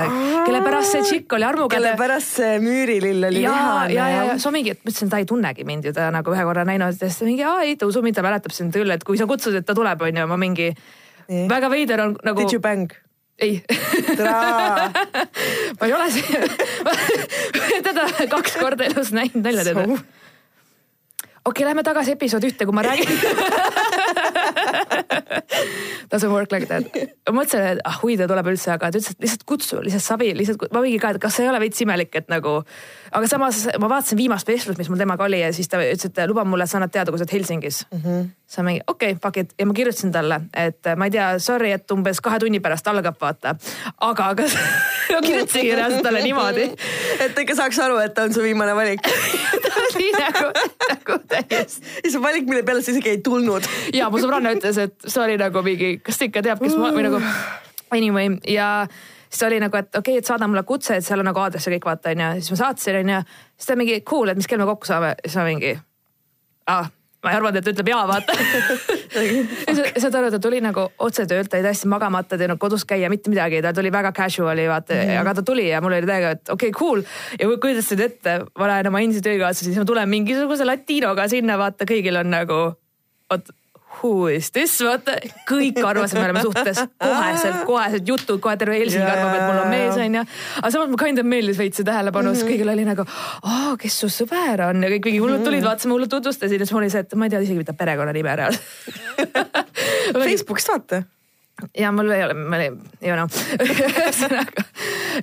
kelle 0.47 0.63
pärast 0.65 0.95
see 0.95 1.03
tšikk 1.07 1.37
oli 1.39 1.47
armuga. 1.49 1.75
kelle 1.75 1.97
pärast 1.99 2.39
see 2.39 2.61
müürilill 2.63 3.27
oli 3.27 3.43
vihane. 3.43 3.93
ja, 3.95 4.07
ja, 4.07 4.09
ja, 4.15 4.25
ja 4.31 4.39
siis 4.39 4.49
ma 4.49 4.55
mingi, 4.59 4.75
et 4.77 4.83
mõtlesin, 4.87 5.13
ta 5.13 5.21
ei 5.23 5.29
tunnegi 5.29 5.67
mind 5.69 5.91
ju, 5.91 5.95
ta 5.97 6.09
nagu 6.15 6.35
ühe 6.35 6.47
korra 6.47 6.65
näinud 6.69 6.95
ja 6.95 7.11
siis 7.11 7.21
ta 7.21 7.29
mingi, 7.29 7.47
aa 7.47 7.67
ei, 7.67 7.77
ta 7.81 7.91
usub 7.91 8.07
mind, 8.07 8.19
ta 8.19 8.27
mäletab 8.27 8.55
sind 8.57 8.75
küll, 8.77 8.95
et 8.95 9.07
kui 9.07 9.19
sa 9.21 9.29
kutsud, 9.31 9.57
et 9.59 9.67
ta 9.67 9.77
tuleb, 9.77 10.07
onju, 10.11 10.27
ma 10.31 10.41
mingi. 10.41 10.73
väga 11.51 11.71
veider 11.71 12.07
on 12.07 12.17
nagu. 12.27 12.43
Did 12.43 12.59
you 12.59 12.63
bang? 12.63 12.91
Ei 13.41 13.63
ma 15.79 15.87
ei 15.87 15.93
ole 15.97 16.09
teda 17.87 18.03
kaks 18.31 18.57
korda 18.61 18.85
elus 18.91 19.13
näinud, 19.17 19.43
nalja 19.45 19.75
või? 19.77 19.97
okei 19.97 20.05
okay,, 21.45 21.65
lähme 21.71 21.83
tagasi 21.87 22.17
episood 22.17 22.45
ühte, 22.49 22.67
kui 22.69 22.77
ma 22.77 22.85
räägin 22.85 23.09
Doesn't 26.11 26.33
work 26.33 26.53
like 26.53 26.67
that. 26.67 26.85
ma 27.29 27.41
mõtlesin, 27.41 27.77
et 27.77 27.81
ah 27.87 27.97
hui 28.03 28.17
ta 28.19 28.27
tuleb 28.31 28.51
üldse, 28.53 28.73
aga 28.75 28.91
ta 28.91 28.99
ütles, 28.99 29.15
et 29.15 29.25
lihtsalt 29.25 29.45
kutsu, 29.49 29.79
lihtsalt 29.85 30.07
sabi, 30.07 30.33
lihtsalt, 30.37 30.67
ma 30.75 30.83
mingi 30.85 30.99
ka, 31.03 31.15
et 31.15 31.23
kas 31.23 31.39
ei 31.41 31.49
ole 31.51 31.61
veits 31.63 31.85
imelik, 31.85 32.13
et 32.19 32.29
nagu. 32.33 32.61
Aga 33.11 33.31
samas 33.31 33.63
ma 33.81 33.89
vaatasin 33.91 34.19
viimast 34.19 34.49
vestlust, 34.49 34.79
mis 34.79 34.91
mul 34.91 35.01
temaga 35.01 35.27
oli 35.27 35.41
ja 35.41 35.53
siis 35.55 35.69
ta 35.71 35.81
ütles, 35.83 36.07
et 36.11 36.21
luba 36.31 36.45
mulle, 36.45 36.67
et 36.67 36.73
sa 36.73 36.79
annad 36.79 36.93
teada, 36.95 37.13
kui 37.13 37.21
sa 37.21 37.27
oled 37.27 37.35
Helsingis 37.35 37.85
mm. 37.91 38.01
-hmm. 38.05 38.29
ma 38.57 38.65
mingi 38.69 38.83
okei 38.87 39.13
okay,, 39.13 39.21
fuck 39.23 39.37
it 39.37 39.55
ja 39.59 39.67
ma 39.67 39.75
kirjutasin 39.75 40.13
talle, 40.13 40.41
et 40.55 40.93
ma 40.97 41.05
ei 41.09 41.11
tea, 41.11 41.29
sorry, 41.39 41.73
et 41.73 41.91
umbes 41.91 42.21
kahe 42.21 42.39
tunni 42.39 42.61
pärast 42.61 42.87
algab, 42.87 43.17
vaata. 43.21 43.55
aga 44.01 44.35
kas 44.35 44.57
ma 45.15 45.21
kirjutasingi 45.21 45.75
reaalselt 45.75 46.03
talle 46.03 46.23
niimoodi. 46.23 46.71
et 47.21 47.39
ikka 47.39 47.55
saaks 47.55 47.79
aru, 47.79 47.99
et 47.99 48.15
ta 48.15 48.23
on 48.23 48.35
su 48.35 48.43
viimane 48.43 48.75
valik 48.75 49.01
ta 49.63 49.71
oli 49.95 50.11
nagu, 50.13 50.51
nagu 50.89 51.19
täiesti. 51.29 51.87
ja 52.05 52.11
see 52.11 52.23
valik, 52.23 52.47
mille 52.49 52.63
peale 52.63 52.83
sa 52.83 52.91
isegi 52.91 53.17
ei 53.17 53.23
tulnud. 53.25 53.67
ja 53.95 54.11
mu 54.11 54.21
sõbranna 54.23 54.55
ütles, 54.57 54.79
et 54.79 54.95
see 55.07 55.23
oli 55.23 55.39
nagu 55.41 55.63
mingi, 55.67 55.99
kas 56.05 56.19
ta 56.19 56.29
ikka 56.29 56.45
teab, 56.47 56.63
kes 56.63 56.77
ma 56.79 56.93
või 56.95 57.07
nagu 57.09 57.23
anyway 57.91 58.39
ja 58.49 58.87
siis 59.31 59.43
oli 59.47 59.61
nagu, 59.63 59.77
et 59.77 59.95
okei 59.95 60.17
okay,, 60.17 60.23
et 60.25 60.27
saada 60.27 60.49
mulle 60.51 60.63
kutse, 60.69 60.97
et 60.99 61.07
seal 61.07 61.23
on 61.23 61.31
nagu 61.31 61.43
aadress 61.43 61.69
ja 61.69 61.75
kõik 61.77 61.87
vaata 61.87 62.15
onju, 62.15 62.33
siis 62.41 62.55
ma 62.55 62.63
saatsin 62.65 63.03
onju, 63.05 63.21
siis 63.57 63.71
ta 63.71 63.79
mingi 63.79 64.01
cool, 64.07 64.33
et 64.33 64.41
mis 64.41 64.51
kell 64.51 64.63
me 64.63 64.67
kokku 64.69 64.91
saame, 64.91 65.15
siis 65.25 65.39
ma 65.39 65.47
mingi 65.47 65.77
ah, 66.71 66.91
ma 67.21 67.33
ei 67.33 67.37
arvanud, 67.37 67.59
et 67.61 67.67
ta 67.67 67.73
ütleb 67.75 67.91
jaa, 67.91 68.05
vaata. 68.09 68.35
Saad 70.01 70.17
aru, 70.17 70.31
ta 70.33 70.41
tuli 70.43 70.61
nagu 70.65 70.87
otse 71.05 71.27
töölt, 71.29 71.51
ta 71.53 71.59
oli 71.59 71.67
täiesti 71.67 71.91
magamata, 71.93 72.39
teinud 72.41 72.61
kodus 72.63 72.87
käia, 72.89 73.11
mitte 73.13 73.33
midagi, 73.33 73.61
ta 73.65 73.75
tuli 73.77 73.93
väga 73.93 74.13
casual'i 74.17 74.67
vaata 74.71 74.95
mm, 74.95 75.03
-hmm. 75.11 75.21
aga 75.21 75.35
ta 75.39 75.45
tuli 75.47 75.69
ja 75.69 75.83
mul 75.85 75.99
oli 75.99 76.09
täiega, 76.09 76.31
et 76.37 76.49
okei 76.49 76.71
okay,, 76.71 76.79
cool. 76.79 77.03
ja 77.39 77.49
kujutasid 77.61 78.01
ette, 78.01 78.39
ma 78.59 78.71
lähen 78.73 78.89
oma 78.89 79.03
endise 79.05 79.25
töökaaslase, 79.27 79.69
siis 79.69 79.79
ma 79.79 79.85
tulen 79.85 80.09
mingisuguse 80.09 80.65
latinoga 80.65 81.29
sinna, 81.29 81.59
vaata, 81.61 81.85
kõigil 81.85 82.17
on 82.23 82.33
nagu, 82.33 82.61
vot 83.31 83.53
who 83.99 84.29
is 84.33 84.51
this, 84.55 84.77
vaata 84.85 85.17
kõik 85.49 85.81
arvasid, 85.91 86.19
me 86.21 86.25
oleme 86.29 86.45
suhtes 86.45 86.81
koheselt, 87.03 87.61
koheselt 87.69 88.09
jutud, 88.09 88.41
kohe 88.43 88.57
terve 88.61 88.79
Helsingi 88.81 89.05
yeah. 89.05 89.19
arvab, 89.19 89.37
et 89.37 89.47
mul 89.49 89.61
on 89.65 89.71
mees 89.75 90.01
onju. 90.07 90.25
aga 90.63 90.73
samas 90.77 90.91
mulle 90.93 91.03
kind 91.05 91.23
of 91.23 91.31
meeldis 91.35 91.61
veits 91.61 91.81
see 91.81 91.89
tähelepanu 91.89 92.31
mm, 92.31 92.35
-hmm. 92.35 92.41
sest 92.41 92.51
kõigil 92.51 92.73
oli 92.75 92.89
nagu, 92.89 93.07
kes 93.85 94.01
su 94.05 94.11
sõber 94.15 94.67
on 94.71 94.85
ja 94.87 94.93
kõik 94.97 95.11
mingi 95.11 95.23
hullud 95.23 95.47
tulid, 95.47 95.65
vaatasid, 95.67 95.93
mulle 95.93 96.11
tutvustasid 96.11 96.61
ja 96.61 96.67
siis 96.67 96.75
mul 96.77 96.87
oli 96.87 96.93
see, 96.95 97.07
et 97.07 97.17
ma 97.19 97.29
ei 97.29 97.35
tea 97.35 97.45
isegi, 97.47 97.63
mida 97.65 97.77
perekonnanime 97.77 98.37
reaalselt 98.43 98.69
Facebookist 100.25 100.73
vaata 100.73 101.05
ja 101.79 101.93
mul 101.93 102.11
ei 102.15 102.25
ole, 102.25 102.35
ma 102.35 102.59
olin, 102.59 102.79
you 103.05 103.17
know 103.17 103.29
ühesõnaga 103.65 104.67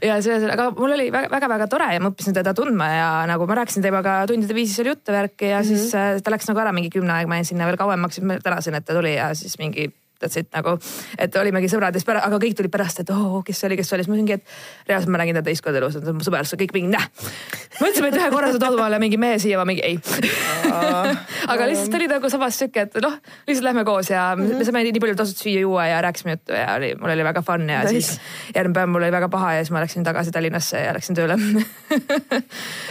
ja 0.04 0.18
see, 0.24 0.40
aga 0.54 0.70
mul 0.78 0.96
oli 0.98 1.10
väga-väga 1.14 1.70
tore 1.72 1.92
ja 1.96 2.02
ma 2.04 2.12
õppisin 2.14 2.36
teda 2.38 2.54
tundma 2.58 2.90
ja 2.94 3.12
nagu 3.30 3.48
ma 3.50 3.60
rääkisin 3.62 3.86
temaga 3.86 4.20
tundide 4.30 4.58
viisi 4.58 4.78
seal 4.78 4.92
juttu 4.94 5.16
värki 5.16 5.52
ja 5.52 5.62
mm 5.62 5.64
-hmm. 5.64 5.86
siis 5.86 5.96
äh, 5.96 6.22
ta 6.24 6.34
läks 6.34 6.50
nagu 6.50 6.64
ära 6.64 6.74
mingi 6.76 6.90
kümne 6.94 7.14
aeg, 7.14 7.28
ma 7.28 7.40
jäin 7.40 7.52
sinna 7.54 7.70
veel 7.70 7.78
kauemaks, 7.78 8.16
siis 8.16 8.28
ma 8.28 8.40
tänasin, 8.44 8.76
et 8.76 8.86
ta 8.86 8.94
tuli 8.94 9.16
ja 9.16 9.34
siis 9.34 9.58
mingi 9.60 9.90
that's 10.22 10.40
it 10.40 10.50
nagu, 10.56 10.78
et 11.18 11.36
olimegi 11.40 11.70
sõbrad 11.72 11.96
ja 11.96 12.02
siis 12.02 12.08
pärast, 12.08 12.28
aga 12.28 12.40
kõik 12.42 12.58
tulid 12.58 12.74
pärast, 12.74 13.02
et 13.04 13.12
oo 13.14 13.40
oh,, 13.40 13.44
kes 13.46 13.62
see 13.62 13.70
oli, 13.70 13.78
kes 13.80 13.90
see 13.90 13.98
oli, 13.98 14.06
siis 14.06 14.12
ma 14.12 14.20
mingi, 14.20 14.38
et 14.38 14.90
reaalselt 14.90 15.14
ma 15.14 15.22
nägin 15.22 15.38
teda 15.38 15.48
teist 15.50 15.66
korda 15.66 15.82
elus, 15.82 15.98
et 16.00 16.08
mu 16.12 16.26
sõber, 16.26 16.48
kõik 16.64 16.74
mingi 16.76 16.92
näh. 16.94 17.08
mõtlesime, 17.80 18.12
et 18.12 18.20
ühe 18.20 18.30
korra 18.34 18.52
saad 18.54 18.68
adumale 18.70 19.00
mingi 19.04 19.20
mehe 19.22 19.40
siia, 19.42 19.60
ma 19.60 19.68
mingi 19.70 19.84
ei 19.86 20.00
aga 21.54 21.68
lihtsalt 21.70 21.98
oli 22.00 22.10
nagu 22.12 22.32
samas 22.32 22.58
sihuke, 22.60 22.88
et 22.88 23.00
noh, 23.04 23.18
lihtsalt 23.48 23.68
lähme 23.70 23.86
koos 23.88 24.12
ja 24.12 24.30
mm 24.36 24.44
-hmm. 24.44 24.58
me 24.58 24.68
saime 24.68 24.84
nii 24.88 25.04
palju 25.04 25.16
tasuta 25.16 25.44
süüa-juua 25.44 25.88
ja 25.88 26.02
rääkisime 26.02 26.38
juttu 26.38 26.54
ja 26.54 26.76
oli, 26.76 26.96
mul 26.96 27.14
oli 27.16 27.24
väga 27.24 27.42
fun 27.42 27.70
ja 27.70 27.84
nice. 27.84 27.90
siis 27.90 28.20
järgmine 28.56 28.74
päev 28.74 28.90
mul 28.90 29.02
oli 29.02 29.12
väga 29.12 29.30
paha 29.30 29.54
ja 29.54 29.64
siis 29.64 29.72
ma 29.72 29.82
läksin 29.82 30.04
tagasi 30.04 30.32
Tallinnasse 30.32 30.82
ja 30.82 30.94
läksin 30.94 31.16
tööle 31.16 31.38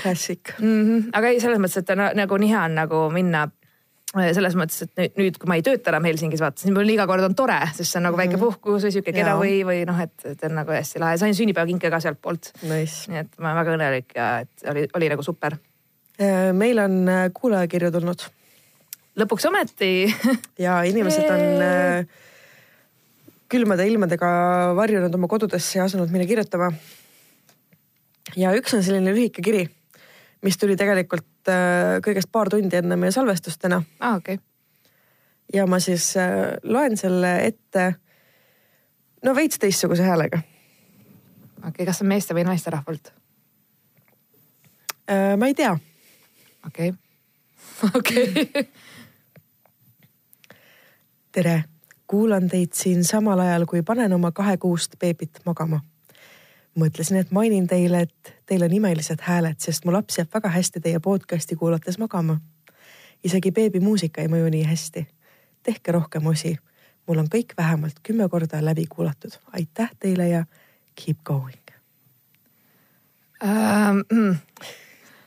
Klassik 0.03 0.55
mm. 0.59 0.83
-hmm. 0.83 1.09
aga 1.13 1.29
ei, 1.29 1.41
selles 1.41 1.59
mõttes, 1.59 1.79
et 1.79 2.17
nagu 2.17 2.37
nii 2.37 2.51
hea 2.51 2.65
on 2.65 2.75
nagu 2.75 3.11
minna 3.11 3.49
selles 4.17 4.57
mõttes, 4.59 4.87
et 4.87 5.17
nüüd, 5.19 5.37
kui 5.41 5.49
ma 5.51 5.59
ei 5.59 5.65
tööta 5.67 5.93
enam 5.93 6.07
Helsingis, 6.09 6.43
vaata, 6.43 6.63
siis 6.63 6.73
mul 6.75 6.89
iga 6.93 7.07
kord 7.09 7.25
on 7.27 7.37
tore, 7.39 7.59
sest 7.77 7.91
see 7.91 8.01
on 8.01 8.07
nagu 8.09 8.19
väike 8.19 8.37
mhm. 8.37 8.43
puhkus 8.43 8.87
või 8.87 8.95
sihuke 8.95 9.15
getaway 9.17 9.61
või 9.69 9.85
noh, 9.89 10.01
et, 10.03 10.15
et 10.33 10.45
on 10.49 10.57
nagu 10.61 10.75
hästi 10.75 11.03
lahe. 11.03 11.19
sain 11.21 11.37
sünnipäevakinke 11.37 11.91
ka 11.93 12.01
sealtpoolt 12.05 12.53
nice.. 12.65 13.11
nii 13.13 13.23
et 13.25 13.33
ma 13.39 13.53
olen 13.53 13.61
väga 13.61 13.77
õnnelik 13.77 14.17
ja 14.17 14.29
et 14.45 14.67
oli, 14.73 14.87
oli 14.99 15.13
nagu 15.13 15.27
super. 15.27 15.59
Äh, 16.17 16.51
meil 16.57 16.81
on 16.83 16.99
äh, 17.13 17.23
kuulajakirju 17.37 17.93
tulnud. 17.99 18.27
lõpuks 19.21 19.49
ometi 19.51 19.93
ja 20.67 20.81
inimesed 20.89 21.31
on 21.33 22.07
külmade 23.53 23.87
ilmadega 23.87 24.29
varjunud 24.77 25.15
oma 25.15 25.29
kodudesse 25.31 25.79
ja 25.79 25.87
asunud 25.87 26.11
meile 26.11 26.27
kirjutama. 26.27 26.73
ja 28.37 28.53
üks 28.59 28.75
on 28.75 28.83
selline 28.83 29.13
lühike 29.15 29.45
kiri 29.45 29.67
mis 30.43 30.59
tuli 30.59 30.77
tegelikult 30.77 31.49
äh, 31.51 31.99
kõigest 32.05 32.31
paar 32.33 32.51
tundi 32.53 32.77
enne 32.79 32.99
meie 33.01 33.15
salvestust 33.15 33.61
täna 33.63 33.83
ah,. 34.01 34.17
Okay. 34.17 34.39
ja 35.55 35.67
ma 35.67 35.81
siis 35.81 36.13
äh, 36.21 36.57
loen 36.63 36.97
selle 36.97 37.39
ette. 37.47 37.95
no 39.25 39.35
veits 39.35 39.59
teistsuguse 39.59 40.03
häälega. 40.03 40.43
okei 41.59 41.69
okay,, 41.69 41.87
kas 41.87 41.99
see 41.99 42.07
on 42.07 42.13
meeste 42.15 42.37
või 42.37 42.47
naisterahvalt 42.49 43.13
äh,? 45.11 45.37
ma 45.37 45.47
ei 45.47 45.55
tea. 45.55 45.77
okei 46.67 46.93
okei. 47.99 48.49
tere, 51.33 51.65
kuulan 52.07 52.49
teid 52.49 52.73
siin 52.73 53.05
samal 53.05 53.41
ajal, 53.45 53.67
kui 53.67 53.83
panen 53.83 54.13
oma 54.13 54.33
kahekuust 54.33 54.99
beebit 55.01 55.45
magama 55.45 55.81
mõtlesin, 56.77 57.17
et 57.17 57.31
mainin 57.31 57.67
teile, 57.67 58.01
et 58.07 58.35
teil 58.47 58.63
on 58.63 58.73
imelised 58.73 59.23
hääled, 59.23 59.59
sest 59.59 59.85
mu 59.85 59.93
laps 59.93 60.19
jääb 60.19 60.31
väga 60.35 60.49
hästi 60.53 60.81
teie 60.81 61.01
podcast'i 61.01 61.57
kuulates 61.57 61.99
magama. 61.99 62.41
isegi 63.25 63.51
beebimuusika 63.53 64.21
ei 64.21 64.29
mõju 64.29 64.51
nii 64.51 64.65
hästi. 64.65 65.07
tehke 65.63 65.93
rohkem 65.93 66.27
osi. 66.27 66.59
mul 67.07 67.19
on 67.19 67.29
kõik 67.35 67.55
vähemalt 67.59 68.01
kümme 68.03 68.29
korda 68.29 68.65
läbi 68.65 68.87
kuulatud. 68.87 69.31
aitäh 69.53 69.91
teile 69.99 70.29
ja 70.29 70.45
keep 70.95 71.19
going 71.25 71.67
um,. 73.43 74.37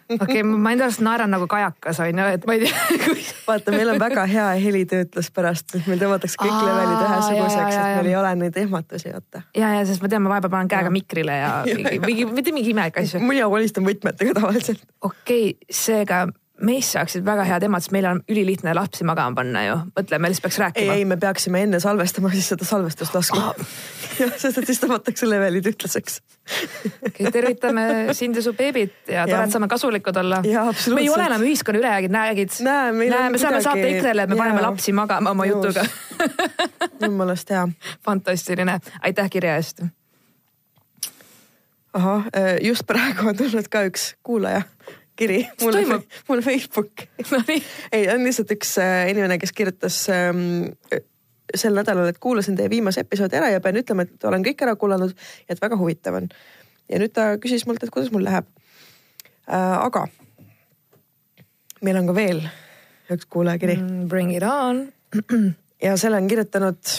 Okei 0.10 0.42
okay,, 0.42 0.44
ma 0.44 0.74
enda 0.74 0.88
arust 0.88 1.04
naeran 1.06 1.32
nagu 1.34 1.46
kajakas 1.50 2.00
on 2.04 2.22
ju, 2.22 2.26
et 2.38 2.48
ma 2.50 2.56
ei 2.58 2.66
tea 2.66 2.88
kui.... 3.04 3.24
vaata, 3.46 3.74
meil 3.76 3.94
on 3.94 4.02
väga 4.02 4.26
hea 4.30 4.48
helitöötlus 4.64 5.30
pärast, 5.36 5.76
et 5.78 5.88
meil 5.90 6.02
tõmmatakse 6.02 6.40
kõik 6.42 6.58
levelid 6.66 7.06
ühesuguseks, 7.06 7.78
et 7.78 7.96
meil 8.00 8.12
ei 8.12 8.18
ole 8.20 8.34
neid 8.44 8.60
ehmatusi, 8.64 9.14
vaata. 9.14 9.44
ja, 9.58 9.74
ja 9.78 9.86
sest 9.90 10.04
ma 10.04 10.12
tean, 10.12 10.26
ma 10.26 10.34
vahepeal 10.36 10.56
panen 10.58 10.72
käega 10.72 10.94
mikrile 10.94 11.40
ja 11.40 11.54
mingi, 11.70 12.02
mingi, 12.06 12.28
mitte 12.34 12.56
mingi 12.56 12.74
imelikke 12.74 13.06
asju. 13.06 13.24
mina 13.24 13.50
kolistan 13.52 13.88
võtmetega 13.88 14.38
tavaliselt. 14.42 14.86
okei 15.02 15.52
okay,, 15.54 15.74
seega 15.84 16.26
meist 16.66 16.96
saaksid 16.96 17.26
väga 17.26 17.44
head 17.48 17.64
emad, 17.68 17.84
sest 17.84 17.94
meil 17.96 18.08
on 18.10 18.22
ülilihtne 18.30 18.74
lapsi 18.76 19.06
magama 19.08 19.38
panna 19.40 19.64
ju. 19.66 19.76
mõtle, 19.96 20.20
me 20.20 20.32
lihtsalt 20.32 20.46
peaks 20.48 20.60
rääkima. 20.64 20.94
ei, 20.94 21.04
ei, 21.04 21.06
me 21.08 21.18
peaksime 21.18 21.62
enne 21.66 21.80
salvestama, 21.80 22.32
siis 22.34 22.50
seda 22.52 22.68
salvestust 22.68 23.16
laskma 23.16 23.52
ah. 23.52 23.76
jah, 24.20 24.34
sest 24.42 24.62
et 24.62 24.70
siis 24.70 24.82
tõmmatakse 24.84 25.30
levelid 25.30 25.70
ütlaseks 25.72 26.20
okay,. 27.08 27.32
tervitame 27.32 27.86
sind 28.18 28.40
ja 28.40 28.44
su 28.46 28.54
beebit 28.58 29.12
ja 29.12 29.28
tore, 29.30 29.46
et 29.48 29.56
saame 29.56 29.70
kasulikud 29.72 30.20
olla. 30.24 30.42
me 30.44 31.04
ei 31.04 31.10
ole 31.10 31.30
enam 31.30 31.46
ühiskonna 31.48 31.80
ülejäägid, 31.82 32.16
näegid. 32.16 32.58
näe, 32.66 32.92
me 32.96 33.42
saame 33.42 33.62
saata 33.64 33.86
EKRE-le, 33.94 34.28
et 34.28 34.34
me 34.34 34.40
ja. 34.40 34.44
paneme 34.44 34.66
lapsi 34.66 34.96
magama 34.96 35.36
oma 35.36 35.48
Nõus. 35.48 35.70
jutuga 35.70 35.86
jumalast 37.06 37.56
hea. 37.56 37.68
fantastiline, 38.06 38.80
aitäh 39.02 39.32
kirja 39.32 39.56
eest 39.62 39.86
ahah, 41.94 42.28
just 42.62 42.86
praegu 42.88 43.32
on 43.32 43.38
tulnud 43.38 43.72
ka 43.72 43.88
üks 43.90 44.14
kuulaja 44.24 44.66
kiri 45.20 45.40
mulle, 45.62 46.02
mulle 46.30 46.42
Facebooki 46.46 47.10
no,. 47.32 47.42
ei, 47.92 48.08
on 48.14 48.24
lihtsalt 48.24 48.54
üks 48.56 48.76
äh, 48.82 49.10
inimene, 49.12 49.40
kes 49.42 49.54
kirjutas 49.56 49.98
ähm, 50.14 50.70
sel 51.56 51.76
nädalal, 51.76 52.12
et 52.12 52.22
kuulasin 52.22 52.58
teie 52.58 52.70
viimase 52.72 53.04
episoodi 53.06 53.40
ära 53.40 53.52
ja 53.54 53.62
pean 53.64 53.80
ütlema, 53.82 54.06
et 54.06 54.30
olen 54.30 54.46
kõik 54.46 54.64
ära 54.66 54.76
kuulanud 54.80 55.14
ja 55.16 55.56
et 55.56 55.62
väga 55.62 55.80
huvitav 55.80 56.22
on. 56.22 56.30
ja 56.90 57.02
nüüd 57.02 57.14
ta 57.16 57.32
küsis 57.42 57.68
mult, 57.68 57.84
et 57.84 57.94
kuidas 57.94 58.14
mul 58.16 58.26
läheb 58.28 58.48
äh,. 59.50 59.78
aga 59.84 60.08
meil 61.86 62.00
on 62.02 62.10
ka 62.10 62.16
veel 62.16 62.44
üks 63.10 63.28
kuulajakiri 63.30 63.80
mm,. 63.80 64.08
Bring 64.12 64.36
it 64.36 64.46
on 64.48 64.88
ja 65.86 65.98
selle 65.98 66.22
on 66.22 66.32
kirjutanud 66.32 66.96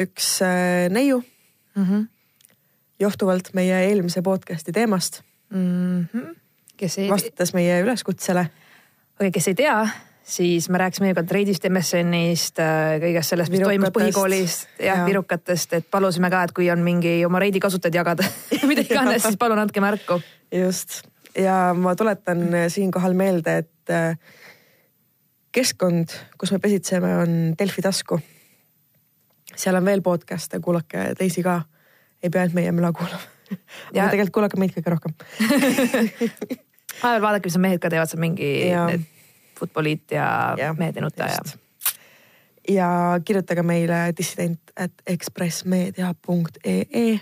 üks 0.00 0.36
äh, 0.46 0.90
neiu 0.92 1.22
mm. 1.76 1.84
-hmm. 1.86 2.06
johtuvalt 3.00 3.54
meie 3.54 3.86
eelmise 3.88 4.22
podcast'i 4.22 4.72
teemast 4.72 5.22
mm. 5.54 6.04
-hmm 6.12 6.39
kes 6.80 6.98
ei. 7.02 7.10
vastates 7.10 7.52
meie 7.56 7.80
üleskutsele. 7.84 8.46
okei, 9.18 9.34
kes 9.34 9.50
ei 9.52 9.58
tea, 9.58 9.76
siis 10.30 10.68
me 10.68 10.78
rääkisime 10.78 11.12
ka 11.14 11.22
Treidist, 11.26 11.66
MSN-ist, 11.68 12.60
äh, 12.62 12.96
kõigest 13.02 13.34
sellest, 13.34 13.52
mis 13.52 13.64
toimus 13.64 13.92
põhikoolis, 13.94 14.56
jah 14.78 15.02
ja., 15.02 15.06
virukatest, 15.08 15.76
et 15.80 15.88
palusime 15.90 16.30
ka, 16.32 16.44
et 16.46 16.54
kui 16.56 16.70
on 16.72 16.82
mingi 16.84 17.18
oma 17.26 17.42
Reidi 17.42 17.62
kasutajaid 17.62 18.00
jagada 18.00 18.26
mida 18.70 18.84
iganes, 18.88 19.24
siis 19.26 19.40
palun 19.40 19.62
andke 19.62 19.82
märku. 19.84 20.20
just 20.54 21.02
ja 21.38 21.74
ma 21.76 21.94
tuletan 21.96 22.46
siinkohal 22.68 23.14
meelde, 23.18 23.58
et 23.64 23.94
äh, 23.94 24.14
keskkond, 25.52 26.14
kus 26.38 26.54
me 26.54 26.62
pesitseme, 26.62 27.16
on 27.24 27.36
Delfi 27.58 27.82
tasku. 27.82 28.20
seal 29.56 29.76
on 29.76 29.84
veel 29.84 30.02
podcast'e, 30.02 30.60
kuulake 30.62 31.12
teisi 31.18 31.42
ka. 31.42 31.60
ei 32.22 32.30
pea 32.30 32.42
ainult 32.42 32.54
meie 32.54 32.72
möla 32.72 32.92
kuulama. 32.92 33.22
ja 33.94 34.08
tegelikult 34.08 34.34
kuulake 34.34 34.60
meid 34.60 34.74
kõige 34.76 34.90
rohkem 34.94 35.14
vahepeal 37.02 37.22
vaadake, 37.22 37.48
mis 37.48 37.58
mehed 37.58 37.82
ka 37.82 37.90
teevad, 37.92 38.10
seal 38.10 38.22
mingi 38.22 38.52
Futboliit 39.60 40.16
ja, 40.16 40.56
ja 40.56 40.72
nuta 41.00 41.28
ja. 42.68 43.20
kirjutage 43.24 43.62
meile 43.62 44.12
dissident 44.16 44.60
at 44.76 44.92
ekspressmeedia.ee. 45.06 47.20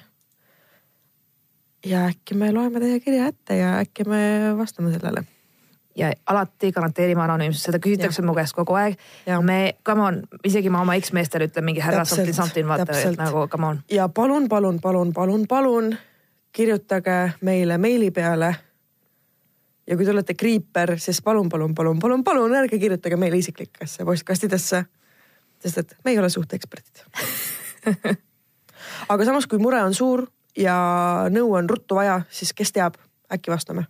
ja 1.87 2.07
äkki 2.07 2.35
me 2.35 2.53
loeme 2.53 2.81
teie 2.81 3.01
kirja 3.01 3.27
ette 3.27 3.57
ja 3.57 3.79
äkki 3.79 4.05
me 4.05 4.55
vastame 4.59 4.93
sellele 4.93 5.25
ja 5.99 6.13
alati 6.27 6.73
garanteerime 6.73 7.23
anonüümsust, 7.23 7.67
seda 7.67 7.79
küsitakse 7.83 8.23
mu 8.23 8.35
käest 8.35 8.55
kogu 8.55 8.77
aeg. 8.79 8.95
me, 9.43 9.75
come 9.85 10.03
on, 10.03 10.21
isegi 10.45 10.71
ma 10.71 10.85
oma 10.87 10.95
eksmeestele 10.95 11.49
ütlen 11.51 11.67
mingi 11.67 11.83
härra 11.83 12.05
something 12.05 12.37
something, 12.37 12.69
vaata, 12.69 12.95
nagu 13.19 13.49
come 13.51 13.67
on. 13.67 13.83
ja 13.91 14.09
palun, 14.09 14.49
palun, 14.49 14.81
palun, 14.81 15.13
palun, 15.13 15.47
palun 15.49 15.97
kirjutage 16.53 17.33
meile 17.43 17.79
meili 17.79 18.11
peale 18.11 18.55
ja 19.89 19.97
kui 19.97 20.05
te 20.05 20.13
olete 20.13 20.37
kriiper, 20.37 20.99
siis 21.01 21.23
palun, 21.25 21.49
palun, 21.49 21.75
palun, 21.75 21.99
palun, 21.99 22.25
palun 22.25 22.55
ärge 22.55 22.79
kirjutage 22.79 23.17
meile 23.17 23.41
isiklikesse 23.41 24.05
postkastidesse. 24.05 24.85
sest 25.59 25.79
et 25.79 25.95
me 26.05 26.11
ei 26.11 26.19
ole 26.19 26.31
suhteeksperdid 26.31 27.05
aga 29.09 29.25
samas, 29.25 29.47
kui 29.47 29.59
mure 29.59 29.81
on 29.83 29.95
suur 29.95 30.27
ja 30.59 30.75
nõu 31.33 31.55
on 31.59 31.71
ruttu 31.71 31.99
vaja, 31.99 32.21
siis 32.31 32.53
kes 32.57 32.73
teab, 32.75 32.99
äkki 33.33 33.51
vastame. 33.51 33.87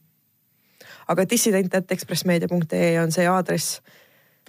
aga 1.09 1.25
dissident.ekspressmeedia.ee 1.31 3.01
on 3.01 3.13
see 3.13 3.27
aadress, 3.27 3.81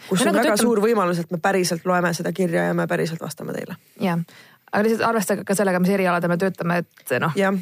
kus 0.08 0.22
on 0.22 0.34
väga 0.34 0.52
töötame... 0.52 0.62
suur 0.62 0.82
võimalus, 0.84 1.20
et 1.20 1.32
me 1.32 1.40
päriselt 1.42 1.86
loeme 1.86 2.14
seda 2.14 2.34
kirja 2.36 2.70
ja 2.70 2.78
me 2.78 2.88
päriselt 2.88 3.22
vastame 3.22 3.56
teile. 3.56 3.76
jah, 4.00 4.22
aga 4.72 4.84
lihtsalt 4.86 5.10
arvestage 5.10 5.48
ka 5.48 5.56
sellega, 5.56 5.80
mis 5.80 5.98
erialadel 5.98 6.32
me 6.32 6.38
töötame, 6.38 6.82
et 6.84 7.20
noh. 7.20 7.36
jah 7.36 7.58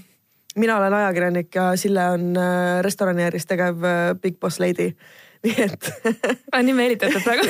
mina 0.57 0.77
olen 0.77 0.93
ajakirjanik 0.93 1.55
ja 1.55 1.75
Sille 1.75 2.09
on 2.09 2.37
äh, 2.37 2.81
restoraniäris 2.81 3.45
tegev 3.45 3.83
äh, 3.83 4.19
Big 4.21 4.39
Boss 4.39 4.59
Lady 4.59 4.91
nii 5.45 5.55
et 5.63 5.89
ah,. 6.51 6.63
nii 6.63 6.73
meelitatud 6.73 7.23
praegu 7.23 7.45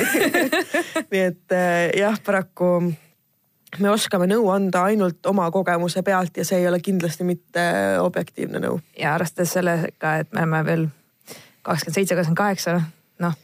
nii 1.12 1.22
et 1.22 1.56
äh, 1.56 1.88
jah, 1.96 2.18
paraku 2.24 2.70
me 3.78 3.90
oskame 3.90 4.28
nõu 4.30 4.48
anda 4.52 4.84
ainult 4.90 5.26
oma 5.28 5.48
kogemuse 5.52 6.02
pealt 6.02 6.36
ja 6.40 6.44
see 6.44 6.62
ei 6.62 6.68
ole 6.68 6.80
kindlasti 6.84 7.26
mitte 7.28 7.64
objektiivne 8.00 8.62
nõu. 8.64 8.80
ja 8.98 9.14
arvestades 9.16 9.56
sellega, 9.56 10.16
et 10.22 10.32
me 10.32 10.44
oleme 10.44 10.64
veel 10.64 10.86
kakskümmend 11.66 12.00
seitse, 12.00 12.16
kakskümmend 12.16 12.40
kaheksa, 12.40 12.78
noh. 13.24 13.34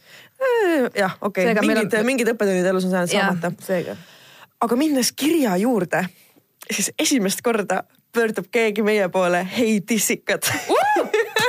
jah, 0.97 1.17
okei 1.21 1.51
okay., 1.51 1.67
mingid 1.67 1.93
on..., 1.93 2.07
mingid 2.09 2.31
õppetunnid 2.33 2.69
elus 2.71 2.87
on 2.87 2.95
saanud 2.95 3.13
saamata. 3.13 3.97
aga 4.65 4.79
minnes 4.79 5.11
kirja 5.13 5.53
juurde, 5.61 6.07
siis 6.71 6.89
esimest 6.99 7.45
korda 7.45 7.83
pöördub 8.15 8.47
keegi 8.51 8.83
meie 8.85 9.09
poole, 9.13 9.43
hei 9.57 9.81
tissikad. 9.81 10.47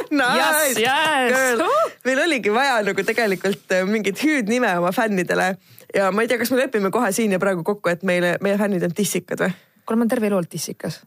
Nice. 0.07 0.79
Yes, 0.79 0.79
yes. 0.79 1.63
meil 2.05 2.21
oligi 2.23 2.53
vaja 2.55 2.77
nagu 2.87 3.03
tegelikult 3.05 3.73
äh, 3.75 3.83
mingit 3.89 4.21
hüüdnime 4.23 4.71
oma 4.79 4.93
fännidele 4.95 5.49
ja 5.95 6.13
ma 6.15 6.23
ei 6.23 6.31
tea, 6.31 6.39
kas 6.39 6.53
me 6.55 6.61
lepime 6.61 6.93
kohe 6.95 7.11
siin 7.13 7.35
ja 7.35 7.41
praegu 7.43 7.65
kokku, 7.67 7.91
et 7.91 8.05
meile, 8.07 8.37
meie 8.41 8.59
fännid 8.61 8.87
on 8.87 8.95
tissikad 8.95 9.43
või? 9.43 9.51
kuule, 9.87 9.99
ma 9.99 10.03
olen 10.03 10.13
terve 10.15 10.31
elu 10.31 10.39
olnud 10.39 10.51
tissikas. 10.51 11.01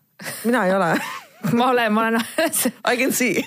Mina 0.43 0.65
ei 0.67 0.76
ole. 0.76 0.93
Ma 1.56 1.69
olen, 1.72 1.93
ma 1.93 2.02
olen 2.02 2.22
I 2.91 2.98
can 2.98 3.13
see. 3.13 3.45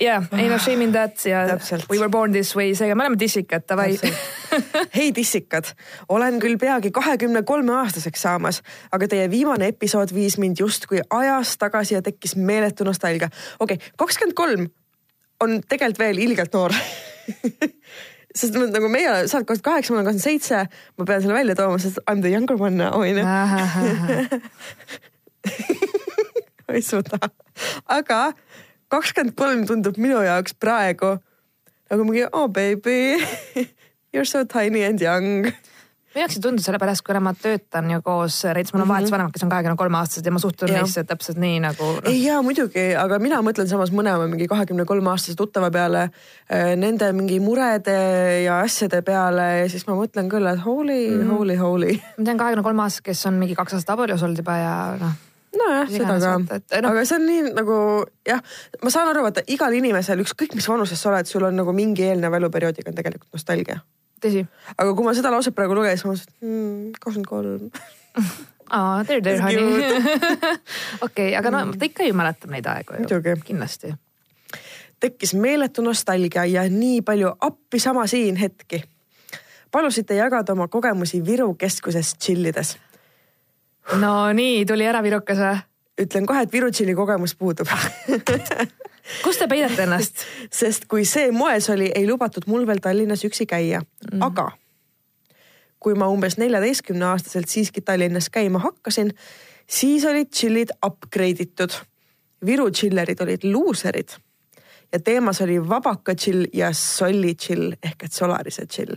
Jah 0.00 0.22
yeah,, 0.22 0.24
ei 0.32 0.48
no 0.48 0.58
shame 0.58 0.84
in 0.84 0.92
that 0.92 1.26
ja 1.26 1.46
Täpselt. 1.48 1.84
we 1.90 1.98
were 1.98 2.08
born 2.08 2.32
this 2.32 2.56
way, 2.56 2.72
seega 2.74 2.94
me 2.94 3.04
oleme 3.04 3.16
tissikad, 3.20 3.66
davai. 3.68 3.98
Hei 4.96 5.12
tissikad, 5.12 5.64
olen 6.08 6.38
küll 6.42 6.58
peagi 6.60 6.90
kahekümne 6.94 7.42
kolme 7.46 7.74
aastaseks 7.82 8.22
saamas, 8.22 8.62
aga 8.92 9.08
teie 9.10 9.30
viimane 9.30 9.70
episood 9.72 10.12
viis 10.14 10.38
mind 10.38 10.60
justkui 10.60 11.00
ajas 11.10 11.56
tagasi 11.60 11.94
ja 11.98 12.02
tekkis 12.02 12.36
meeletu 12.36 12.84
nostalgia. 12.88 13.30
okei 13.60 13.76
okay,, 13.76 13.92
kakskümmend 13.98 14.36
kolm 14.38 14.68
on 15.40 15.60
tegelikult 15.68 15.98
veel 15.98 16.18
ilgelt 16.24 16.52
noor 16.54 16.74
sest 18.38 18.54
nagu 18.58 18.90
meie, 18.92 19.26
sa 19.28 19.40
oled 19.40 19.48
kakskümmend 19.48 19.68
kaheksa, 19.68 19.92
ma 19.92 20.00
olen 20.00 20.08
kakskümmend 20.10 20.26
seitse, 20.26 20.64
ma 20.98 21.08
pean 21.08 21.22
selle 21.24 21.38
välja 21.38 21.54
tooma, 21.58 21.78
sest 21.82 22.02
I 22.04 22.14
m 22.14 22.22
the 22.24 22.32
younger 22.32 22.56
one 22.60 22.76
now, 22.76 22.92
onju. 22.98 23.24
ma 26.66 26.74
ei 26.76 26.84
suuda, 26.84 27.18
aga 27.86 28.20
kakskümmend 28.92 29.36
kolm 29.38 29.66
tundub 29.68 29.96
minu 30.00 30.20
jaoks 30.24 30.56
praegu 30.60 31.16
nagu 31.88 32.04
mingi 32.04 32.26
oh 32.32 32.48
baby 32.52 33.16
you 34.12 34.20
are 34.20 34.24
so 34.24 34.44
tiny 34.44 34.84
and 34.84 35.00
young 35.00 35.48
minu 36.18 36.24
jaoks 36.24 36.38
ei 36.38 36.42
tundu 36.42 36.62
sellepärast, 36.64 37.04
kuna 37.06 37.20
ma 37.22 37.32
töötan 37.36 37.90
ju 37.92 38.00
koos, 38.02 38.40
näiteks 38.48 38.72
mul 38.72 38.80
on 38.80 38.86
mm 38.86 38.88
-hmm. 38.88 38.94
vahetusvanemad, 38.94 39.32
kes 39.32 39.42
on 39.42 39.50
kahekümne 39.52 39.76
kolme 39.76 39.98
aastased 39.98 40.26
ja 40.26 40.32
ma 40.32 40.38
suhtun 40.38 40.72
neisse 40.72 41.04
täpselt 41.04 41.38
nii 41.38 41.60
nagu 41.60 41.84
no.. 41.84 42.00
ei 42.04 42.24
jaa, 42.24 42.42
muidugi, 42.42 42.86
aga 42.96 43.18
mina 43.18 43.42
mõtlen 43.44 43.68
samas 43.68 43.92
mõlema 43.92 44.26
mingi 44.26 44.48
kahekümne 44.48 44.84
kolme 44.84 45.10
aastase 45.10 45.36
tuttava 45.36 45.70
peale, 45.70 46.02
äh, 46.52 46.74
nende 46.76 47.12
mingi 47.12 47.40
murede 47.40 47.98
ja 48.44 48.60
asjade 48.60 49.02
peale 49.02 49.48
ja 49.60 49.68
siis 49.68 49.86
ma 49.86 49.94
mõtlen 49.94 50.32
küll, 50.32 50.46
et 50.46 50.64
holy 50.64 51.00
mm, 51.10 51.22
-hmm. 51.22 51.36
holy, 51.36 51.56
holy. 51.56 52.00
ma 52.18 52.24
tean 52.24 52.38
kahekümne 52.38 52.62
kolme 52.62 52.82
aastast, 52.82 53.04
kes 53.04 53.26
on 53.26 53.34
mingi 53.34 53.54
kaks 53.54 53.74
aastat 53.74 53.98
abielus 53.98 54.22
olnud 54.22 54.38
juba 54.38 54.56
ja 54.56 54.76
noh 55.00 55.27
nojah, 55.58 55.88
seda 55.90 56.16
ka, 56.18 56.80
no. 56.82 56.90
aga 56.92 57.04
see 57.06 57.16
on 57.18 57.24
nii 57.28 57.52
nagu 57.56 57.76
jah, 58.26 58.42
ma 58.84 58.92
saan 58.94 59.10
aru, 59.12 59.24
vaata 59.26 59.44
igal 59.50 59.74
inimesel, 59.78 60.22
ükskõik 60.24 60.56
mis 60.58 60.68
vanuses 60.70 61.00
sa 61.00 61.12
oled, 61.12 61.28
sul 61.30 61.46
on 61.48 61.56
nagu 61.58 61.74
mingi 61.76 62.06
eelnev 62.08 62.36
eluperioodiga 62.40 62.92
on 62.92 62.98
tegelikult 62.98 63.38
nostalgia. 63.38 63.80
tõsi. 64.22 64.44
aga 64.74 64.94
kui 64.94 65.06
ma 65.06 65.14
seda 65.16 65.32
lauset 65.34 65.56
praegu 65.56 65.78
lugesin, 65.78 66.08
ma 66.08 66.14
mõtlesin, 66.14 66.34
et 66.34 66.46
hmm, 66.46 66.90
kakskümmend 66.98 67.30
kolm. 67.30 67.70
aa, 68.70 69.04
there, 69.04 69.22
there 69.22 69.40
honey. 69.42 70.42
okei, 71.06 71.32
aga 71.38 71.54
no 71.54 71.64
ta 71.74 71.88
ikka 71.90 72.08
ju 72.08 72.18
mäletab 72.18 72.54
neid 72.54 72.68
aegu 72.70 73.02
ju. 73.04 73.36
kindlasti. 73.44 73.94
tekkis 75.00 75.34
meeletu 75.38 75.84
nostalgia 75.86 76.46
ja 76.48 76.66
nii 76.72 77.02
palju 77.06 77.34
appi 77.40 77.82
sama 77.82 78.06
siin 78.06 78.36
hetki. 78.40 78.82
palusite 79.70 80.16
jagada 80.16 80.52
oma 80.56 80.68
kogemusi 80.68 81.24
Viru 81.24 81.54
keskuses 81.54 82.14
tšillides 82.18 82.78
no 83.96 84.12
nii, 84.32 84.66
tuli 84.66 84.86
ära 84.86 85.02
virukas 85.02 85.40
või? 85.42 85.56
ütlen 85.98 86.26
kohe, 86.26 86.44
et 86.44 86.52
Viru 86.52 86.70
tšilli 86.70 86.94
kogemus 86.94 87.34
puudub 87.34 87.70
kus 89.24 89.40
te 89.40 89.48
peidate 89.50 89.82
ennast? 89.86 90.24
sest 90.50 90.86
kui 90.90 91.04
see 91.08 91.32
moes 91.34 91.70
oli, 91.72 91.90
ei 91.94 92.06
lubatud 92.08 92.46
mul 92.46 92.66
veel 92.68 92.82
Tallinnas 92.84 93.24
üksi 93.26 93.48
käia 93.50 93.80
mm., 93.80 94.22
aga 94.22 94.50
kui 95.78 95.94
ma 95.94 96.08
umbes 96.10 96.38
neljateistkümne 96.38 97.06
aastaselt 97.12 97.48
siiski 97.48 97.80
Tallinnas 97.80 98.26
käima 98.34 98.58
hakkasin, 98.58 99.12
siis 99.66 100.04
olid 100.10 100.32
tšillid 100.32 100.72
upgrade 100.82 101.44
itud. 101.46 101.76
Viru 102.46 102.66
tšillerid 102.70 103.20
olid 103.22 103.44
luuserid 103.46 104.14
ja 104.92 105.00
teemas 105.04 105.40
oli 105.42 105.58
vabaka 105.68 106.14
tšill 106.14 106.46
ja 106.54 106.70
solli 106.72 107.34
tšill 107.34 107.74
ehk 107.82 108.06
et 108.06 108.14
Solarise 108.14 108.66
tšill 108.66 108.94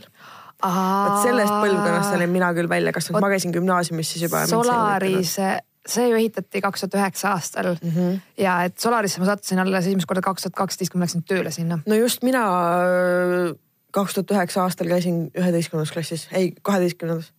vot 0.61 1.23
sellest 1.25 1.53
põlvkonnast 1.53 2.15
olin 2.17 2.31
mina 2.31 2.51
küll 2.57 2.69
välja 2.69 2.93
kasvanud, 2.95 3.23
ma 3.23 3.31
käisin 3.33 3.53
gümnaasiumis 3.55 4.13
siis 4.13 4.25
juba. 4.27 4.43
Solarise, 4.49 5.49
see 5.87 6.07
ju 6.11 6.19
ehitati 6.19 6.61
kaks 6.63 6.85
tuhat 6.85 6.99
üheksa 6.99 7.33
aastal. 7.35 7.73
Mm 7.81 7.95
-hmm. 7.95 8.21
ja 8.37 8.63
et 8.67 8.79
Solarisse 8.79 9.19
ma 9.19 9.29
sattusin 9.29 9.59
alles 9.59 9.87
esimest 9.87 10.07
korda 10.07 10.21
kaks 10.21 10.47
tuhat 10.47 10.55
kaksteist, 10.55 10.91
kui 10.91 10.99
ma 10.99 11.05
läksin 11.09 11.23
tööle 11.23 11.51
sinna. 11.51 11.79
no 11.85 11.95
just 11.95 12.23
mina 12.23 12.45
äh, 12.45 13.55
kaks 13.91 14.13
tuhat 14.13 14.31
üheksa 14.31 14.63
aastal 14.63 14.87
käisin 14.87 15.31
üheteistkümnendas 15.37 15.91
klassis, 15.91 16.27
ei 16.31 16.53
kaheteistkümnendas. 16.61 17.31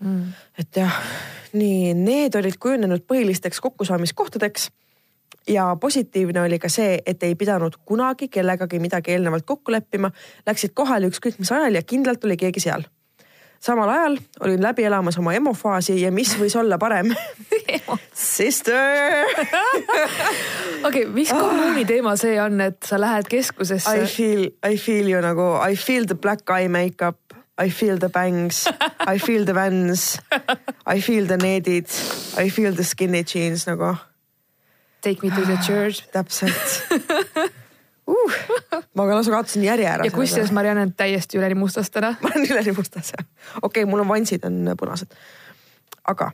Mm.. 0.00 0.32
et 0.58 0.76
jah, 0.76 0.94
nii 1.52 1.94
need 1.94 2.34
olid 2.34 2.56
kujunenud 2.60 3.04
põhilisteks 3.08 3.60
kokkusaamiskohtadeks 3.60 4.70
ja 5.48 5.76
positiivne 5.80 6.40
oli 6.40 6.58
ka 6.58 6.68
see, 6.68 6.98
et 7.06 7.22
ei 7.22 7.34
pidanud 7.34 7.76
kunagi 7.84 8.28
kellegagi 8.28 8.78
midagi 8.78 9.12
eelnevalt 9.12 9.46
kokku 9.46 9.72
leppima, 9.72 10.10
läksid 10.46 10.74
kohale 10.74 11.08
ükskõik 11.12 11.38
mis 11.38 11.52
ajal 11.52 11.74
ja 11.74 11.82
kindlalt 11.82 12.24
oli 12.24 12.36
keegi 12.36 12.60
seal. 12.60 12.84
samal 13.60 13.88
ajal 13.88 14.18
olin 14.40 14.62
läbi 14.62 14.84
elamas 14.84 15.18
oma 15.18 15.32
emofaasi 15.34 16.00
ja 16.00 16.12
mis 16.12 16.34
võis 16.38 16.56
olla 16.56 16.78
parem 16.78 17.14
Sister 18.12 19.24
okei 20.88 21.06
mis 21.06 21.32
kommuuni 21.32 21.84
teema 21.84 22.16
see 22.16 22.40
on, 22.42 22.60
et 22.60 22.82
sa 22.84 23.00
lähed 23.00 23.28
keskusesse? 23.28 23.96
I 24.02 24.06
feel, 24.06 24.50
I 24.72 24.76
feel 24.76 25.08
you 25.08 25.20
nagu 25.20 25.54
I 25.70 25.76
feel 25.76 26.04
the 26.06 26.14
black 26.14 26.50
eye 26.50 26.68
makeup. 26.68 27.18
I 27.56 27.70
feel 27.70 27.98
the 27.98 28.08
bangs, 28.08 28.66
I 29.06 29.18
feel 29.18 29.44
the 29.44 29.54
vans, 29.54 30.18
I 30.86 31.00
feel 31.00 31.26
the 31.26 31.36
needid, 31.36 31.86
I 32.36 32.50
feel 32.50 32.74
the 32.74 32.82
skinny 32.82 33.22
jeans 33.22 33.68
nagu 33.70 33.94
Take 35.04 35.20
me 35.22 35.30
to 35.30 35.42
the 35.44 35.58
church. 35.60 36.06
täpselt 36.12 36.88
uh,. 38.08 38.32
ma 38.94 39.06
ka 39.06 39.14
lausa 39.14 39.30
kaotasin 39.30 39.64
järje 39.64 39.88
ära. 39.88 40.04
ja 40.04 40.10
kusjuures 40.10 40.52
Marianne 40.52 40.86
on 40.86 40.94
täiesti 40.96 41.38
üleni 41.38 41.58
mustas 41.58 41.90
täna. 41.90 42.14
ma 42.22 42.30
olen 42.32 42.46
üleni 42.48 42.72
mustas 42.76 43.12
jah. 43.12 43.26
okei 43.62 43.82
okay,, 43.82 43.90
mul 43.90 44.00
on 44.00 44.08
vansid 44.08 44.46
on 44.48 44.72
punased. 44.80 45.12
aga 46.08 46.30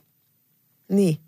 nii 0.88 1.18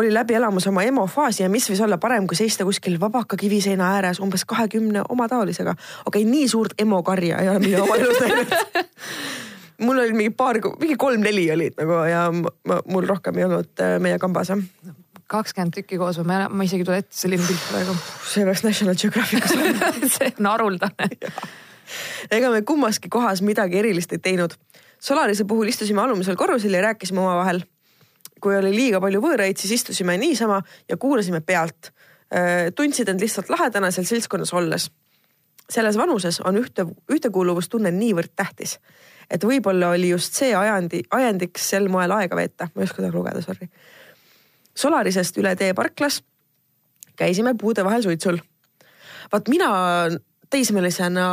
oli 0.00 0.14
läbi 0.14 0.34
elamas 0.34 0.66
oma 0.66 0.82
emo 0.88 1.04
faasi 1.06 1.42
ja 1.42 1.50
mis 1.52 1.68
võis 1.68 1.82
olla 1.84 1.98
parem, 2.00 2.24
kui 2.26 2.36
seista 2.36 2.64
kuskil 2.64 2.96
vabaka 3.00 3.36
kiviseina 3.36 3.90
ääres 3.98 4.22
umbes 4.24 4.46
kahekümne 4.48 5.04
omataolisega. 5.08 5.76
okei 6.06 6.22
okay,, 6.22 6.30
nii 6.30 6.48
suurt 6.48 6.80
emo 6.80 7.02
karja 7.02 7.44
ei 7.44 7.52
ole 7.52 7.60
mina 7.60 7.84
oma 7.84 8.00
elus 8.00 8.20
näinud 8.24 8.56
mul 9.82 9.98
oli 9.98 10.16
mingi 10.16 10.32
paar, 10.36 10.60
mingi 10.80 10.96
kolm-neli 10.96 11.50
olid 11.52 11.76
nagu 11.76 12.02
ja 12.08 12.24
ma, 12.32 12.80
mul 12.88 13.06
rohkem 13.06 13.36
ei 13.36 13.48
olnud 13.50 13.84
äh, 13.84 13.98
meie 14.00 14.18
kambas 14.22 14.48
jah 14.54 14.64
kakskümmend 15.32 15.74
tükki 15.78 15.98
koos 16.00 16.20
või 16.20 16.28
ma, 16.30 16.38
ma 16.52 16.68
isegi 16.68 16.84
ei 16.84 16.88
tule 16.88 17.02
ette 17.02 17.16
selline 17.16 17.48
pilt 17.48 17.66
praegu. 17.70 17.96
see 18.28 18.46
peaks 18.48 18.64
National 18.66 18.98
Geographicus 19.00 19.56
olema 19.56 19.92
see 20.16 20.32
on 20.36 20.50
haruldane 20.52 21.10
ega 22.36 22.52
me 22.52 22.62
kummaski 22.68 23.10
kohas 23.12 23.42
midagi 23.42 23.80
erilist 23.82 24.12
ei 24.14 24.22
teinud. 24.22 24.54
Solarise 25.02 25.44
puhul 25.48 25.68
istusime 25.72 26.00
alumisel 26.00 26.36
korrusel 26.38 26.76
ja 26.76 26.84
rääkisime 26.84 27.20
omavahel 27.20 27.64
kui 28.42 28.56
oli 28.58 28.72
liiga 28.74 29.00
palju 29.02 29.22
võõraid, 29.22 29.60
siis 29.60 29.78
istusime 29.78 30.16
niisama 30.20 30.60
ja 30.90 30.98
kuulasime 31.00 31.40
pealt. 31.46 31.92
Äh, 32.32 32.72
tundsid 32.74 33.08
end 33.12 33.22
lihtsalt 33.22 33.50
lahedana 33.52 33.92
seal 33.94 34.08
seltskonnas 34.08 34.52
olles. 34.56 34.90
selles 35.72 35.96
vanuses 35.96 36.40
on 36.44 36.58
ühte, 36.58 36.84
ühtekuuluvustunne 37.08 37.88
niivõrd 37.94 38.32
tähtis, 38.36 38.74
et 39.30 39.44
võib-olla 39.44 39.92
oli 39.94 40.10
just 40.10 40.34
see 40.36 40.50
ajandi, 40.56 41.00
ajendiks 41.10 41.68
sel 41.70 41.86
moel 41.88 42.12
aega 42.12 42.36
veeta, 42.36 42.66
ma 42.74 42.82
ei 42.82 42.88
oska 42.88 43.00
seda 43.00 43.12
lugeda, 43.14 43.40
sorry. 43.40 43.68
Solarisest 44.74 45.38
üle 45.38 45.56
tee 45.56 45.74
parklas 45.74 46.22
käisime 47.16 47.54
puude 47.60 47.84
vahel 47.84 48.02
suitsul. 48.02 48.38
vaat 49.32 49.48
mina 49.48 49.68
teismelisena 50.52 51.26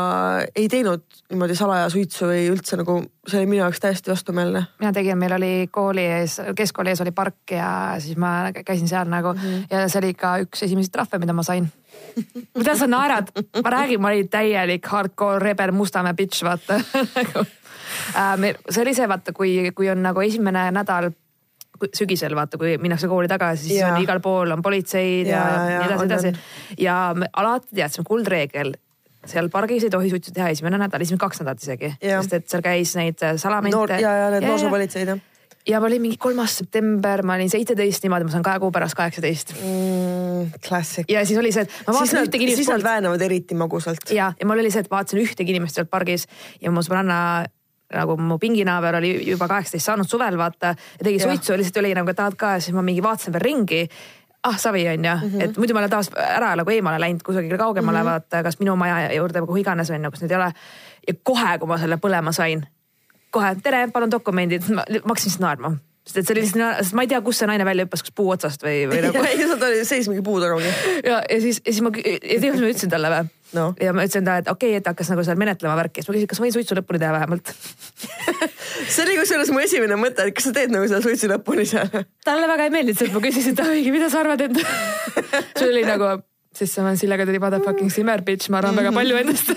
ei 0.55 0.67
teinud 0.71 1.03
niimoodi 1.29 1.55
salaja 1.55 1.89
suitsu 1.91 2.29
või 2.29 2.45
üldse 2.53 2.77
nagu 2.79 3.01
see 3.27 3.41
oli 3.41 3.49
minu 3.49 3.61
jaoks 3.61 3.81
täiesti 3.83 4.11
vastumeelne. 4.11 4.63
mina 4.79 4.91
tegin, 4.95 5.17
meil 5.19 5.35
oli 5.35 5.51
kooli 5.71 6.05
ees, 6.05 6.39
keskkooli 6.55 6.93
ees 6.93 7.01
oli 7.03 7.11
park 7.15 7.51
ja 7.51 7.69
siis 7.99 8.17
ma 8.17 8.51
käisin 8.65 8.87
seal 8.87 9.11
nagu 9.11 9.33
mm 9.33 9.39
-hmm. 9.39 9.67
ja 9.69 9.87
see 9.89 9.99
oli 9.99 10.13
ka 10.13 10.37
üks 10.45 10.63
esimesi 10.63 10.91
trahve, 10.91 11.19
mida 11.19 11.33
ma 11.33 11.43
sain 11.43 11.67
mida 12.57 12.75
sa 12.77 12.87
naerad, 12.87 13.31
ma 13.63 13.69
räägin, 13.69 14.01
ma 14.01 14.07
olin 14.07 14.29
täielik 14.29 14.87
hardcore 14.87 15.39
rebel 15.39 15.71
Mustamäe 15.71 16.13
bitch, 16.13 16.43
vaata 16.43 16.79
nagu, 17.19 17.45
äh, 18.15 18.55
see 18.69 18.81
oli 18.81 18.93
see, 18.93 19.07
vaata, 19.07 19.33
kui, 19.33 19.71
kui 19.75 19.89
on 19.89 20.03
nagu 20.03 20.21
esimene 20.21 20.71
nädal 20.71 21.11
sügisel 21.95 22.35
vaata, 22.37 22.59
kui 22.61 22.75
minnakse 22.81 23.07
kooli 23.11 23.29
tagasi, 23.31 23.67
siis 23.67 23.79
ja. 23.81 23.93
on 23.93 24.03
igal 24.03 24.21
pool 24.23 24.51
on 24.55 24.61
politseid 24.65 25.29
ja, 25.29 25.39
ja, 25.39 25.71
ja 25.71 25.81
edasi, 25.87 26.05
edasi. 26.09 26.33
ja 26.85 26.99
me 27.17 27.31
alati 27.33 27.75
teadsime, 27.75 28.07
kuldreegel 28.07 28.75
seal 29.29 29.49
pargis 29.51 29.83
ei 29.83 29.91
tohi 29.93 30.11
suitsu 30.11 30.31
teha 30.35 30.51
esimene 30.53 30.79
nädal, 30.79 31.03
esimene 31.03 31.21
kaks 31.21 31.41
nädalat 31.41 31.65
isegi, 31.65 31.91
sest 31.99 32.37
et 32.37 32.47
seal 32.51 32.63
käis 32.65 32.95
neid 32.99 33.25
äh, 33.25 33.35
salamente 33.41 33.75
Noor,. 33.75 33.97
ja, 33.99 34.15
ja 34.23 34.31
need 34.35 34.47
noorsoopolitseid 34.47 35.13
jah 35.15 35.25
ja 35.67 35.79
ma 35.79 35.89
olin 35.89 36.01
mingi 36.01 36.17
kolmas 36.17 36.55
september, 36.61 37.21
ma 37.27 37.35
olin 37.37 37.49
seitseteist, 37.51 38.03
niimoodi 38.05 38.27
ma 38.27 38.33
saan 38.33 38.45
kahe 38.45 38.61
kuu 38.63 38.71
pärast 38.73 38.97
kaheksateist 38.97 39.53
mm,. 39.57 40.51
Classic. 40.65 41.05
ja 41.11 41.25
siis 41.27 41.39
oli 41.39 41.51
see, 41.55 41.65
et 41.67 41.87
ma 41.87 41.93
vaatasin 41.97 42.23
ühtegi 42.23 42.47
inimest. 42.47 42.63
siis 42.63 42.71
nad 42.71 42.85
väänavad 42.85 43.21
eriti 43.21 43.57
magusalt. 43.59 44.09
ja, 44.15 44.31
ja 44.39 44.47
mul 44.47 44.63
oli 44.63 44.71
see, 44.71 44.85
et 44.85 44.91
vaatasin 44.91 45.21
ühtegi 45.23 45.55
inimest 45.55 45.79
seal 45.79 45.89
pargis 45.91 46.27
ja 46.61 46.71
mu 46.71 46.83
sõbranna 46.85 47.19
nagu 47.93 48.17
mu 48.17 48.37
pinginaaber 48.37 48.99
oli 48.99 49.11
juba 49.31 49.47
kaheksateist 49.47 49.85
saanud 49.85 50.07
suvel 50.09 50.37
vaata 50.37 50.73
ja 50.75 51.03
tegi 51.03 51.19
suitsu 51.19 51.53
ja 51.53 51.57
lihtsalt 51.57 51.81
oli 51.81 51.93
nagu 51.97 52.13
tahad 52.13 52.37
ka 52.37 52.55
ja 52.57 52.63
siis 52.63 52.75
ma 52.75 52.81
mingi 52.85 53.03
vaatasin 53.03 53.33
veel 53.33 53.45
ringi 53.45 53.81
ah 54.43 54.57
savi 54.57 54.87
on 54.87 55.05
ju 55.05 55.15
mm, 55.15 55.29
-hmm. 55.29 55.43
et 55.43 55.57
muidu 55.57 55.73
ma 55.73 55.79
olen 55.79 55.89
taas 55.89 56.11
ära 56.17 56.55
nagu 56.55 56.69
eemale 56.69 56.99
läinud 56.99 57.23
kusagile 57.23 57.57
kaugemale 57.57 57.97
mm, 57.97 58.07
-hmm. 58.07 58.11
vaata 58.11 58.43
kas 58.43 58.59
minu 58.59 58.75
maja 58.75 59.13
juurde 59.13 59.41
või 59.41 59.45
kuhu 59.45 59.57
iganes 59.57 59.89
on 59.89 60.03
ju, 60.03 60.11
kus 60.11 60.21
neid 60.21 60.31
ei 60.31 60.37
ole. 60.37 60.53
ja 61.07 61.13
kohe, 61.23 61.57
kui 61.57 61.67
ma 61.67 61.77
selle 61.77 61.97
põlema 61.97 62.31
sain, 62.31 62.67
kohe 63.31 63.55
tere, 63.63 63.87
palun 63.87 64.11
dokumendid, 64.11 64.63
ma 64.69 64.83
hakkasin 64.85 65.25
lihtsalt 65.25 65.39
naerma 65.39 65.77
sest 66.09 66.21
et 66.23 66.27
see 66.27 66.35
oli 66.35 66.45
lihtsalt, 66.45 66.79
sest 66.81 66.95
ma 66.97 67.05
ei 67.05 67.11
tea, 67.11 67.19
kust 67.25 67.43
see 67.43 67.49
naine 67.49 67.65
välja 67.67 67.85
hüppas, 67.85 68.01
kas 68.05 68.15
puu 68.17 68.31
otsast 68.33 68.63
või, 68.65 68.81
või 68.89 69.01
nagu. 69.05 69.21
ja 69.21 69.57
ta 69.61 69.69
seis 69.87 70.09
mingi 70.09 70.23
puu 70.25 70.39
taga 70.41 70.57
ja, 70.59 71.19
ja 71.21 71.37
siis, 71.43 71.61
ja 71.61 71.73
siis 71.73 71.83
ma, 71.85 71.93
ja 72.01 72.39
tead, 72.41 72.49
mis 72.55 72.63
ma 72.63 72.71
ütlesin 72.71 72.93
talle 72.93 73.11
või? 73.13 73.29
no.. 73.57 73.65
ja 73.81 73.93
ma 73.93 74.05
ütlesin 74.07 74.25
talle, 74.25 74.43
et 74.43 74.49
okei 74.51 74.73
okay,, 74.73 74.81
et 74.81 74.89
hakkas 74.89 75.11
nagu 75.13 75.25
seal 75.27 75.39
menetlema 75.41 75.75
värki, 75.79 76.01
siis 76.01 76.09
ma 76.09 76.17
küsisin, 76.17 76.31
kas 76.33 76.41
ma 76.41 76.47
võin 76.47 76.55
suitsu 76.57 76.79
lõpuni 76.79 77.01
teha 77.03 77.13
vähemalt 77.15 77.53
see 78.93 79.05
oli 79.05 79.19
kusjuures 79.19 79.53
mu 79.53 79.61
esimene 79.63 79.99
mõte, 80.01 80.25
et 80.25 80.37
kas 80.37 80.49
sa 80.49 80.55
teed 80.55 80.73
nagu 80.73 80.89
seda 80.89 81.03
suitsu 81.05 81.29
lõpuni 81.31 81.67
seal. 81.69 82.03
talle 82.25 82.49
väga 82.49 82.69
ei 82.69 82.75
meeldinud 82.77 82.99
see, 82.99 83.11
et 83.11 83.15
ma 83.17 83.23
küsisin, 83.27 83.57
et 83.57 83.63
oi, 83.67 83.85
mida 83.93 84.09
sa 84.09 84.23
arvad 84.23 84.45
enda 84.49 84.65
see 85.59 85.69
oli 85.69 85.85
nagu, 85.87 86.17
sest 86.59 86.79
ma 86.81 86.89
olen 86.89 86.99
Sillega 86.99 87.25
tuli 87.27 87.39
motherfucking 87.41 87.91
simmer 87.93 88.23
bitch, 88.25 88.49
ma 88.51 88.59
arvan 88.59 88.77
väga 88.79 88.91
palju 88.95 89.19
endast 89.21 89.51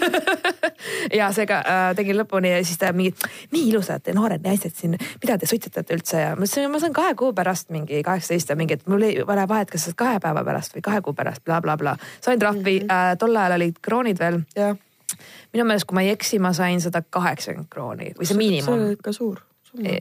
ja 1.20 1.30
seega 1.34 1.58
äh, 1.62 1.84
tegin 1.98 2.18
lõpuni 2.20 2.52
ja 2.52 2.60
siis 2.66 2.78
ta 2.80 2.92
mingi, 2.96 3.14
nii 3.54 3.64
ilusad 3.70 4.12
noored 4.16 4.44
naised 4.46 4.76
siin, 4.78 4.96
mida 5.22 5.38
te 5.38 5.48
suitsetate 5.50 5.96
üldse 5.96 6.20
ja 6.20 6.36
ma 6.36 6.46
ütlesin, 6.46 6.70
ma 6.72 6.82
saan 6.82 6.94
kahe 6.96 7.16
kuu 7.18 7.32
pärast 7.36 7.72
mingi 7.74 8.02
kaheksateist 8.06 8.52
ja 8.52 8.58
mingi, 8.58 8.78
et 8.78 8.86
mul 8.90 9.08
ei 9.08 9.18
ole 9.22 9.48
vahet, 9.48 9.72
kas 9.72 9.88
sa 9.88 9.96
kahe 10.04 10.20
päeva 10.22 10.44
pärast 10.46 10.76
või 10.76 10.86
kahe 10.86 11.02
kuu 11.04 11.16
pärast 11.18 11.44
blablabla 11.46 11.96
bla, 11.96 12.06
bla. 12.06 12.22
sain 12.24 12.40
trahvi 12.42 12.78
mm, 12.80 12.86
-hmm. 12.86 13.12
äh, 13.12 13.18
tol 13.18 13.36
ajal 13.36 13.58
olid 13.58 13.82
kroonid 13.82 14.22
veel. 14.22 14.40
minu 15.52 15.64
meelest, 15.64 15.84
kui 15.86 15.94
ma 15.94 16.06
ei 16.06 16.14
eksi, 16.14 16.38
ma 16.38 16.52
sain 16.56 16.80
sada 16.80 17.02
kaheksakümmend 17.02 17.68
krooni 17.70 18.14
või 18.18 18.26
see 18.28 18.36
miinimum. 18.38 18.64
see 18.64 18.86
oli 18.86 18.98
ikka 19.00 19.12
suur 19.12 19.44
summa. 19.62 19.98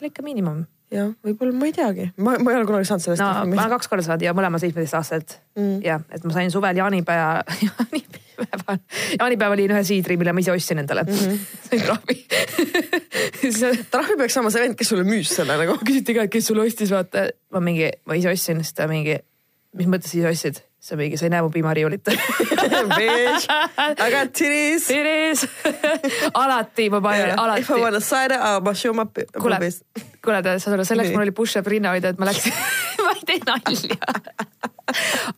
oli 0.00 0.12
ikka 0.12 0.22
miinimum 0.22 0.66
jah, 0.90 1.10
võib-olla 1.26 1.56
ma 1.56 1.68
ei 1.68 1.74
teagi, 1.76 2.08
ma, 2.18 2.36
ma 2.42 2.52
ei 2.52 2.60
ole 2.60 2.68
kunagi 2.68 2.88
saanud 2.88 3.04
sellest. 3.04 3.22
no 3.22 3.58
ma 3.58 3.68
kaks 3.74 3.90
korda 3.90 4.06
saanud 4.06 4.24
ja 4.26 4.34
mõlemad 4.36 4.62
seitsmeteistaastased 4.62 5.36
mm.. 5.58 5.76
jah, 5.86 6.02
et 6.10 6.24
ma 6.26 6.34
sain 6.34 6.50
suvel 6.52 6.80
jaanipäeva 6.80 7.44
jaanipäeval, 8.40 8.80
jaanipäeval 9.18 9.58
olin 9.58 9.74
ühe 9.76 9.82
siidri, 9.86 10.16
mille 10.20 10.34
ma 10.34 10.44
ise 10.44 10.52
ostsin 10.54 10.82
endale 10.82 11.04
mm. 11.06 11.12
-hmm. 11.12 11.38
sain 11.68 11.82
trahvi 11.86 12.16
trahvi 13.94 14.16
peaks 14.22 14.38
saama 14.38 14.50
see 14.54 14.64
vend, 14.64 14.78
kes 14.78 14.92
sulle 14.94 15.04
müüs 15.06 15.34
selle 15.34 15.58
nagu. 15.60 15.78
küsiti 15.84 16.16
ka, 16.16 16.26
et 16.26 16.32
kes 16.32 16.50
sulle 16.50 16.66
ostis, 16.66 16.90
vaata. 16.94 17.28
ma 17.52 17.60
mingi, 17.60 17.90
ma 18.06 18.18
ise 18.18 18.32
ostsin, 18.32 18.64
siis 18.64 18.74
ta 18.74 18.88
mingi, 18.90 19.18
mis 19.76 19.90
mõttes 19.90 20.14
ise 20.16 20.28
ostsid? 20.30 20.62
Mingi, 20.96 21.16
sa 21.20 21.26
ei 21.28 21.30
näe 21.34 21.42
mu 21.44 21.50
piimariiulit 21.52 22.08
Bitch, 22.98 23.46
I 24.00 24.10
got 24.10 24.32
titties. 24.32 24.86
Titties 24.86 25.46
alati 26.42 26.88
ma 26.90 27.00
panen 27.04 27.26
yeah., 27.26 27.42
alati. 27.42 27.60
If 27.60 27.70
I 27.70 27.80
wanna 27.80 28.00
side 28.00 28.34
it, 28.34 28.40
I 28.40 28.58
will 28.58 28.74
show 28.74 28.92
my, 28.92 29.04
face. 29.14 29.84
kuule, 30.24 30.42
tead, 30.42 30.60
sa 30.60 30.76
selleks 30.84 31.12
mul 31.12 31.26
oli 31.26 31.36
push-up 31.36 31.66
rinnahoidja, 31.66 32.14
et 32.14 32.20
ma 32.20 32.30
läksin 32.30 32.56
ma 33.06 33.16
ei 33.16 33.26
tee 33.28 33.40
nalja 33.46 33.96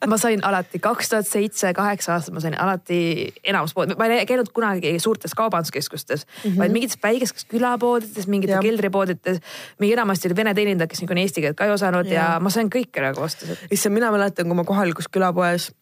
ma 0.07 0.17
sain 0.21 0.41
alati 0.45 0.81
kaks 0.83 1.11
tuhat 1.13 1.29
seitse, 1.29 1.73
kaheksa 1.77 2.15
aastat 2.17 2.35
ma 2.35 2.43
sain 2.43 2.57
alati 2.59 2.99
enamus 3.45 3.75
pood, 3.77 3.95
ma 3.99 4.09
ei 4.11 4.27
käinud 4.29 4.51
kunagi 4.55 4.95
suurtes 5.03 5.35
kaubanduskeskustes 5.39 6.27
mm, 6.27 6.51
-hmm. 6.51 6.59
vaid 6.59 6.73
mingites 6.73 6.99
väikestes 7.03 7.47
külapoodides, 7.51 8.27
mingites 8.27 8.61
keldripoodides. 8.65 9.41
mingi 9.79 9.93
enamasti 9.93 10.29
oli 10.29 10.37
vene 10.37 10.55
teenindajad, 10.55 10.91
kes 10.91 11.03
niikuinii 11.03 11.27
eesti 11.29 11.45
keelt 11.45 11.57
ka 11.57 11.69
ei 11.69 11.75
osanud 11.77 12.07
ja, 12.07 12.13
ja 12.13 12.41
ma 12.41 12.51
sain 12.51 12.71
kõike 12.73 13.05
nagu 13.05 13.23
osta. 13.23 13.47
issand, 13.71 13.95
mina 13.95 14.11
mäletan, 14.13 14.47
kui 14.47 14.57
ma 14.57 14.65
kohalikus 14.65 15.09
külapoes, 15.33 15.73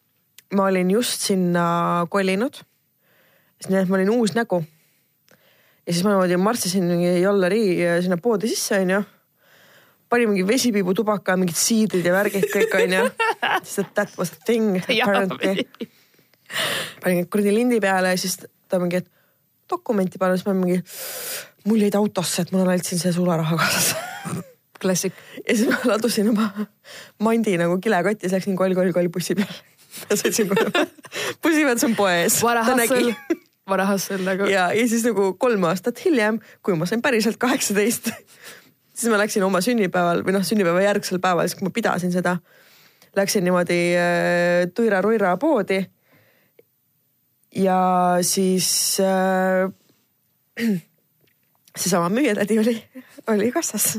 ma 0.55 0.67
olin 0.67 0.91
just 0.91 1.21
sinna 1.27 2.05
kolinud. 2.09 2.63
nii 3.69 3.77
et 3.77 3.89
ma 3.89 3.97
olin 3.99 4.09
uus 4.09 4.33
nägu. 4.33 4.63
ja 5.85 5.93
siis 5.93 6.03
ma 6.03 6.11
niimoodi 6.11 6.37
marssisin 6.37 6.83
mingi 6.83 7.21
jollari 7.21 7.77
sinna 8.01 8.17
poodi 8.17 8.47
sisse 8.47 8.79
onju 8.79 9.03
pani 10.09 10.25
mingi 10.27 10.43
vesipiibu 10.47 10.93
tubaka, 10.93 11.37
mingid 11.37 11.55
siidrid 11.55 12.05
ja 12.05 12.13
värgid 12.13 12.47
kõik 12.51 12.73
onju. 12.75 13.03
sest 13.63 13.93
that 13.95 14.09
was 14.17 14.31
a 14.31 14.39
thing 14.45 14.77
apparently. 14.89 15.67
panin 17.03 17.27
kuradi 17.27 17.53
lindi 17.53 17.79
peale 17.79 18.11
ja 18.11 18.17
siis 18.17 18.39
ta 18.67 18.79
mingi, 18.79 18.97
et 18.97 19.07
dokumenti 19.69 20.19
panna, 20.19 20.35
siis 20.35 20.47
ma 20.47 20.55
mingi, 20.57 20.81
mul 21.65 21.79
jäid 21.85 21.95
autosse, 21.95 22.41
et 22.41 22.51
mul 22.51 22.65
on 22.65 22.73
ainult 22.73 22.87
siin 22.87 22.99
see 22.99 23.13
sularaha 23.15 23.59
kaasas 23.59 23.93
Klassik. 24.81 25.13
ja 25.47 25.55
siis 25.55 25.69
ma 25.69 25.77
ladusin 25.93 26.31
oma 26.33 26.49
mandi 27.21 27.57
nagu 27.61 27.77
kilekotti, 27.83 28.25
siis 28.25 28.39
läksin 28.39 28.57
koll-koll-koll 28.59 29.11
bussi 29.13 29.37
peale. 29.37 29.61
ja 30.09 30.17
sõitsin 30.17 30.49
koju. 30.51 30.87
bussipeatus 31.43 31.87
on 31.89 31.95
poe 31.99 32.17
ees. 32.23 32.41
ta 32.41 32.75
nägi 32.75 33.15
vana 33.69 33.85
hustle 33.91 34.19
nagu. 34.25 34.49
ja, 34.49 34.71
ja 34.73 34.87
siis 34.87 35.05
nagu 35.07 35.33
kolm 35.39 35.69
aastat 35.69 36.01
hiljem, 36.05 36.41
kui 36.65 36.75
ma 36.75 36.89
sain 36.89 37.03
päriselt 37.03 37.39
kaheksateist 37.41 38.11
siis 39.01 39.11
ma 39.11 39.19
läksin 39.21 39.43
oma 39.45 39.61
sünnipäeval 39.63 40.21
või 40.25 40.35
noh, 40.35 40.45
sünnipäeva 40.45 40.83
järgsel 40.83 41.21
päeval, 41.23 41.49
siis 41.49 41.59
kui 41.59 41.67
ma 41.67 41.73
pidasin 41.73 42.13
seda, 42.13 42.37
läksin 43.17 43.45
niimoodi 43.47 43.79
äh, 43.97 44.69
tuira-ruira 44.75 45.35
poodi. 45.41 45.81
ja 47.55 47.81
siis 48.21 48.69
äh, 49.03 49.67
seesama 51.81 52.09
müüjatädi 52.13 52.59
oli, 52.59 52.77
oli 53.27 53.51
kassas 53.51 53.97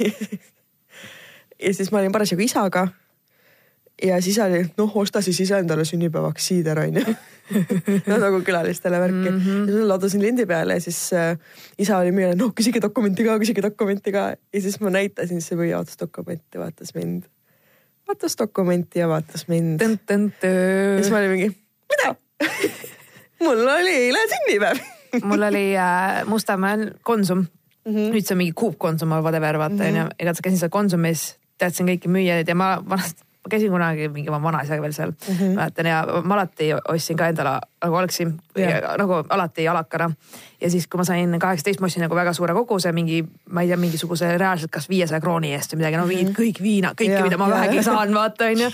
ja 1.64 1.74
siis 1.74 1.92
ma 1.92 1.98
olin 1.98 2.12
parasjagu 2.12 2.42
isaga 2.42 2.88
ja 4.02 4.20
siis 4.22 4.38
oli, 4.38 4.64
noh, 4.78 4.96
osta 4.96 5.20
siis 5.20 5.40
ise 5.44 5.58
endale 5.60 5.84
sünnipäevaks 5.84 6.46
siider 6.50 6.78
onju 6.80 7.02
no 8.08 8.18
nagu 8.22 8.40
külalistele 8.46 9.00
värki 9.00 9.30
mm. 9.30 9.40
-hmm. 9.40 9.70
ja 9.70 9.88
ladusin 9.88 10.22
lindi 10.22 10.46
peale 10.46 10.74
ja 10.78 10.80
siis 10.80 11.12
äh, 11.12 11.38
isa 11.78 11.98
oli 11.98 12.12
müüjale, 12.12 12.38
noh 12.38 12.54
küsige 12.54 12.82
dokumenti 12.82 13.24
ka, 13.24 13.38
küsige 13.38 13.62
dokumenti 13.62 14.12
ka. 14.12 14.34
ja 14.52 14.60
siis 14.60 14.80
ma 14.80 14.90
näitasin, 14.90 15.40
siis 15.40 15.58
müüja 15.58 15.76
vaatas 15.76 16.00
dokumenti, 16.00 16.58
vaatas 16.58 16.94
mind. 16.94 17.22
vaatas 18.08 18.38
dokumenti 18.38 18.98
ja 18.98 19.08
vaatas 19.08 19.48
mind. 19.48 19.80
ja 19.80 21.02
siis 21.02 21.10
ma 21.10 21.18
olin 21.18 21.30
mingi 21.30 21.50
mida 21.90 22.14
mul 23.44 23.66
oli 23.66 23.94
eile 23.94 24.26
sünnipäev 24.34 24.78
mul 25.22 25.42
oli 25.42 25.76
äh, 25.76 26.26
Mustamäel 26.26 26.90
Konsum 27.02 27.46
mm. 27.84 27.94
-hmm. 27.94 28.12
nüüd 28.14 28.26
see 28.26 28.34
on 28.34 28.42
mingi 28.42 28.54
Coop 28.54 28.78
Konsum 28.78 29.14
või 29.14 29.24
whatever 29.24 29.58
vaata 29.58 29.80
onju 29.80 29.90
mm 29.90 30.06
-hmm., 30.06 30.14
igatahes 30.18 30.44
käisin 30.44 30.62
seal 30.62 30.70
Konsumis, 30.74 31.26
teadsin 31.58 31.88
kõiki 31.88 32.08
müüjaid 32.08 32.48
ja 32.48 32.54
ma 32.54 32.76
vanasti 32.88 33.29
ma 33.50 33.56
käisin 33.56 33.72
kunagi 33.74 34.08
mingi 34.14 34.30
oma 34.30 34.42
vanaisaga 34.42 34.82
veel 34.82 34.94
seal 34.94 35.10
mm, 35.10 35.34
-hmm. 35.34 35.56
mäletan 35.58 35.86
ja 35.86 36.06
ma 36.22 36.34
alati 36.34 36.70
ostsin 36.88 37.16
ka 37.16 37.26
endale 37.28 37.58
nagu 37.82 37.96
algsin 37.96 38.34
yeah. 38.58 38.96
nagu 38.98 39.24
alati 39.28 39.64
jalakana. 39.64 40.10
ja 40.60 40.70
siis, 40.70 40.86
kui 40.86 40.98
ma 40.98 41.04
sain 41.04 41.38
kaheksateist, 41.38 41.80
ma 41.80 41.86
ostsin 41.86 42.04
nagu 42.04 42.14
väga 42.14 42.32
suure 42.32 42.54
koguse 42.54 42.92
mingi, 42.92 43.24
ma 43.50 43.62
ei 43.64 43.68
tea, 43.68 43.76
mingisuguse 43.76 44.38
reaalselt 44.38 44.70
kas 44.70 44.88
viiesaja 44.88 45.20
krooni 45.20 45.54
eest 45.56 45.72
või 45.72 45.80
midagi, 45.80 45.96
no 45.96 46.06
mingid 46.06 46.28
mm 46.28 46.32
-hmm. 46.34 46.42
kõik 46.42 46.62
viina, 46.62 46.92
kõike, 47.00 47.22
mida 47.22 47.38
ma 47.40 47.50
vähegi 47.50 47.82
saan, 47.82 48.14
vaata 48.14 48.44
onju. 48.44 48.70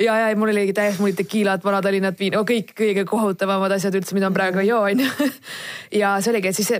ja, 0.00 0.18
ja 0.18 0.36
mul 0.36 0.48
oligi 0.48 0.72
täiesti, 0.72 1.00
mul 1.00 1.10
olid 1.10 1.20
tekiilad, 1.22 1.64
vanad-Tallinnad 1.64 2.18
viin, 2.18 2.34
kõik 2.34 2.72
kõige 2.80 3.04
kohutavamad 3.04 3.72
asjad 3.72 3.94
üldse, 3.94 4.14
mida 4.14 4.30
ma 4.30 4.34
praegu 4.34 4.58
ei 4.58 4.68
joo 4.68 4.82
onju. 4.82 5.10
ja 6.02 6.16
see 6.20 6.32
oligi, 6.32 6.48
et 6.48 6.56
siis 6.56 6.72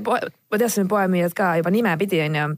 ma 0.51 0.59
teadsin 0.59 0.89
poemüüjad 0.89 1.35
ka 1.37 1.57
juba 1.57 1.71
nimepidi 1.71 2.25
onju 2.29 2.55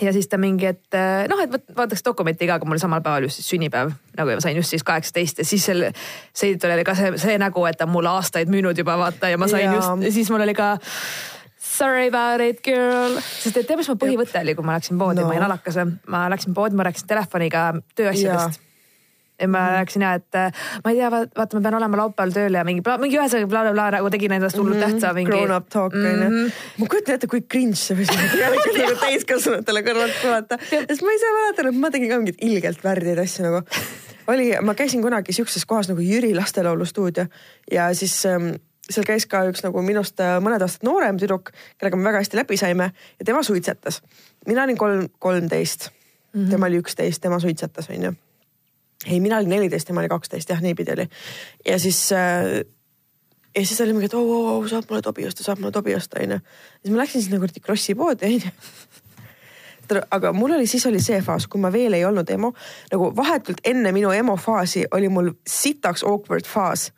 ja 0.00 0.12
siis 0.12 0.28
ta 0.28 0.38
mingi, 0.40 0.66
et 0.66 0.96
eh, 0.96 1.26
noh, 1.28 1.40
et 1.42 1.76
vaataks 1.76 2.04
dokumenti 2.04 2.48
ka, 2.48 2.58
kui 2.60 2.70
mul 2.70 2.80
samal 2.80 3.02
päeval 3.04 3.26
just 3.26 3.40
siis 3.40 3.50
sünnipäev, 3.52 3.92
nagu 4.16 4.36
ma 4.38 4.44
sain 4.44 4.56
just 4.56 4.72
siis 4.72 4.84
kaheksateist 4.86 5.42
ja 5.42 5.44
siis 5.44 5.66
seal 5.68 5.84
Seidit 6.32 6.64
oli 6.64 6.84
ka 6.84 6.94
see, 6.96 7.12
see 7.20 7.36
nägu, 7.40 7.64
et 7.68 7.78
ta 7.78 7.88
on 7.88 7.92
mulle 7.92 8.12
aastaid 8.12 8.50
müünud 8.52 8.78
juba 8.78 8.96
vaata 8.98 9.28
ja 9.32 9.38
ma 9.38 9.50
sain 9.52 9.68
ja. 9.68 9.76
just, 9.76 10.08
siis 10.16 10.32
mul 10.32 10.46
oli 10.46 10.56
ka 10.56 10.74
sorry 11.58 12.08
about 12.08 12.40
it 12.40 12.64
girl. 12.64 13.20
sest 13.20 13.56
et 13.56 13.66
tead, 13.68 13.78
mis 13.80 13.92
mu 13.92 13.98
põhivõte 14.00 14.40
oli, 14.40 14.56
kui 14.56 14.66
ma 14.66 14.78
läksin 14.78 14.98
poodi 15.00 15.20
no., 15.20 15.28
ma 15.28 15.36
olin 15.36 15.48
alakas, 15.50 15.80
ma 16.08 16.26
läksin 16.32 16.56
poodi, 16.56 16.78
ma 16.78 16.88
rääkisin 16.88 17.12
telefoniga 17.12 17.70
tööasjadest 17.98 18.71
ja 19.42 19.48
ma 19.50 19.62
rääkisin 19.76 20.04
ja, 20.06 20.12
et 20.18 20.38
äh, 20.38 20.52
ma 20.84 20.92
ei 20.92 20.98
tea, 21.00 21.10
vaata, 21.10 21.56
ma 21.56 21.62
pean 21.64 21.76
olema 21.78 21.98
laupäeval 22.00 22.34
tööl 22.34 22.58
ja 22.58 22.64
mingi, 22.66 22.84
mingi 23.02 23.18
ühesõnaga 23.18 23.50
blablabla 23.50 23.88
nagu 23.96 24.12
tegin 24.14 24.36
endast 24.38 24.58
hullult 24.58 24.78
mm 24.78 24.84
-hmm. 24.84 25.00
tähtsa 25.00 25.12
mingi. 25.16 25.32
Grown 25.32 25.54
up 25.56 25.68
talk 25.68 25.94
on 25.98 26.06
ju. 26.06 26.30
Mhm. 26.30 26.52
ma 26.78 26.86
kujutan 26.94 27.18
ette, 27.18 27.26
kui 27.26 27.42
cringe 27.42 27.76
see 27.80 27.98
võis 27.98 28.12
olla 28.14 28.50
nagu 28.54 28.96
täiskasvanutele 29.04 29.84
kõrvalt 29.88 30.18
kuulata, 30.22 30.58
sest 30.70 31.02
ma 31.02 31.18
ise 31.18 31.36
mäletan, 31.36 31.70
et 31.72 31.80
ma 31.84 31.90
tegin 31.90 32.10
ka 32.10 32.20
mingeid 32.22 32.42
ilgelt 32.48 32.84
värdiid 32.84 33.18
asju 33.18 33.46
nagu. 33.48 33.62
oli, 34.26 34.50
ma 34.62 34.74
käisin 34.74 35.02
kunagi 35.02 35.32
siukses 35.32 35.66
kohas 35.66 35.88
nagu 35.90 36.00
Jüri 36.00 36.34
lastelaulu 36.34 36.84
stuudio 36.86 37.26
ja 37.70 37.94
siis 37.94 38.26
ähm, 38.26 38.54
seal 38.90 39.06
käis 39.06 39.26
ka 39.26 39.44
üks 39.50 39.64
nagu 39.66 39.82
minust 39.82 40.20
äh, 40.20 40.38
mõned 40.42 40.62
aastad 40.62 40.86
noorem 40.86 41.18
tüdruk, 41.18 41.52
kellega 41.78 41.96
me 41.96 42.10
väga 42.10 42.22
hästi 42.22 42.36
läbi 42.36 42.56
saime 42.56 42.92
ja 43.18 43.24
tema 43.24 43.42
suitsetas. 43.42 44.02
mina 44.46 44.62
olin 44.62 44.76
kolm, 44.76 45.08
kolmteist 45.18 45.90
mm, 45.90 46.44
-hmm. 46.44 46.50
tema 46.50 46.66
oli 46.66 46.78
üksteist, 46.78 47.20
tema 47.22 47.40
suitsetas, 47.40 47.90
onju 47.90 48.14
ei, 49.06 49.20
mina 49.20 49.40
olin 49.40 49.56
neliteist, 49.56 49.86
tema 49.88 50.00
oli 50.00 50.12
kaksteist, 50.12 50.50
jah, 50.50 50.60
niipidi 50.62 50.94
oli. 50.94 51.08
ja 51.66 51.78
siis 51.82 52.04
äh, 52.12 52.64
ja 53.56 53.66
siis 53.66 53.80
oli 53.80 53.92
mingi, 53.92 54.08
et 54.10 54.14
oo 54.14 54.24
oh, 54.24 54.50
oh, 54.50 54.56
oh, 54.56 54.68
saab 54.70 54.90
mulle 54.90 55.02
tobi 55.02 55.26
osta, 55.26 55.44
saab 55.44 55.60
mulle 55.60 55.72
tobi 55.72 55.94
osta, 55.94 56.20
onju. 56.22 56.38
siis 56.82 56.94
ma 56.94 57.02
läksin 57.02 57.22
sinna 57.22 57.40
kuradi 57.42 57.60
Krossi 57.64 57.94
poodi, 57.94 58.30
onju 58.30 58.52
aga 60.10 60.32
mul 60.32 60.54
oli, 60.56 60.66
siis 60.66 60.86
oli 60.86 61.00
see 61.02 61.20
faas, 61.24 61.46
kui 61.50 61.60
ma 61.60 61.72
veel 61.72 61.96
ei 61.98 62.04
olnud 62.08 62.30
emo, 62.30 62.52
nagu 62.92 63.10
vahetult 63.16 63.60
enne 63.68 63.92
minu 63.92 64.12
emo 64.14 64.36
faasi 64.40 64.86
oli 64.94 65.10
mul 65.12 65.32
sitaks 65.48 66.04
awkward 66.08 66.48
faas, 66.48 66.90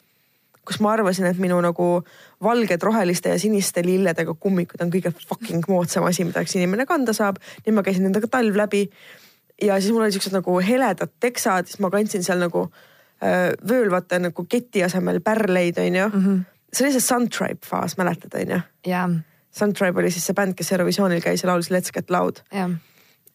kus 0.65 0.79
ma 0.81 0.95
arvasin, 0.95 1.27
et 1.29 1.41
minu 1.41 1.59
nagu 1.65 1.89
valged, 2.45 2.83
roheliste 2.83 3.33
ja 3.33 3.41
siniste 3.41 3.83
lilledega 3.85 4.35
kummikud 4.41 4.81
on 4.85 4.93
kõige 4.93 5.13
fucking 5.27 5.67
moodsam 5.69 6.07
asi, 6.09 6.25
mida 6.25 6.45
üks 6.45 6.57
inimene 6.57 6.87
kanda 6.87 7.13
saab. 7.17 7.41
nii 7.67 7.75
ma 7.75 7.83
käisin 7.83 8.07
nendega 8.07 8.31
talv 8.31 8.57
läbi 8.57 8.87
ja 9.63 9.81
siis 9.81 9.93
mul 9.93 10.05
olid 10.05 10.17
siuksed 10.17 10.35
nagu 10.35 10.57
heledad 10.65 11.13
teksad, 11.21 11.69
siis 11.69 11.81
ma 11.83 11.91
kandsin 11.93 12.25
seal 12.27 12.43
nagu 12.43 12.67
äh, 13.23 13.53
vöölvate 13.69 14.19
nagu 14.23 14.47
keti 14.51 14.85
asemel 14.85 15.21
pärleid, 15.25 15.79
onju 15.79 16.09
mm. 16.09 16.25
-hmm. 16.25 16.43
see 16.73 16.87
oli 16.87 16.93
see 16.93 17.07
Suntribe 17.07 17.67
faas, 17.67 17.97
mäletad, 17.97 18.35
onju? 18.41 18.61
jaa. 18.87 19.09
Suntribe 19.55 20.01
oli 20.01 20.11
siis 20.11 20.27
see 20.27 20.35
bänd, 20.35 20.55
kes 20.59 20.73
Eurovisioonil 20.73 21.23
käis 21.23 21.43
ja 21.43 21.49
laulis 21.49 21.71
Let's 21.71 21.93
Get 21.95 22.11
Loud. 22.11 22.43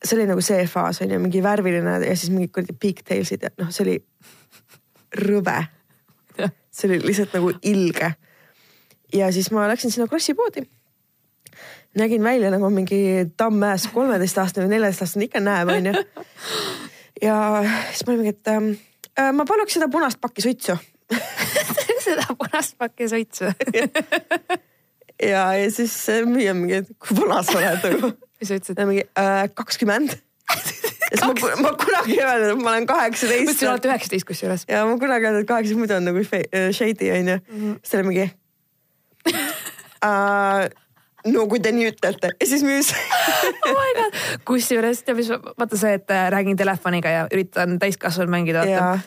see 0.03 0.17
oli 0.17 0.27
nagu 0.27 0.41
see 0.41 0.65
faas 0.67 1.01
onju, 1.01 1.19
mingi 1.19 1.43
värviline 1.43 1.99
ja 2.05 2.15
siis 2.15 2.31
mingid 2.31 2.51
kuradi 2.51 2.73
pigtailsid 2.79 3.43
ja 3.43 3.49
noh, 3.57 3.71
see 3.71 3.83
oli 3.83 4.03
rõve. 5.15 5.63
see 6.71 6.89
oli 6.89 6.99
lihtsalt 7.07 7.33
nagu 7.33 7.51
ilge. 7.63 8.13
ja 9.13 9.31
siis 9.31 9.51
ma 9.51 9.67
läksin 9.67 9.91
sinna 9.91 10.07
Krossi 10.07 10.33
poodi 10.33 10.67
nägin 11.97 12.23
välja 12.23 12.51
nagu 12.53 12.69
mingi 12.69 13.29
tammmäes 13.37 13.87
kolmeteistaastane 13.93 14.67
või 14.67 14.75
neljateistaastane 14.75 15.25
ikka 15.29 15.41
näeb, 15.43 15.71
onju. 15.73 15.93
ja 17.25 17.39
siis 17.89 18.05
ma 18.05 18.13
olin 18.13 18.23
mingi, 18.23 18.35
et 18.37 18.53
ähm, 18.53 18.71
äh, 19.19 19.31
ma 19.33 19.45
paluks 19.49 19.77
seda 19.77 19.89
punast 19.91 20.21
pakki 20.21 20.45
suitsu 20.45 20.77
seda 22.05 22.27
punast 22.37 22.77
pakki 22.77 23.09
suitsu 23.09 23.49
ja, 25.31 25.43
ja 25.57 25.69
siis 25.73 25.95
müüja 26.29 26.53
mingi, 26.57 26.81
et 26.83 26.95
kui 27.01 27.17
vana 27.17 27.41
sa 27.43 27.57
oled 27.59 27.85
nagu. 27.85 28.13
mis 28.39 28.51
sa 28.51 28.59
ütlesid? 28.59 28.83
mingi 28.85 29.05
äh, 29.19 29.45
kakskümmend 29.53 30.17
sest 31.09 31.25
ma, 31.25 31.33
ma 31.63 31.71
kunagi 31.77 32.17
ei 32.17 32.25
öelnud, 32.25 32.51
et 32.53 32.61
ma 32.63 32.73
olen 32.73 32.85
kaheksateist. 32.89 33.45
ma 33.45 33.53
ütlesin, 33.53 33.71
olete 33.71 33.89
üheksateist 33.89 34.27
kusjuures. 34.29 34.65
ja 34.69 34.83
ma 34.87 34.97
kunagi 35.01 35.25
ei 35.25 35.31
öelnud, 35.31 35.45
et 35.45 35.49
kaheksateist 35.49 35.81
muidu 35.81 35.97
on 35.97 36.07
nagu 36.09 36.23
äh, 36.37 36.69
shady 36.75 37.11
onju. 37.15 37.39
Mhm. 37.49 37.79
siis 37.81 37.91
ta 37.91 37.97
oli 37.97 38.07
mingi 38.11 38.25
uh, 39.29 40.61
no 41.27 41.45
kui 41.51 41.59
te 41.59 41.71
nii 41.75 41.89
ütlete 41.91 42.31
ja 42.31 42.47
siis 42.47 42.63
müüs 42.63 42.91
oh 43.69 43.79
kusjuures 44.47 45.03
tead 45.03 45.17
mis, 45.19 45.29
vaata 45.31 45.79
see, 45.79 45.93
et 45.99 46.11
äh, 46.13 46.27
räägin 46.31 46.57
telefoniga 46.57 47.11
ja 47.11 47.25
üritan 47.33 47.77
täiskasvanud 47.81 48.31
mängida, 48.31 48.63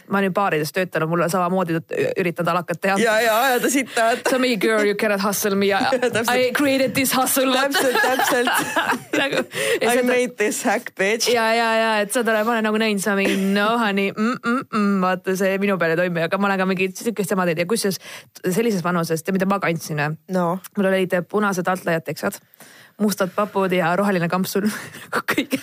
ma 0.09 0.19
olen 0.19 0.29
ju 0.29 0.35
baarides 0.37 0.73
töötanud, 0.77 1.11
mul 1.11 1.25
on 1.25 1.33
samamoodi 1.33 1.79
üritan 2.21 2.47
talakat 2.49 2.81
teha. 2.81 2.99
ja, 3.01 3.19
ja 3.25 3.39
ajada 3.47 3.71
sitta. 3.71 4.11
see 4.29 4.37
on 4.37 4.45
mingi 4.45 4.59
girl 4.61 4.85
you 4.87 4.95
cannot 4.99 5.23
hustle 5.25 5.57
me 5.57 5.67
I 5.73 6.51
created 6.57 6.93
this 6.93 7.15
hustle. 7.17 7.53
täpselt, 7.53 7.97
täpselt 8.03 8.51
nagu, 9.23 9.45
I 9.81 9.89
seda, 9.89 10.05
made 10.07 10.37
this 10.37 10.63
hack 10.65 10.93
bitch. 10.99 11.31
ja, 11.33 11.49
ja, 11.55 11.71
ja 11.81 11.91
et 12.05 12.17
aru, 12.17 12.45
ma 12.45 12.57
olen 12.57 12.69
nagu 12.69 12.83
näinud, 12.83 13.03
sa 13.03 13.17
mingi 13.17 13.37
no 13.55 13.79
honey 13.81 14.13
mm,, 14.13 14.37
mm, 14.45 14.63
mm, 14.69 15.01
vaata 15.03 15.37
see 15.39 15.57
minu 15.63 15.79
peale 15.81 15.97
ei 15.97 16.03
toimi, 16.05 16.25
aga 16.27 16.41
ma 16.41 16.51
olen 16.51 16.63
ka 16.63 16.69
mingi 16.69 16.91
sihukest 16.99 17.33
sama 17.33 17.49
teinud 17.49 17.65
ja 17.65 17.69
kusjuures 17.71 18.01
sellises 18.51 18.85
vanuses, 18.85 19.25
mida 19.33 19.49
ma 19.49 19.61
kandsin 19.63 20.03
no., 20.33 20.47
mul 20.77 20.91
olid 20.93 21.17
punased 21.31 21.69
altlaiad 21.69 22.02
teksad, 22.05 22.39
mustad 23.01 23.33
papud 23.35 23.73
ja 23.73 23.97
roheline 23.97 24.29
kampsun 24.29 24.69
kõik 25.33 25.61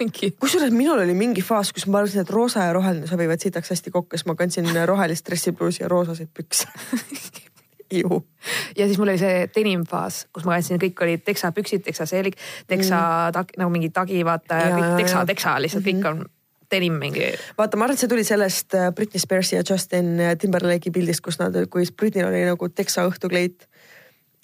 mingi. 0.00 0.32
kusjuures 0.40 0.72
minul 0.74 1.02
oli 1.02 1.14
mingi 1.16 1.44
faas, 1.44 1.72
kus 1.76 1.86
ma 1.90 2.00
arvasin, 2.00 2.24
et 2.24 2.32
roosa 2.32 2.66
ja 2.66 2.74
roheline 2.76 3.08
sobivad 3.10 3.42
sitaks 3.42 3.72
hästi 3.74 3.92
kokku, 3.94 4.16
siis 4.16 4.26
ma 4.28 4.36
kandsin 4.38 4.68
rohelist 4.92 5.26
dressipluusi 5.26 5.84
ja 5.84 5.92
roosaseid 5.92 6.32
pükse 6.34 6.68
ju. 8.00 8.20
ja 8.76 8.86
siis 8.86 8.98
mul 8.98 9.12
oli 9.12 9.20
see 9.20 9.46
denimfaas, 9.54 10.24
kus 10.32 10.46
ma 10.48 10.56
kandsin, 10.56 10.80
kõik 10.82 11.06
olid 11.06 11.24
teksapüksid, 11.26 11.84
teksaseelik, 11.86 12.38
teksa 12.70 12.98
mm. 12.98 13.38
tag, 13.38 13.56
nagu 13.60 13.72
mingi 13.72 13.90
tagi, 13.94 14.22
vaata 14.26 14.60
ja, 14.60 14.76
kõik 14.76 15.00
teksa, 15.04 15.24
teksa 15.28 15.56
lihtsalt 15.62 15.84
mm 15.84 15.90
-hmm. 15.90 16.04
kõik 16.04 16.12
on 16.12 16.36
denim 16.70 17.00
mingi. 17.02 17.32
vaata, 17.58 17.76
ma 17.76 17.84
arvan, 17.84 17.98
et 17.98 18.04
see 18.04 18.10
tuli 18.10 18.24
sellest 18.24 18.74
äh, 18.78 18.92
Britney 18.94 19.20
Spearsi 19.20 19.56
ja 19.56 19.62
Justin 19.70 20.20
Timberlake'i 20.38 20.92
pildist, 20.94 21.20
kus 21.20 21.38
nad, 21.38 21.56
kui 21.70 21.84
Britneyl 21.96 22.30
oli 22.30 22.44
nagu 22.46 22.68
teksa 22.68 23.08
õhtukleit 23.10 23.66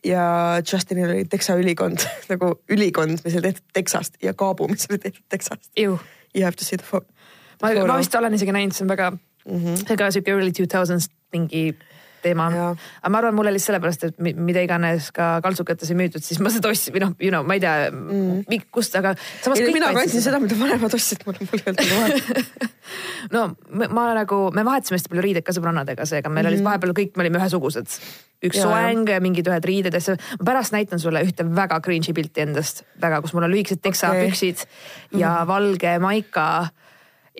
ja 0.07 0.25
Justinil 0.73 1.11
oli 1.11 1.25
Teksa 1.31 1.57
ülikond 1.59 2.05
nagu 2.33 2.53
ülikond, 2.71 3.19
mis 3.25 3.35
oli 3.35 3.51
tehtud 3.51 3.64
Texast 3.73 4.23
ja 4.23 4.35
kaabu, 4.35 4.69
mis 4.71 4.87
oli 4.90 4.99
tehtud 4.99 5.25
Texast. 5.29 5.71
You 5.77 5.99
have 6.45 6.57
to 6.57 6.64
see 6.64 6.79
the 6.79 6.87
photo. 6.87 7.07
ma, 7.62 7.73
ma 7.87 7.99
vist 7.99 8.14
olen 8.14 8.35
isegi 8.37 8.53
näinud, 8.53 8.77
see 8.77 8.85
on 8.85 8.92
väga 8.92 9.11
mm, 9.11 9.19
-hmm. 9.53 9.77
see 9.83 9.95
on 9.97 10.01
ka 10.03 10.11
sihuke 10.11 10.31
early 10.31 10.53
two 10.53 10.66
thousands 10.66 11.11
mingi 11.33 11.79
teema. 12.27 12.51
aga 12.51 13.12
ma 13.12 13.23
arvan, 13.23 13.37
mul 13.39 13.51
oli 13.53 13.62
sellepärast, 13.62 14.09
et 14.11 14.21
mida 14.21 14.62
iganes 14.67 15.11
ka 15.17 15.37
kaltsukates 15.45 15.91
ei 15.93 15.99
müüdud, 15.99 16.25
siis 16.25 16.43
ma 16.43 16.53
seda 16.53 16.73
ostsin 16.73 16.95
või 16.97 17.07
noh, 17.07 17.17
you 17.23 17.33
know, 17.33 17.47
ma 17.47 17.57
ei 17.59 17.65
tea 17.65 17.91
mm. 17.91 18.69
kust, 18.75 18.97
aga. 18.99 19.15
mina 19.73 19.93
kandsin 19.97 20.25
seda, 20.25 20.41
mida 20.43 20.59
vanemad 20.59 20.95
ostsid, 20.99 21.27
mul, 21.29 21.39
mul 21.47 21.62
ei 21.62 21.73
olnud 21.73 21.93
vahet 21.97 22.75
no 23.37 23.49
ma, 23.71 23.89
ma 23.91 24.07
nagu, 24.17 24.41
me 24.55 24.65
vahetasime 24.67 24.99
hästi 24.99 25.12
palju 25.12 25.25
riideid 25.25 25.47
ka 25.47 25.55
sõbrannadega, 25.57 26.07
seega 26.09 26.31
meil 26.31 26.45
mm 26.45 26.47
olid 26.47 26.61
mhm. 26.61 26.69
vahepeal 26.69 26.93
kõik, 26.95 27.17
me 27.17 27.25
olime 27.25 27.41
ühesugused. 27.41 27.99
üks 28.47 28.61
soeng, 28.61 29.09
mingid 29.25 29.49
ühed 29.51 29.67
riided 29.67 29.95
ja 29.97 30.01
see, 30.05 30.17
ma 30.39 30.51
pärast 30.51 30.75
näitan 30.75 31.01
sulle 31.03 31.23
ühte 31.25 31.47
väga 31.57 31.81
cringe'i 31.83 32.15
pilti 32.15 32.45
endast, 32.45 32.85
väga, 33.03 33.23
kus 33.25 33.33
mul 33.35 33.49
on 33.49 33.55
lühikesed 33.55 33.81
teksapüksid 33.83 34.62
okay. 34.62 35.21
ja 35.21 35.33
-hmm. 35.33 35.49
valge 35.49 35.99
maika 35.99 36.47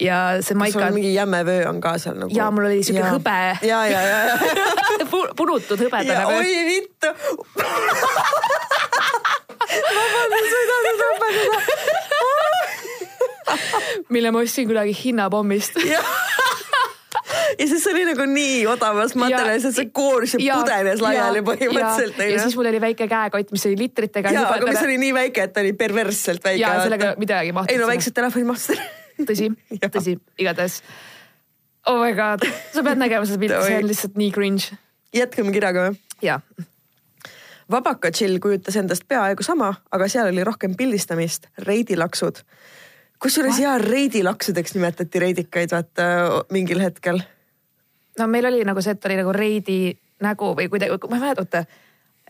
ja 0.01 0.43
see 0.45 0.57
maika. 0.59 0.79
kas 0.79 0.89
sul 0.89 0.95
mingi 0.95 1.15
jäme 1.15 1.45
vöö 1.47 1.69
on 1.69 1.81
ka 1.81 1.99
seal 1.99 2.19
nagu? 2.21 2.33
ja 2.37 2.51
mul 2.51 2.69
oli 2.69 2.83
siuke 2.87 3.05
hõbe. 3.05 3.39
ja, 3.67 3.87
ja, 3.89 4.03
ja, 4.03 4.19
ja 4.27 4.37
punutud 5.37 5.81
hõbedane 5.87 6.27
vöö. 6.29 6.37
oi 6.37 6.51
vittu 6.71 7.09
vabandust, 9.97 10.51
ma 10.53 10.59
ei 10.61 10.67
tahtnud 10.73 11.01
õpetada 11.09 11.61
mille 14.15 14.31
ma 14.35 14.43
ostsin 14.45 14.69
kuidagi 14.69 14.93
hinnapommist 15.05 15.81
ja 17.61 17.67
siis 17.67 17.87
oli 17.91 18.05
nagu 18.09 18.27
nii 18.29 18.67
odavast 18.71 19.17
materjalist, 19.19 19.71
et 19.71 19.79
see 19.79 19.91
koors 19.97 20.37
ja 20.43 20.61
pudenes 20.61 21.01
laiali 21.05 21.43
põhimõtteliselt. 21.47 22.21
ja 22.27 22.45
siis 22.45 22.59
mul 22.59 22.71
oli 22.73 22.83
väike 22.83 23.09
käekott, 23.11 23.51
mis 23.55 23.67
oli 23.71 23.81
litritega. 23.87 24.35
ja, 24.35 24.47
aga 24.59 24.69
mis 24.69 24.85
oli 24.85 25.01
nii 25.07 25.17
väike, 25.23 25.49
et 25.49 25.65
oli 25.65 25.73
perversselt 25.79 26.45
väike. 26.45 26.63
ja 26.63 26.77
sellega 26.83 27.15
midagi 27.21 27.57
mahtus. 27.57 27.75
ei 27.75 27.83
no 27.83 27.91
väiksed 27.91 28.17
telefonid 28.17 28.53
mahtusid 28.53 29.06
tõsi 29.25 29.53
tõsi, 29.97 30.19
igatahes. 30.39 30.83
Oh 31.87 32.01
my 32.03 32.17
god, 32.19 32.43
sa 32.75 32.83
pead 32.83 32.99
nägema 32.99 33.29
seda 33.29 33.39
pilti, 33.39 33.63
see 33.69 33.79
on 33.79 33.89
lihtsalt 33.89 34.19
nii 34.19 34.33
cringe 34.35 34.75
jätkame 35.15 35.53
kirjaga 35.55 35.87
või? 35.89 36.01
jah. 36.23 36.43
vabaka 37.71 38.11
chill 38.15 38.39
kujutas 38.43 38.77
endast 38.81 39.07
peaaegu 39.09 39.45
sama, 39.47 39.73
aga 39.93 40.09
seal 40.09 40.31
oli 40.31 40.45
rohkem 40.45 40.77
pildistamist, 40.77 41.49
reidilaksud. 41.67 42.43
kusjuures 43.23 43.61
jaa, 43.61 43.79
reidilaksudeks 43.83 44.75
nimetati 44.75 45.23
reidikaid 45.23 45.73
vaata 45.73 46.09
mingil 46.51 46.83
hetkel. 46.85 47.21
no 48.19 48.27
meil 48.27 48.53
oli 48.53 48.65
nagu 48.65 48.83
see, 48.83 48.97
et 48.97 49.11
oli 49.11 49.19
nagu 49.23 49.33
reidi 49.33 49.97
nägu 50.23 50.55
või 50.57 50.71
kuidagi, 50.73 50.97
ma 51.11 51.19
ei 51.19 51.27
mäleta, 51.27 51.45
oota 51.45 51.65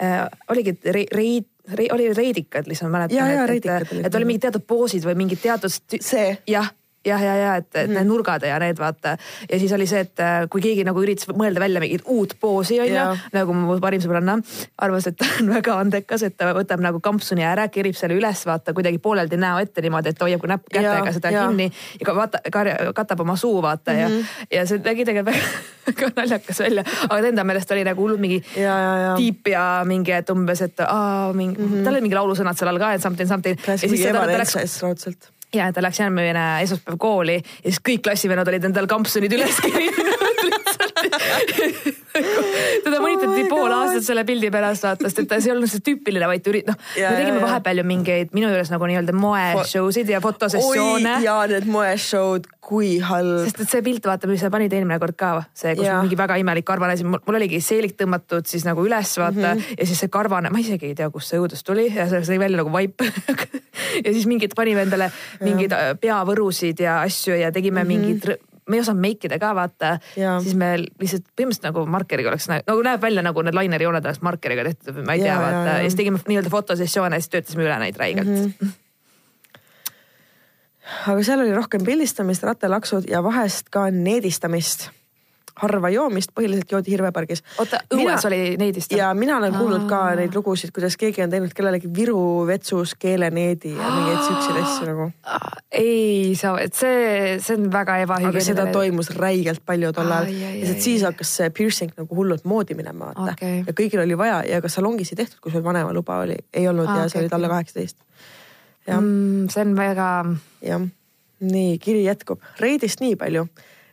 äh,, 0.02 0.26
oligi 0.50 0.78
re, 0.84 1.06
reid 1.12 1.46
re, 1.46 1.55
oli 1.92 2.12
reidikad 2.14 2.66
lihtsalt 2.66 2.92
mäletan. 2.92 3.16
et, 3.50 3.66
et, 3.66 3.92
et 4.06 4.14
oli 4.14 4.24
mingid 4.24 4.46
teatud 4.48 4.66
poosid 4.66 5.06
või 5.06 5.14
mingid 5.24 5.42
teatud. 5.42 5.72
see. 6.00 6.36
jah 6.46 6.70
jah, 7.06 7.22
ja, 7.22 7.34
ja 7.38 7.54
et, 7.60 7.68
et 7.74 7.88
mm. 7.88 7.94
need 7.98 8.08
nurgad 8.10 8.44
ja 8.46 8.58
need 8.62 8.78
vaata. 8.80 9.16
ja 9.50 9.58
siis 9.60 9.72
oli 9.72 9.86
see, 9.90 10.02
et 10.06 10.22
äh, 10.22 10.46
kui 10.50 10.62
keegi 10.64 10.84
nagu 10.86 11.02
üritas 11.02 11.28
mõelda 11.32 11.62
välja 11.62 11.82
mingit 11.82 12.06
uut 12.12 12.36
poosi 12.40 12.80
onju, 12.82 13.06
nagu 13.34 13.56
mu 13.56 13.78
parim 13.82 14.02
sõbranna 14.02 14.38
arvas, 14.82 15.08
et 15.10 15.18
ta 15.20 15.28
on 15.40 15.52
väga 15.54 15.78
andekas, 15.82 16.26
et 16.26 16.36
ta 16.38 16.52
võtab 16.56 16.82
nagu 16.84 17.00
kampsuni 17.04 17.46
ära, 17.46 17.68
kerib 17.72 17.96
selle 17.98 18.18
üles, 18.18 18.42
vaata 18.48 18.74
kuidagi 18.76 19.00
pooleldi 19.02 19.38
näo 19.40 19.60
ette 19.62 19.84
niimoodi, 19.84 20.14
et 20.14 20.26
hoiab 20.26 20.46
näpp 20.50 20.68
kätega 20.72 21.14
seda 21.16 21.32
ja. 21.34 21.46
kinni 21.46 21.70
ja 22.00 22.16
vaata, 22.16 22.42
katab 22.96 23.24
oma 23.24 23.36
suu 23.36 23.62
vaata 23.62 23.92
mm 23.92 23.98
-hmm. 23.98 24.02
ja, 24.02 24.08
mhm. 24.08 24.50
ja 24.58 24.66
see 24.66 24.82
nägi 24.84 25.04
tegelikult 25.04 25.36
väga, 25.86 26.10
naljakas 26.16 26.58
välja, 26.60 26.84
aga 27.08 27.20
ta 27.22 27.28
enda 27.28 27.44
meelest 27.44 27.70
oli 27.70 27.84
nagu 27.86 28.02
hullult 28.02 28.20
mingi 28.20 28.42
ja, 28.56 28.62
ja, 28.62 28.98
ja. 28.98 29.14
tiip 29.16 29.48
ja 29.48 29.82
mingi, 29.84 30.12
et 30.12 30.30
umbes, 30.30 30.62
et 30.62 30.80
aa, 30.80 31.32
mingi 31.32 31.60
mm, 31.60 31.72
-hmm. 31.72 31.84
tal 31.84 31.94
oli 31.94 32.00
mingi 32.08 32.18
laulusõnad 32.18 32.58
seal 32.58 32.72
all 32.72 32.82
ka, 32.82 32.92
et 32.92 33.02
something, 33.02 33.28
something. 33.28 33.58
ja 33.66 33.78
siis 33.78 34.02
ta 34.02 34.26
läks 34.26 34.82
raudselt 34.82 35.35
ja 35.54 35.72
ta 35.72 35.82
läks 35.84 36.00
järgmine 36.00 36.44
esmaspäev 36.64 36.98
kooli 37.00 37.36
ja 37.38 37.70
siis 37.70 37.80
kõik 37.88 38.02
klassivennad 38.06 38.48
olid 38.50 38.64
endal 38.68 38.88
kampsunid 38.90 39.32
üles 39.36 39.60
kerinud 39.64 40.42
lihtsalt 40.42 40.96
teda 42.84 43.00
mõnitati 43.00 43.44
oh 43.44 43.50
pool 43.50 43.72
aastat 43.76 43.95
selle 44.06 44.24
pildi 44.28 44.50
pärast 44.54 44.86
vaata, 44.86 45.08
sest 45.08 45.22
et 45.24 45.34
see 45.36 45.50
ei 45.50 45.54
olnud 45.54 45.70
see 45.70 45.84
tüüpiline, 45.86 46.28
vaid 46.30 46.50
ürit-, 46.50 46.68
noh, 46.68 46.78
me 46.96 47.12
tegime 47.18 47.42
vahepeal 47.42 47.82
ju 47.82 47.86
mingeid 47.88 48.34
minu 48.36 48.50
juures 48.52 48.72
nagu 48.72 48.88
nii-öelda 48.90 49.14
moe-show 49.16 49.90
sid 49.94 50.10
ja 50.12 50.20
fotosessioone. 50.24 51.18
ja 51.24 51.36
need 51.50 51.68
moe-show'd, 51.70 52.48
kui 52.66 52.96
halb. 53.04 53.44
sest 53.46 53.62
et 53.66 53.74
see 53.74 53.84
pilt, 53.86 54.06
vaata, 54.08 54.30
mis 54.30 54.42
sa 54.42 54.50
panid 54.52 54.72
eelmine 54.76 54.98
kord 55.02 55.18
ka, 55.18 55.32
see, 55.54 55.76
kus 55.78 55.88
ja. 55.88 56.00
mingi 56.02 56.18
väga 56.18 56.38
imelik 56.42 56.66
karvane, 56.66 56.96
siis 56.98 57.08
mul 57.08 57.40
oligi 57.40 57.60
seelik 57.64 57.96
tõmmatud 58.00 58.48
siis 58.50 58.66
nagu 58.68 58.84
üles, 58.86 59.16
vaata 59.20 59.38
mm, 59.54 59.60
-hmm. 59.60 59.78
ja 59.80 59.90
siis 59.90 60.02
see 60.04 60.12
karvane, 60.12 60.50
ma 60.50 60.62
isegi 60.62 60.92
ei 60.92 60.98
tea, 60.98 61.10
kust 61.14 61.32
see 61.32 61.42
õudus 61.42 61.64
tuli 61.66 61.88
ja 61.92 62.08
see 62.10 62.24
sai 62.26 62.40
välja 62.42 62.62
nagu 62.62 62.72
vaip 62.72 63.06
ja 64.04 64.10
siis 64.12 64.26
mingid 64.30 64.56
panime 64.56 64.86
endale 64.86 65.10
mingeid 65.44 65.74
peavõrusid 66.00 66.82
ja 66.82 67.00
asju 67.06 67.38
ja 67.38 67.52
tegime 67.52 67.84
mm 67.84 67.90
-hmm. 67.90 68.06
mingid 68.06 68.55
me 68.68 68.78
ei 68.78 68.82
osanud 68.82 69.02
make 69.02 69.28
ida 69.28 69.38
ka 69.42 69.52
vaata, 69.56 69.92
siis 70.14 70.56
me 70.58 70.72
lihtsalt 70.78 71.26
põhimõtteliselt 71.36 71.68
nagu 71.70 71.84
markeriga 71.90 72.32
oleks 72.32 72.48
nagu 72.50 72.82
näeb 72.86 73.04
välja 73.04 73.22
nagu 73.26 73.44
need 73.46 73.56
lainerijooned 73.56 74.08
oleks 74.08 74.24
markeriga 74.26 74.66
tehtud 74.66 74.98
ma 75.02 75.14
ei 75.16 75.22
tea, 75.26 75.36
vaata. 75.40 75.60
Ja, 75.60 75.68
ja. 75.68 75.78
ja 75.78 75.86
siis 75.86 76.00
tegime 76.00 76.22
nii-öelda 76.26 76.52
fotosessioone, 76.52 77.20
siis 77.22 77.32
töötasime 77.34 77.66
üle 77.66 77.78
neid 77.84 78.02
räigelt. 78.02 78.32
Mm. 78.32 78.52
-hmm 78.58 78.82
aga 80.86 81.22
seal 81.26 81.40
oli 81.42 81.54
rohkem 81.54 81.82
pildistamist, 81.82 82.44
rattalaksud 82.46 83.08
ja 83.10 83.22
vahest 83.24 83.72
ka 83.74 83.88
needistamist 83.90 84.90
harva 85.60 85.90
joomist, 85.90 86.32
põhiliselt 86.36 86.72
joodi 86.72 86.92
Hirvepargis. 86.92 87.42
oota, 87.58 87.80
õues 87.94 88.24
oli 88.28 88.40
neidist? 88.60 88.92
ja 88.92 89.08
mina 89.16 89.38
olen 89.38 89.54
kuulnud 89.56 89.86
ka 89.88 90.00
neid 90.18 90.34
lugusid, 90.36 90.72
kuidas 90.76 90.96
keegi 91.00 91.22
on 91.24 91.32
teinud 91.32 91.54
kellelegi 91.56 91.88
Viru 91.96 92.44
vetsus 92.48 92.94
keeleneedi 93.00 93.72
ja 93.76 93.90
mingeid 93.94 94.22
siukseid 94.26 94.58
asju 94.62 94.88
nagu. 94.90 95.08
ei 95.86 96.34
saa, 96.38 96.58
et 96.64 96.76
see, 96.76 97.36
see 97.42 97.56
on 97.56 97.70
väga 97.72 97.98
ebahügieeniline. 98.04 98.42
aga 98.42 98.44
seda 98.48 98.66
toimus 98.74 99.10
räigelt 99.16 99.64
palju 99.66 99.92
tol 99.96 100.12
ajal 100.18 100.34
ja 100.36 100.74
siis 100.74 101.06
hakkas 101.06 101.32
see 101.40 101.52
piercing 101.56 101.94
nagu 101.96 102.18
hullult 102.18 102.44
moodi 102.44 102.76
minema, 102.78 103.12
vaata 103.12 103.32
okay.. 103.32 103.62
ja 103.64 103.76
kõigil 103.76 104.02
oli 104.04 104.18
vaja 104.18 104.42
ja 104.50 104.60
ka 104.64 104.72
salongis 104.72 105.14
ei 105.14 105.22
tehtud, 105.22 105.40
kui 105.40 105.54
sul 105.54 105.64
vanema 105.64 105.94
luba 105.96 106.20
oli, 106.26 106.36
ei 106.52 106.68
olnud 106.68 106.88
ah, 106.88 107.00
ja 107.00 107.08
sa 107.08 107.16
okay, 107.16 107.24
olid 107.24 107.38
alla 107.38 107.52
kaheksateist. 107.54 108.02
Mm, 108.86 109.48
see 109.50 109.64
on 109.64 109.72
väga. 109.74 110.10
jah, 110.62 110.84
nii 111.46 111.78
kiri 111.82 112.04
jätkub, 112.04 112.44
reidist 112.60 113.00
nii 113.00 113.16
palju 113.20 113.48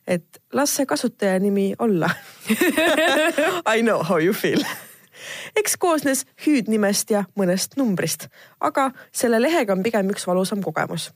et 0.07 0.39
las 0.53 0.75
see 0.75 0.85
kasutaja 0.85 1.39
nimi 1.39 1.73
olla 1.79 2.09
I 3.75 3.81
know 3.81 4.03
how 4.03 4.19
you 4.21 4.33
feel 4.33 4.63
eks 5.55 5.77
koosnes 5.77 6.25
hüüdnimest 6.45 7.11
ja 7.13 7.23
mõnest 7.39 7.77
numbrist, 7.77 8.27
aga 8.59 8.91
selle 9.11 9.41
lehega 9.41 9.73
on 9.73 9.83
pigem 9.83 10.09
üks 10.13 10.27
valusam 10.27 10.61
kogemus. 10.63 11.11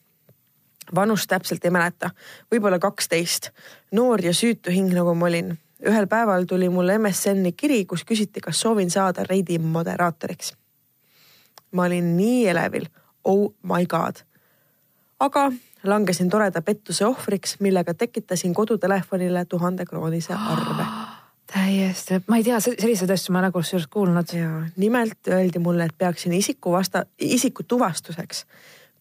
vanust 0.96 1.28
täpselt 1.28 1.66
ei 1.66 1.72
mäleta, 1.72 2.10
võib-olla 2.52 2.80
kaksteist, 2.80 3.50
noor 3.92 4.22
ja 4.24 4.34
süütu 4.34 4.72
hing, 4.72 4.94
nagu 4.94 5.16
ma 5.16 5.26
olin. 5.26 5.58
ühel 5.84 6.08
päeval 6.08 6.46
tuli 6.46 6.70
mulle 6.70 6.98
MSN-i 6.98 7.52
kiri, 7.52 7.86
kus 7.86 8.04
küsiti, 8.04 8.40
kas 8.42 8.60
soovin 8.62 8.90
saada 8.90 9.24
Reidi 9.24 9.60
moderaatoriks. 9.60 10.54
ma 11.72 11.84
olin 11.84 12.18
nii 12.18 12.48
elevil, 12.48 12.88
oh 13.24 13.54
my 13.64 13.86
god. 13.86 14.24
aga 15.20 15.52
langesin 15.84 16.30
toreda 16.30 16.62
pettuse 16.62 17.06
ohvriks, 17.06 17.60
millega 17.60 17.94
tekitasin 17.94 18.54
kodutelefonile 18.54 19.46
tuhande 19.46 19.86
kroonise 19.86 20.34
arve 20.54 20.86
täiesti, 21.54 22.22
ma 22.28 22.38
ei 22.38 22.44
tea, 22.44 22.60
selliseid 22.60 23.12
asju 23.14 23.34
ma 23.34 23.42
nagu 23.46 23.60
kusjuures 23.60 23.88
kuulnud. 23.88 24.34
ja 24.34 24.50
nimelt 24.76 25.28
öeldi 25.32 25.60
mulle, 25.60 25.86
et 25.86 25.98
peaksin 25.98 26.34
isiku 26.34 26.72
vasta, 26.72 27.06
isiku 27.20 27.64
tuvastuseks 27.64 28.46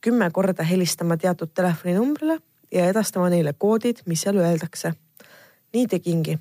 kümme 0.01 0.31
korda 0.31 0.63
helistama 0.63 1.17
teatud 1.17 1.51
telefoninumbrile 1.55 2.39
ja 2.73 2.87
edastama 2.87 3.31
neile 3.31 3.55
koodid, 3.59 4.05
mis 4.07 4.23
seal 4.23 4.37
öeldakse. 4.37 4.93
nii 5.75 5.87
tegingi. 5.87 6.39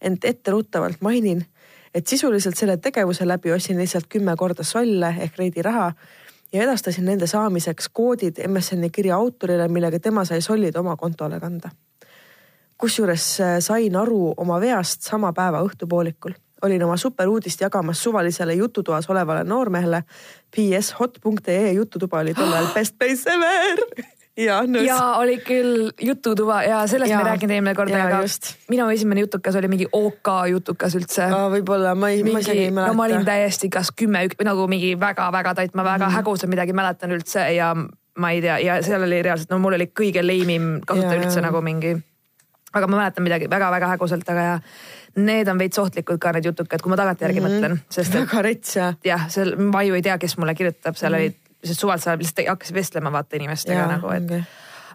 ent 0.00 0.24
etteruttavalt 0.24 1.00
mainin, 1.00 1.46
et 1.94 2.06
sisuliselt 2.06 2.56
selle 2.56 2.76
tegevuse 2.76 3.28
läbi 3.28 3.52
ostsin 3.52 3.78
lihtsalt 3.78 4.06
kümme 4.08 4.36
korda 4.36 4.62
solle 4.62 5.14
ehk 5.18 5.38
reidi 5.38 5.62
raha 5.62 5.92
ja 6.52 6.62
edastasin 6.62 7.04
nende 7.04 7.26
saamiseks 7.26 7.88
koodid 7.92 8.40
MSN-i 8.48 8.90
kirja 8.90 9.16
autorile, 9.16 9.68
millega 9.68 10.00
tema 10.00 10.24
sai 10.24 10.40
sollid 10.42 10.76
oma 10.76 10.96
kontole 10.96 11.40
kanda. 11.40 11.70
kusjuures 12.78 13.40
äh, 13.40 13.58
sain 13.60 13.96
aru 13.96 14.34
oma 14.36 14.60
veast 14.60 15.02
sama 15.02 15.32
päeva 15.32 15.60
õhtupoolikul. 15.62 16.32
olin 16.62 16.82
oma 16.84 16.96
superuudist 16.96 17.60
jagamas 17.60 18.02
suvalisele 18.02 18.54
jututoas 18.54 19.10
olevale 19.10 19.44
noormehele. 19.44 20.02
PS 20.56 20.94
hot.ee 21.00 21.72
jututuba 21.72 22.18
oli 22.18 22.34
tol 22.34 22.52
ajal 22.52 22.72
best 22.74 22.98
place 22.98 23.30
ever 23.30 24.19
ja, 24.40 24.58
ja 24.84 24.98
oli 25.20 25.36
küll 25.44 25.90
jututuba 26.00 26.62
ja 26.66 26.80
sellest 26.90 27.12
ja. 27.12 27.20
me 27.20 27.28
rääkinud 27.28 27.54
eelmine 27.56 27.74
kord, 27.78 27.94
aga 27.94 28.22
just. 28.24 28.52
minu 28.72 28.88
esimene 28.92 29.24
jutukas 29.24 29.56
oli 29.60 29.70
mingi 29.72 29.88
OK 29.92 30.32
jutukas 30.50 30.96
üldse. 30.98 31.28
võib-olla 31.54 31.94
ma 31.98 32.12
ei, 32.14 32.22
ma 32.26 32.42
isegi 32.42 32.66
ei 32.66 32.74
mäleta. 32.74 32.92
no 32.92 32.98
ma 32.98 33.08
olin 33.08 33.26
täiesti 33.26 33.70
kas 33.72 33.92
kümme, 33.96 34.26
nagu 34.46 34.68
mingi 34.70 34.92
väga-väga 35.00 35.54
tait, 35.58 35.74
ma 35.74 35.86
väga 35.86 36.08
mm. 36.08 36.18
häguselt 36.18 36.52
midagi 36.52 36.76
mäletan 36.76 37.16
üldse 37.16 37.48
ja 37.54 37.72
ma 38.20 38.30
ei 38.34 38.44
tea 38.44 38.60
ja 38.64 38.78
seal 38.84 39.04
oli 39.06 39.22
reaalselt, 39.22 39.50
no 39.52 39.60
mul 39.62 39.78
oli 39.78 39.90
kõige 39.94 40.24
leimim 40.24 40.78
kasutaja 40.86 41.18
ja, 41.18 41.26
üldse 41.26 41.44
nagu 41.44 41.62
mingi. 41.64 41.96
aga 42.72 42.86
ma 42.86 43.02
mäletan 43.02 43.26
midagi 43.26 43.50
väga-väga 43.50 43.94
häguselt, 43.94 44.28
aga 44.30 44.48
ja 44.48 44.56
need 45.18 45.48
on 45.50 45.58
veits 45.58 45.78
ohtlikud 45.78 46.20
ka 46.22 46.32
need 46.36 46.46
jutukad, 46.46 46.82
kui 46.82 46.90
ma 46.92 46.98
tagantjärgi 47.00 47.40
mm 47.40 47.46
-hmm. 47.46 47.60
mõtlen, 47.60 47.78
sest 47.90 48.14
et. 48.14 48.20
väga 48.20 48.42
rets 48.42 48.76
jah. 48.76 48.96
jah, 49.04 49.28
seal 49.28 49.56
ma 49.56 49.82
ju 49.82 49.94
ei 49.94 50.02
tea, 50.02 50.18
kes 50.18 50.36
mulle 50.38 50.54
kirjutab, 50.54 50.96
seal 50.96 51.12
mm 51.12 51.18
-hmm. 51.18 51.24
olid 51.24 51.49
sest 51.64 51.80
suvalt 51.80 52.02
sa 52.02 52.16
lihtsalt 52.18 52.48
hakkasid 52.48 52.74
vestlema 52.74 53.12
vaata 53.12 53.36
inimestega 53.36 53.80
ja, 53.80 53.88
nagu, 53.90 54.10
et 54.14 54.28
okay. 54.28 54.42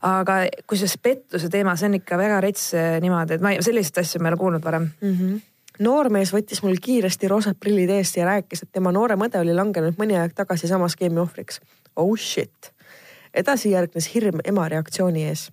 aga 0.02 0.38
kusjuures 0.68 0.98
pettuse 1.02 1.50
teema, 1.50 1.76
see 1.80 1.90
on 1.92 2.00
ikka 2.00 2.18
väga 2.20 2.40
rets 2.46 2.70
eh, 2.78 2.96
niimoodi, 3.04 3.38
et 3.38 3.46
ma 3.46 3.54
ei, 3.54 3.62
selliseid 3.66 4.02
asju 4.04 4.22
ma 4.22 4.30
ei 4.30 4.36
ole 4.36 4.42
kuulnud 4.42 4.66
varem 4.66 4.90
mm. 5.02 5.20
-hmm 5.20 5.44
noormees 5.80 6.32
võttis 6.34 6.62
mul 6.64 6.78
kiiresti 6.82 7.28
roosad 7.28 7.58
prillid 7.60 7.90
eest 7.90 8.18
ja 8.18 8.26
rääkis, 8.26 8.64
et 8.64 8.72
tema 8.72 8.92
noorem 8.96 9.26
õde 9.28 9.42
oli 9.42 9.54
langenud 9.56 9.98
mõni 10.00 10.18
aeg 10.20 10.32
tagasi 10.36 10.70
sama 10.72 10.88
skeemi 10.90 11.20
ohvriks. 11.20 11.60
Oh 11.96 12.16
shit. 12.18 12.72
edasi 13.34 13.72
järgnes 13.72 14.08
hirm 14.14 14.40
ema 14.44 14.70
reaktsiooni 14.70 15.26
ees. 15.28 15.52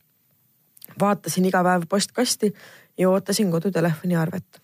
vaatasin 1.01 1.45
iga 1.45 1.63
päev 1.65 1.89
postkasti 1.89 2.55
ja 2.99 3.11
ootasin 3.11 3.51
kodutelefoni 3.51 4.17
arvet. 4.17 4.63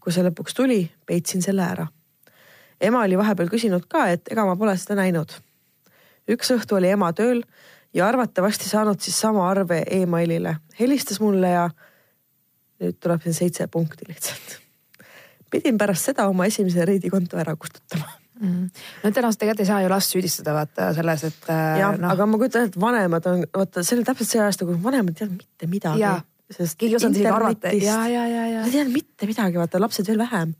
kui 0.00 0.12
see 0.12 0.24
lõpuks 0.24 0.54
tuli, 0.56 0.90
peitsin 1.06 1.42
selle 1.42 1.62
ära. 1.62 1.86
ema 2.80 3.02
oli 3.02 3.18
vahepeal 3.18 3.48
küsinud 3.48 3.88
ka, 3.88 4.08
et 4.08 4.28
ega 4.30 4.44
ma 4.44 4.56
pole 4.56 4.76
seda 4.76 4.94
näinud 4.94 5.40
üks 6.36 6.54
õhtu 6.54 6.78
oli 6.78 6.92
ema 6.92 7.12
tööl 7.16 7.42
ja 7.94 8.06
arvatavasti 8.08 8.68
saanud 8.70 9.00
siis 9.02 9.18
sama 9.20 9.48
arve 9.50 9.82
emailile. 9.90 10.56
helistas 10.80 11.20
mulle 11.20 11.50
ja 11.54 11.68
nüüd 12.80 12.96
tuleb 13.02 13.22
siin 13.26 13.36
seitse 13.36 13.66
punkti 13.66 14.08
lihtsalt. 14.08 14.56
pidin 15.50 15.78
pärast 15.78 16.10
seda 16.10 16.28
oma 16.28 16.46
esimese 16.46 16.84
reidikonto 16.86 17.38
ära 17.38 17.56
kustutama 17.56 18.08
mm.. 18.40 18.70
no 19.02 19.10
tõenäoliselt 19.10 19.42
tegelikult 19.42 19.64
ei 19.64 19.70
saa 19.70 19.82
ju 19.84 19.92
last 19.92 20.14
süüdistada 20.14 20.54
vaata 20.56 20.90
selles, 20.96 21.26
et. 21.28 21.40
Äh, 21.50 21.78
jah 21.82 21.98
no., 21.98 22.12
aga 22.14 22.26
ma 22.26 22.40
kujutan 22.40 22.66
ette, 22.66 22.78
et 22.78 22.82
vanemad 22.86 23.30
on, 23.30 23.46
vaata 23.56 23.84
see 23.86 23.98
oli 23.98 24.08
täpselt 24.08 24.32
see 24.32 24.42
aasta, 24.44 24.68
kui 24.68 24.78
vanemad 24.82 25.14
ei 25.14 25.22
teadnud 25.22 25.44
mitte 25.44 25.70
midagi. 25.74 26.10
sest 26.50 26.78
keegi 26.78 26.94
ei 26.94 26.98
osanud 26.98 27.20
isegi 27.20 27.30
arvata. 27.30 27.74
ja, 27.76 28.00
ja, 28.10 28.26
ja, 28.26 28.46
ja. 28.54 28.64
Nad 28.64 28.70
ei 28.70 28.78
teadnud 28.78 28.96
mitte 28.96 29.30
midagi, 29.30 29.60
vaata 29.60 29.82
lapsed 29.82 30.08
veel 30.10 30.22
vähem 30.24 30.54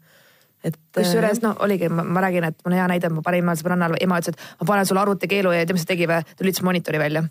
et. 0.64 0.76
kusjuures 0.96 1.38
äh, 1.38 1.44
no 1.44 1.54
oligi, 1.64 1.88
ma 1.88 2.20
räägin, 2.24 2.44
et 2.50 2.58
mul 2.64 2.72
on 2.72 2.78
hea 2.78 2.88
näide, 2.94 3.12
mu 3.14 3.22
parimal 3.26 3.58
sõbrannal 3.58 3.96
ema 4.00 4.20
ütles, 4.20 4.36
et 4.36 4.62
ma 4.62 4.70
panen 4.72 4.88
sulle 4.88 5.02
arvutikeelu 5.04 5.54
ja 5.54 5.64
tead, 5.64 5.76
mis 5.76 5.86
ta 5.86 5.94
tegi 5.94 6.10
või? 6.10 6.22
ta 6.24 6.44
lülitas 6.44 6.66
monitori 6.66 6.98
välja 7.02 7.26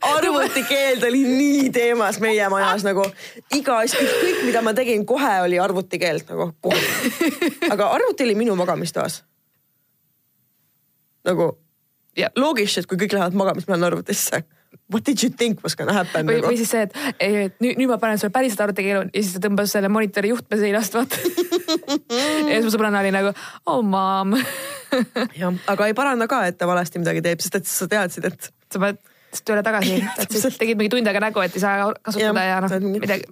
arvutikeeld 0.00 1.02
oli 1.02 1.22
nii 1.24 1.70
teemas 1.70 2.20
meie 2.20 2.48
majas 2.48 2.84
nagu 2.86 3.04
iga 3.54 3.78
asi, 3.84 3.98
kõik, 4.00 4.42
mida 4.46 4.62
ma 4.64 4.74
tegin, 4.76 5.04
kohe 5.06 5.32
oli 5.44 5.58
arvutikeeld 5.60 6.28
nagu 6.30 6.50
kohe. 6.60 6.80
aga 7.70 7.90
arvuti 7.96 8.24
oli 8.24 8.34
minu 8.34 8.56
magamistoas. 8.56 9.22
nagu 11.24 11.58
yeah. 12.18 12.30
loogiline, 12.36 12.80
et 12.80 12.86
kui 12.86 12.98
kõik 12.98 13.16
lähevad 13.16 13.34
magama, 13.34 13.60
siis 13.60 13.68
ma 13.68 13.76
lähen 13.76 13.90
arvutisse 13.90 14.42
what 14.92 15.04
did 15.06 15.22
you 15.22 15.30
think 15.30 15.62
was 15.64 15.76
gonna 15.76 15.92
happen? 15.92 16.28
või, 16.28 16.40
või 16.44 16.58
siis 16.60 16.70
see, 16.74 16.84
et, 16.86 16.94
et 17.18 17.58
nüüd, 17.62 17.80
nüüd 17.80 17.90
ma 17.90 17.98
panen 18.02 18.20
sulle 18.20 18.34
päriselt 18.34 18.62
arvutikeelu 18.66 19.08
ja 19.08 19.22
siis 19.22 19.34
ta 19.36 19.42
tõmbas 19.48 19.74
selle 19.74 19.90
monitori 19.92 20.30
juhtme 20.32 20.60
seinast, 20.60 20.94
vaata 20.96 21.18
ja 22.48 22.54
siis 22.54 22.68
mu 22.68 22.72
sõbranna 22.74 23.02
oli 23.02 23.12
nagu, 23.14 23.34
oh 23.72 23.82
mom 23.86 24.36
jah, 25.40 25.58
aga 25.72 25.90
ei 25.90 25.98
paranda 25.98 26.30
ka, 26.30 26.44
et 26.50 26.58
ta 26.60 26.70
valesti 26.70 27.02
midagi 27.02 27.24
teeb, 27.26 27.42
sest 27.42 27.60
et 27.60 27.70
sa 27.70 27.90
teadsid, 27.90 28.30
et. 28.30 28.50
sa 28.72 28.82
pead 28.82 29.02
tööle 29.44 29.60
tagasi, 29.66 29.98
tegid 30.56 30.78
mingi 30.78 30.92
tund 30.94 31.10
aega 31.10 31.20
nägu, 31.26 31.42
et 31.44 31.58
ei 31.58 31.60
saa 31.60 31.90
kasutada 32.00 32.44
ja, 32.46 32.54
ja 32.54 32.60
noh, 32.64 32.76
midagi. 32.94 33.26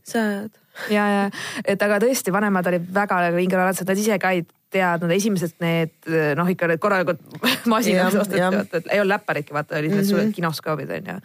ja, 0.93 1.05
ja, 1.09 1.23
et 1.65 1.87
aga 1.87 2.01
tõesti, 2.03 2.35
vanemad 2.35 2.67
olid 2.69 2.91
väga 2.93 3.23
vingeraladsed, 3.37 3.89
nad 3.89 4.03
ise 4.03 4.19
ka 4.21 4.35
ei 4.37 4.43
teadnud, 4.75 5.13
esimesed 5.15 5.57
need 5.63 6.11
noh, 6.39 6.51
ikka 6.51 6.69
need 6.71 6.83
korralikud 6.83 7.21
masinad, 7.75 8.15
osteti, 8.21 8.43
et 8.43 8.91
ei 8.91 9.03
olnud 9.03 9.15
läpparidki, 9.15 9.55
vaata 9.57 9.79
olid 9.79 9.91
need 9.91 10.01
mm 10.01 10.03
-hmm. 10.03 10.11
suured 10.11 10.33
kinoskoobid 10.35 10.91
on 10.99 11.13
ju. 11.13 11.19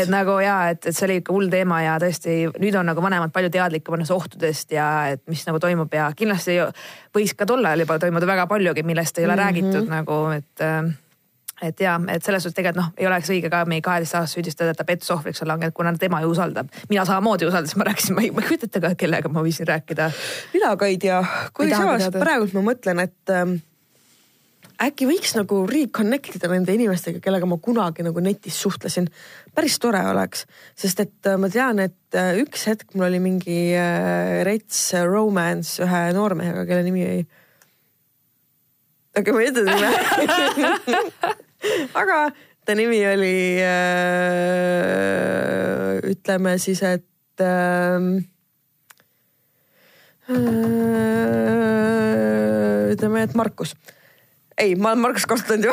et 0.00 0.12
nagu 0.12 0.38
ja 0.42 0.56
et, 0.70 0.86
et 0.86 0.96
see 0.96 1.06
oli 1.06 1.20
ikka 1.22 1.36
hull 1.36 1.50
teema 1.52 1.82
ja 1.82 1.98
tõesti 2.02 2.38
nüüd 2.58 2.78
on 2.78 2.90
nagu 2.90 3.02
vanemad 3.02 3.32
palju 3.32 3.50
teadlikumad 3.50 4.02
nendest 4.02 4.16
ohtudest 4.16 4.72
ja 4.72 4.88
et 5.14 5.22
mis 5.26 5.46
nagu 5.46 5.60
toimub 5.62 5.94
ja 5.94 6.10
kindlasti 6.16 6.58
võis 7.14 7.34
ka 7.36 7.46
tol 7.46 7.64
ajal 7.64 7.84
juba 7.84 7.98
toimuda 7.98 8.26
väga 8.26 8.46
paljugi, 8.46 8.82
millest 8.82 9.18
ei 9.18 9.24
ole 9.24 9.36
mm 9.36 9.40
-hmm. 9.40 9.44
räägitud 9.44 9.88
nagu, 9.88 10.18
et 10.36 10.60
äh, 10.60 10.92
et 11.62 11.80
ja, 11.80 11.96
et 12.10 12.24
selles 12.24 12.42
suhtes 12.44 12.56
tegelikult 12.56 12.80
noh, 12.80 12.92
ei 12.98 13.08
oleks 13.08 13.30
õige 13.32 13.50
ka 13.52 13.62
meie 13.70 13.82
kaheteistaastast 13.84 14.38
süüdistada, 14.38 14.74
et 14.74 14.80
ta 14.80 14.86
pettusohvriks 14.88 15.44
on 15.44 15.52
langenud, 15.52 15.74
kuna 15.76 15.94
tema 15.98 16.22
ju 16.24 16.32
usaldab. 16.34 16.70
mina 16.90 17.04
samamoodi 17.08 17.48
usaldasin, 17.48 17.78
ma 17.80 17.88
rääkisin, 17.90 18.16
ma 18.16 18.24
ei, 18.24 18.30
ma 18.34 18.42
ei 18.42 18.48
kujuta 18.48 18.68
ette 18.68 18.82
ka, 18.82 18.94
kellega 18.98 19.32
ma 19.32 19.44
võisin 19.44 19.68
rääkida. 19.68 20.08
mina 20.54 20.76
ka 20.76 20.88
ei 20.90 20.98
tea, 21.02 21.20
kuigi 21.54 21.76
samas 21.76 22.08
praegult 22.16 22.56
ma 22.58 22.64
mõtlen, 22.72 23.02
et 23.04 23.34
ähm, 23.34 23.58
äkki 24.82 25.06
võiks 25.06 25.36
nagu 25.38 25.62
reconnect 25.70 26.38
ida 26.38 26.50
nende 26.50 26.74
inimestega, 26.74 27.22
kellega 27.22 27.46
ma 27.46 27.60
kunagi 27.62 28.06
nagu 28.06 28.24
netis 28.24 28.58
suhtlesin. 28.62 29.06
päris 29.54 29.78
tore 29.78 30.02
oleks, 30.10 30.46
sest 30.74 31.04
et 31.06 31.30
äh, 31.30 31.38
ma 31.38 31.52
tean, 31.52 31.78
et 31.78 32.18
äh, 32.18 32.34
üks 32.42 32.66
hetk 32.70 32.96
mul 32.96 33.06
oli 33.10 33.22
mingi 33.22 33.60
äh, 33.78 34.42
rets 34.48 34.90
romance 35.06 35.82
ühe 35.84 36.02
noormehega, 36.16 36.66
kelle 36.66 36.82
nimi 36.88 37.06
oli 37.06 37.22
aga 39.18 39.32
ma 39.34 39.42
ei 39.42 39.50
ütle 39.52 39.62
nime 39.68 39.90
aga 41.94 42.30
ta 42.64 42.74
nimi 42.74 43.00
oli 43.06 43.58
äh,, 43.62 43.72
ütleme 46.10 46.58
siis, 46.58 46.82
et 46.82 47.40
äh, 47.40 48.22
ütleme, 52.92 53.22
et 53.22 53.34
Markus. 53.34 53.74
ei, 54.58 54.74
ma 54.74 54.88
olen 54.92 54.98
Markus 55.02 55.26
kasutanud 55.26 55.64
ju 55.64 55.72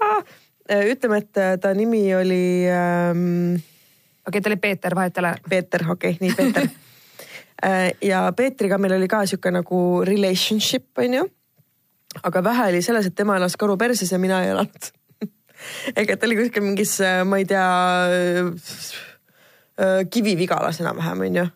ah, 0.00 0.22
ütleme, 0.86 1.16
et 1.18 1.32
ta 1.60 1.74
nimi 1.74 2.14
oli 2.14 2.66
ähm,. 2.70 3.54
okei 4.26 4.38
okay,, 4.38 4.40
ta 4.40 4.48
oli 4.50 4.56
Peeter, 4.56 4.94
vahet 4.94 5.18
ei 5.18 5.20
ole. 5.24 5.34
Peeter, 5.48 5.90
okei 5.90 6.10
okay,, 6.10 6.28
nii 6.28 6.34
Peeter 6.36 6.68
äh, 7.66 7.90
ja 8.02 8.32
Peetriga 8.36 8.78
meil 8.78 8.92
oli 9.00 9.08
ka 9.08 9.26
sihuke 9.26 9.50
nagu 9.50 10.04
relationship 10.06 10.98
onju 10.98 11.26
aga 12.22 12.44
vähe 12.44 12.68
oli 12.70 12.82
selles, 12.82 13.06
et 13.06 13.14
tema 13.14 13.36
elas 13.36 13.56
karu 13.56 13.76
perses 13.76 14.12
ja 14.12 14.18
mina 14.18 14.42
ei 14.44 14.54
elanud 14.54 14.92
et 15.96 16.16
ta 16.18 16.26
oli 16.26 16.38
kuskil 16.38 16.64
mingis, 16.64 16.96
ma 17.28 17.38
ei 17.40 17.46
tea, 17.48 17.68
äh, 19.80 20.02
Kivi-Vigalas 20.12 20.80
enam-vähem 20.82 21.24
onju. 21.28 21.46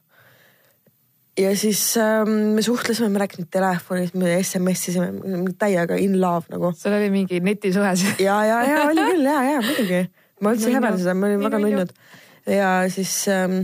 ja 1.41 1.57
siis 1.57 1.97
ähm, 1.97 2.55
me 2.57 2.63
suhtlesime, 2.63 3.09
me 3.09 3.23
rääkisime 3.23 3.49
telefonis, 3.51 4.15
me 4.15 4.35
SMS 4.43 4.89
isime 4.93 5.53
täiega 5.59 5.97
in 5.97 6.21
love 6.21 6.51
nagu. 6.53 6.73
sul 6.77 6.93
oli 6.93 7.11
mingi 7.11 7.41
netisuhe 7.41 7.95
siis? 7.97 8.19
ja, 8.21 8.45
ja, 8.45 8.63
ja 8.67 8.83
oli 8.89 9.07
küll 9.13 9.29
ja, 9.29 9.43
ja 9.53 9.61
muidugi. 9.65 10.03
ma 10.41 10.55
üldse 10.55 10.69
ei 10.69 10.77
häbene 10.77 11.01
seda, 11.01 11.15
ma 11.15 11.31
olin 11.31 11.45
väga 11.47 11.63
nunnud. 11.63 11.95
ja 12.47 12.73
siis 12.93 13.15
ähm, 13.29 13.63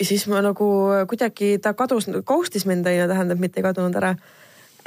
siis 0.00 0.24
ma 0.30 0.40
nagu 0.44 0.68
kuidagi 1.10 1.56
ta 1.62 1.74
kadus, 1.78 2.08
ghost'is 2.26 2.66
mind 2.68 2.86
on 2.86 2.96
ju, 2.96 3.10
tähendab, 3.10 3.42
mitte 3.42 3.60
ei 3.60 3.66
kadunud 3.66 3.98
ära. 4.00 4.14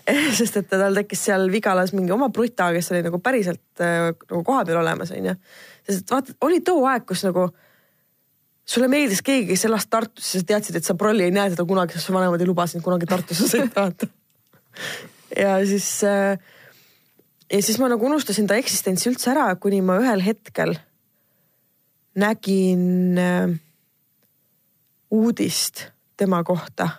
sest 0.38 0.60
et 0.60 0.68
tal 0.70 0.94
tekkis 0.94 1.24
seal 1.30 1.48
Vigalas 1.50 1.94
mingi 1.96 2.14
oma 2.14 2.30
bruta, 2.30 2.70
kes 2.76 2.92
oli 2.94 3.02
nagu 3.06 3.18
päriselt 3.24 3.82
äh, 3.82 4.12
nagu 4.14 4.42
kohapeal 4.46 4.82
olemas, 4.84 5.14
on 5.16 5.32
ju. 5.32 5.36
sest 5.88 6.04
et 6.04 6.14
vaata, 6.14 6.36
oli 6.46 6.60
too 6.66 6.84
aeg, 6.86 7.08
kus 7.10 7.24
nagu 7.26 7.48
sulle 8.66 8.90
meeldis 8.92 9.22
keegi, 9.26 9.48
kes 9.54 9.66
elas 9.70 9.88
Tartus 9.90 10.32
sa 10.34 10.42
teadsid, 10.46 10.78
et 10.78 10.86
sa 10.86 10.98
prolli 10.98 11.26
ei 11.26 11.34
näe 11.34 11.54
teda 11.54 11.66
kunagi, 11.66 11.98
sest 11.98 12.10
su 12.10 12.14
vanemad 12.14 12.42
ei 12.42 12.50
luba 12.50 12.68
sind 12.70 12.86
kunagi 12.86 13.10
Tartusse 13.10 13.50
sõita, 13.54 13.88
vaata. 13.88 14.12
ja 15.38 15.58
siis 15.66 15.90
äh, 16.06 16.38
ja 17.52 17.62
siis 17.62 17.80
ma 17.82 17.90
nagu 17.90 18.06
unustasin 18.06 18.50
ta 18.50 18.58
eksistentsi 18.62 19.10
üldse 19.10 19.32
ära, 19.34 19.48
kuni 19.62 19.82
ma 19.86 19.98
ühel 20.02 20.22
hetkel 20.26 20.76
nägin 22.16 23.18
äh, 23.20 23.56
uudist 25.16 25.88
tema 26.20 26.44
kohta 26.44 26.90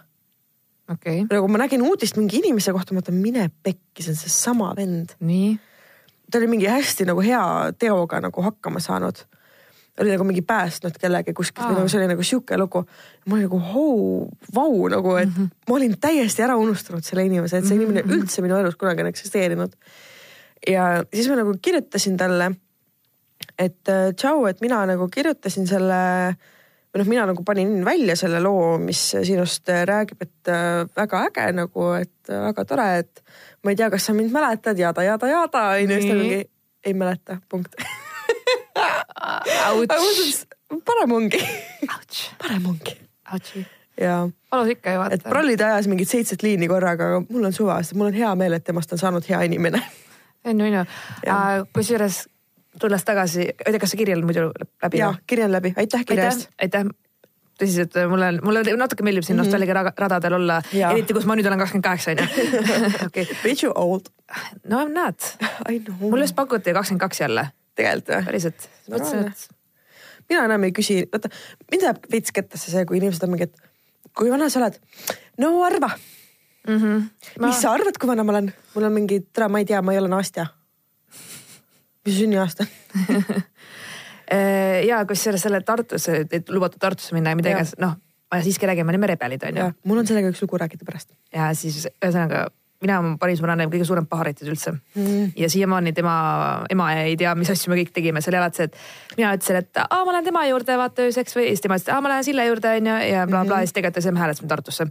okay.. 0.93 1.25
nagu 1.31 1.49
ma 1.51 1.63
nägin 1.63 1.85
uudist 1.87 2.19
mingi 2.21 2.41
inimese 2.43 2.75
kohta, 2.75 2.95
ma 2.95 3.01
mõtlen, 3.01 3.21
mine 3.23 3.49
pekki, 3.63 4.03
see 4.03 4.13
on 4.15 4.21
seesama 4.21 4.73
vend. 4.79 5.17
nii? 5.21 5.55
ta 6.31 6.41
oli 6.41 6.51
mingi 6.51 6.69
hästi 6.71 7.07
nagu 7.07 7.23
hea 7.23 7.43
teoga 7.79 8.21
nagu 8.25 8.43
hakkama 8.43 8.83
saanud. 8.83 9.23
oli 10.01 10.13
nagu 10.13 10.27
mingi 10.29 10.43
päästnud 10.47 10.99
kellegi 11.01 11.33
kuskilt 11.37 11.71
või 11.71 11.81
nagu 11.81 11.93
see 11.93 12.01
oli 12.03 12.11
nagu 12.11 12.27
sihuke 12.27 12.59
lugu. 12.59 12.85
ma 13.27 13.39
olin 13.39 13.49
nagu 13.49 13.63
hoo, 13.73 14.29
vau 14.55 14.89
nagu, 14.93 15.17
et 15.17 15.31
mm 15.31 15.35
-hmm. 15.39 15.55
ma 15.69 15.79
olin 15.79 15.97
täiesti 16.01 16.43
ära 16.43 16.57
unustanud 16.57 17.05
selle 17.05 17.27
inimese, 17.27 17.59
et 17.59 17.67
see 17.67 17.79
inimene 17.79 18.03
mm 18.03 18.11
-hmm. 18.11 18.21
üldse 18.21 18.43
minu 18.43 18.59
elus 18.59 18.77
kunagi 18.77 19.03
on 19.03 19.13
eksisteerinud. 19.13 19.73
ja 20.67 21.05
siis 21.15 21.29
ma 21.29 21.37
nagu 21.37 21.55
kirjutasin 21.63 22.17
talle, 22.17 22.53
et 23.59 23.83
tšau, 24.17 24.47
et 24.47 24.61
mina 24.61 24.87
nagu 24.87 25.09
kirjutasin 25.09 25.67
selle 25.67 26.29
äh, 26.29 26.37
või 26.97 27.03
noh, 27.03 27.09
mina 27.11 27.27
nagu 27.29 27.45
panin 27.45 27.85
välja 27.85 28.17
selle 28.17 28.41
loo, 28.41 28.79
mis 28.81 29.01
sinust 29.13 29.69
räägib, 29.69 30.23
et 30.25 30.49
äh, 30.49 30.87
väga 30.97 31.27
äge 31.29 31.47
nagu, 31.53 31.91
et 32.01 32.31
äh, 32.31 32.41
väga 32.49 32.65
tore, 32.65 32.87
et 33.03 33.23
ma 33.65 33.73
ei 33.73 33.77
tea, 33.77 33.91
kas 33.93 34.09
sa 34.09 34.15
mind 34.17 34.33
mäletad, 34.33 34.79
jada, 34.81 35.05
jada, 35.05 35.29
jada, 35.29 35.65
onju, 35.77 35.99
siis 36.01 36.09
ta 36.09 36.17
mingi 36.17 36.39
ei 36.87 36.95
mäleta, 36.97 37.37
punkt. 37.49 37.77
parem 40.89 41.13
ongi. 41.13 41.43
parem 42.41 42.71
ongi. 42.73 42.97
ja. 44.01 44.29
valus 44.53 44.73
ikka 44.73 44.95
ju 44.95 45.03
vaata. 45.03 45.19
et 45.19 45.29
prallide 45.29 45.65
ajas 45.67 45.91
mingit 45.91 46.09
seitset 46.09 46.43
liini 46.47 46.69
korraga, 46.71 47.11
aga 47.11 47.27
mul 47.29 47.51
on 47.51 47.53
suva, 47.53 47.83
sest 47.83 47.99
mul 47.99 48.09
on 48.09 48.17
hea 48.17 48.33
meel, 48.39 48.57
et 48.57 48.65
temast 48.65 48.93
on 48.97 49.03
saanud 49.03 49.29
hea 49.29 49.43
inimene. 49.51 49.83
on 50.47 50.65
ju, 50.65 50.73
on 50.73 50.81
ju. 50.81 51.69
kusjuures 51.77 52.25
tulles 52.81 53.05
tagasi, 53.05 53.49
tea, 53.65 53.81
kas 53.81 53.93
see 53.93 54.01
kiri 54.03 54.15
on 54.17 54.25
muidu 54.29 54.47
läbi? 54.83 55.01
jaa, 55.01 55.15
kiri 55.27 55.45
on 55.47 55.53
läbi, 55.53 55.73
aitäh 55.81 56.05
kirja 56.07 56.31
eest. 56.31 56.49
aitäh, 56.63 56.87
tõsiselt 57.61 57.97
mulle, 58.11 58.31
mulle 58.45 58.63
natuke 58.77 59.05
meeldib 59.07 59.25
siin 59.25 59.37
mm 59.37 59.43
-hmm. 59.43 59.53
nostalgia 59.53 59.93
radadel 60.05 60.39
olla, 60.39 60.61
eriti 60.91 61.17
kus 61.17 61.27
ma 61.29 61.37
nüüd 61.37 61.49
olen 61.49 61.59
kakskümmend 61.59 61.85
kaheksa 61.85 62.11
onju. 62.11 62.27
okei. 63.07 63.29
Bitch 63.43 63.65
you 63.65 63.73
old. 63.75 64.11
no 64.65 64.85
näed. 64.89 65.31
mulle 66.01 66.25
just 66.25 66.37
pakuti 66.37 66.73
kakskümmend 66.73 67.01
kaks 67.01 67.21
jälle. 67.21 67.49
tegelikult 67.75 68.17
või? 68.17 68.25
päriselt. 68.25 68.69
mõtlesin, 68.91 69.27
et. 69.27 69.49
mina 70.29 70.45
enam 70.45 70.65
ei 70.65 70.73
küsi, 70.73 71.03
vaata 71.13 71.29
mind 71.71 71.83
läheb 71.83 72.05
veits 72.13 72.33
kettasse 72.33 72.71
see, 72.71 72.85
kui 72.85 72.97
inimesed 73.01 73.25
on 73.25 73.31
mingi, 73.31 73.49
et 73.51 73.57
kui 74.17 74.31
vana 74.31 74.49
sa 74.49 74.61
oled? 74.61 74.79
no 75.39 75.63
arva 75.65 75.91
mm. 76.69 76.77
-hmm. 76.77 77.03
Ma... 77.41 77.47
mis 77.47 77.61
sa 77.61 77.73
arvad, 77.73 77.99
kui 78.01 78.09
vana 78.09 78.25
ma 78.25 78.33
olen? 78.33 78.53
mul 78.75 78.85
on 78.85 78.93
mingi, 78.93 79.21
tere, 79.33 79.49
ma 79.49 79.59
ei 79.59 79.65
tea, 79.65 79.83
ma 79.83 79.93
ei 79.93 79.99
ole 79.99 80.09
Nastja 80.09 80.47
mis 82.07 82.23
sünniaasta? 82.23 82.69
Äh, 84.27 84.81
ja 84.83 84.97
kusjuures 85.07 85.45
selle 85.47 85.61
Tartusse, 85.63 86.17
et 86.35 86.49
lubatud 86.51 86.83
Tartusse 86.83 87.15
minna 87.15 87.31
ja 87.31 87.39
mida 87.39 87.53
iganes, 87.53 87.77
noh, 87.79 87.93
siiski 88.43 88.67
räägin, 88.67 88.83
me 88.83 88.91
olime 88.91 89.07
rebelid 89.07 89.45
onju. 89.47 89.69
mul 89.87 90.01
on 90.03 90.09
sellega 90.09 90.33
üks 90.33 90.41
lugu 90.43 90.59
rääkida 90.59 90.83
pärast. 90.83 91.13
ja 91.31 91.53
siis 91.55 91.85
ühesõnaga 92.03 92.49
mina 92.83 92.99
olen 93.01 93.15
parim 93.21 93.39
sõbranna 93.39 93.67
kõige 93.71 93.87
suurem 93.89 94.07
paharitis 94.09 94.49
üldse. 94.51 94.75
Mm.. 94.97 95.31
ja 95.39 95.49
siiamaani 95.53 95.93
tema 95.97 96.17
ema 96.73 96.91
ei 97.01 97.17
tea, 97.21 97.35
mis 97.39 97.51
asju 97.53 97.73
me 97.73 97.79
kõik 97.81 97.93
tegime, 97.97 98.23
see 98.23 98.33
oli 98.33 98.41
alati 98.41 98.61
see, 98.61 98.69
et 98.69 99.17
mina 99.21 99.33
ütlesin, 99.37 99.61
et 99.63 99.83
aa, 99.85 100.03
ma 100.05 100.17
lähen 100.17 100.29
tema 100.29 100.45
juurde 100.49 100.77
vaata 100.81 101.07
ööseks 101.07 101.39
või 101.39 101.49
siis 101.53 101.65
tema 101.65 101.79
ütles, 101.79 101.89
et 101.89 101.95
aa, 101.95 102.03
ma 102.05 102.13
lähen 102.13 102.27
Sille 102.27 102.47
juurde 102.49 102.75
onju 102.81 102.99
ja 103.07 103.25
blablabla 103.25 103.31
bla, 103.31 103.45
bla, 103.53 103.63
ja 103.63 103.71
siis 103.71 103.79
tegelikult 103.79 104.13
me 104.13 104.25
hääletasime 104.25 104.53
Tartusse. 104.53 104.89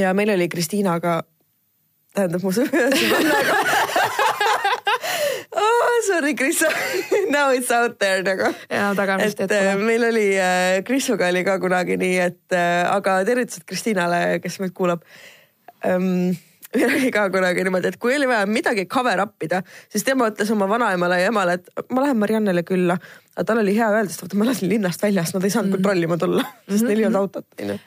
ja 0.00 0.14
meil 0.16 0.32
oli 0.36 0.48
Kristiinaga, 0.52 1.20
tähendab 2.16 2.46
mu 2.46 2.54
sõbrannaga 2.56 3.60
oh, 5.60 6.02
sorry, 6.06 6.34
Kris 6.34 6.62
now 7.34 7.50
it's 7.54 7.70
out 7.70 7.98
there 7.98 8.22
nagu. 8.22 8.52
ja 8.70 8.92
tagamist. 8.96 9.40
et 9.40 9.52
äh, 9.52 9.76
meil 9.78 10.04
oli 10.04 10.28
äh,, 10.38 10.82
Krisuga 10.86 11.28
oli 11.28 11.44
ka 11.44 11.58
kunagi 11.62 11.96
nii, 12.00 12.18
et 12.24 12.56
äh, 12.56 12.84
aga 12.90 13.20
tervitused 13.28 13.66
Kristiinale, 13.68 14.40
kes 14.42 14.60
meid 14.62 14.74
kuulab 14.76 15.04
ähm,. 15.86 16.36
meil 16.74 16.86
oli 16.86 17.10
ka 17.14 17.26
kunagi 17.34 17.64
niimoodi, 17.66 17.92
et 17.92 17.98
kui 18.02 18.14
oli 18.16 18.28
vaja 18.30 18.46
midagi 18.46 18.86
cover 18.90 19.24
up 19.24 19.42
ida, 19.42 19.62
siis 19.90 20.06
tema 20.06 20.30
ütles 20.30 20.52
oma 20.54 20.68
vanaemale 20.70 21.20
ja 21.22 21.32
emale, 21.32 21.58
et 21.58 21.90
ma 21.90 22.04
lähen 22.06 22.20
Mariannele 22.20 22.62
külla. 22.66 22.98
aga 23.34 23.48
tal 23.48 23.64
oli 23.64 23.74
hea 23.76 23.90
öelda, 23.90 24.12
sest 24.12 24.24
vaata 24.26 24.38
ma 24.38 24.48
elasin 24.48 24.70
linnast 24.70 25.02
väljas, 25.02 25.34
nad 25.34 25.44
ei 25.44 25.50
saanud 25.50 25.70
mm 25.70 25.74
-hmm. 25.74 25.82
kontrollima 25.82 26.18
tulla, 26.18 26.46
sest 26.70 26.86
neil 26.86 26.98
ei 26.98 27.10
olnud 27.10 27.22
autot, 27.24 27.46
onju. 27.62 27.78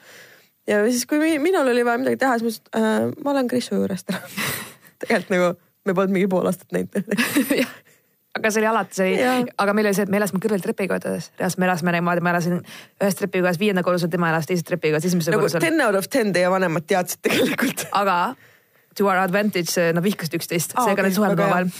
ja 0.66 0.84
siis, 0.90 1.06
kui 1.06 1.38
minul 1.38 1.74
oli 1.74 1.84
vaja 1.84 1.98
midagi 1.98 2.22
teha, 2.22 2.38
siis 2.38 2.44
ma 2.44 2.54
ütlesin 2.54 3.10
äh,, 3.10 3.24
ma 3.24 3.36
olen 3.36 3.48
Krisu 3.48 3.74
juures 3.74 4.04
täna 4.04 4.20
tegelikult 5.00 5.30
nagu 5.30 5.63
me 5.84 5.94
polnud 5.94 6.14
mingi 6.16 6.28
pool 6.30 6.46
aastat 6.50 6.72
näinud 6.74 6.94
aga 8.38 8.50
see 8.50 8.62
oli 8.62 8.68
alati, 8.70 8.98
see 8.98 9.10
oli, 9.14 9.52
aga 9.64 9.74
meil 9.76 9.88
oli 9.88 9.96
see, 9.96 10.06
et 10.08 10.12
me 10.12 10.18
elasime 10.18 10.42
kõrval 10.42 10.62
trepikojades, 10.64 11.30
reaalselt 11.38 11.62
me 11.62 11.68
elasime 11.68 11.94
niimoodi, 11.94 12.24
ma 12.24 12.34
elasin 12.34 12.58
ühes 12.58 13.18
trepikojas 13.20 13.60
viienda 13.60 13.84
korrusel, 13.86 14.10
tema 14.12 14.32
elas 14.32 14.50
teises 14.50 14.66
trepikojas 14.66 15.06
esimesel 15.10 15.36
nagu 15.36 15.46
korrusel. 15.46 15.62
ten 15.62 15.80
out 15.86 15.98
of 15.98 16.10
ten 16.10 16.34
teie 16.34 16.50
vanemad 16.50 16.86
teadsid 16.90 17.22
tegelikult. 17.24 17.86
aga 18.02 18.18
to 18.98 19.06
our 19.06 19.22
advantage, 19.22 19.74
nad 19.94 20.02
vihkasid 20.02 20.38
üksteist, 20.40 20.74
seega 20.74 20.96
okay, 20.96 21.06
nad 21.06 21.12
ei 21.12 21.20
suhelnud 21.20 21.44
omavahel 21.46 21.70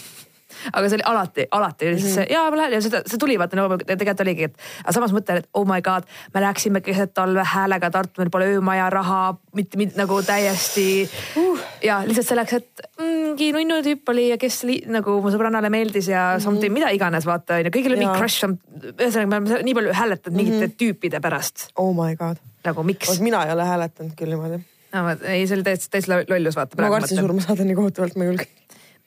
aga 0.73 0.89
see 0.89 0.99
oli 0.99 1.07
alati, 1.11 1.47
alati 1.51 1.89
oli 1.89 1.99
siis 2.01 2.15
see 2.15 2.25
mm 2.25 2.29
-hmm. 2.29 2.33
ja 2.33 2.51
ma 2.51 2.57
lähen 2.57 2.73
ja 2.73 2.81
seda, 2.81 3.03
see 3.07 3.19
tuli 3.19 3.39
vaata 3.39 3.57
no 3.57 3.79
tegelikult 3.79 4.21
oligi, 4.21 4.45
et 4.45 4.59
aga 4.85 4.93
samas 4.93 5.13
mõtlen, 5.13 5.43
et 5.43 5.49
oh 5.55 5.67
my 5.67 5.83
god, 5.83 6.07
me 6.35 6.41
läksime 6.41 6.81
keset 6.81 7.15
talve 7.15 7.43
häälega 7.55 7.91
Tartu, 7.91 8.23
meil 8.23 8.31
pole 8.31 8.47
öömaja 8.55 8.91
raha, 8.91 9.35
mitte, 9.55 9.77
mitte 9.77 9.99
nagu 9.99 10.23
täiesti 10.23 11.11
uh. 11.37 11.59
ja 11.83 12.03
lihtsalt 12.07 12.27
selleks, 12.27 12.53
et 12.53 12.87
mingi 13.35 13.51
nunnu 13.57 13.81
tüüp 13.85 14.13
oli 14.15 14.29
ja 14.31 14.39
kes 14.41 14.61
li, 14.69 14.79
nagu 14.91 15.19
mu 15.25 15.33
sõbrannale 15.35 15.71
meeldis 15.75 16.09
ja 16.09 16.23
mm 16.23 16.37
-hmm. 16.39 16.45
something, 16.45 16.75
mida 16.75 16.91
iganes 16.95 17.27
vaata 17.27 17.59
onju, 17.61 17.73
kõigil 17.75 17.95
oli 17.95 18.05
mingi 18.05 18.19
crush, 18.19 18.47
ühesõnaga 18.95 19.27
me 19.27 19.41
oleme 19.41 19.63
nii 19.69 19.75
palju 19.75 19.97
hääletanud 20.01 20.37
mm 20.37 20.45
-hmm. 20.45 20.61
mingite 20.61 20.77
tüüpide 20.85 21.21
pärast. 21.21 21.71
oh 21.77 21.93
my 21.93 22.17
god. 22.17 22.39
nagu 22.65 22.83
miks? 22.83 23.21
mina 23.21 23.45
ei 23.45 23.53
ole 23.53 23.65
hääletanud 23.65 24.15
küll 24.15 24.31
niimoodi 24.37 24.63
no 24.95 25.09
ei, 25.11 25.47
see 25.47 25.57
oli 25.57 25.67
täitsa, 25.67 25.91
täitsa 25.91 26.23
lollus 26.29 26.57
vaata. 26.57 26.83
ma 26.83 26.91
kartsin 26.91 27.19
surma 27.19 27.41
saada 27.41 27.65
nii 27.65 27.75
kohutavalt, 27.75 28.17
ma 28.17 28.25
ei 28.25 28.31
julge. 28.31 28.47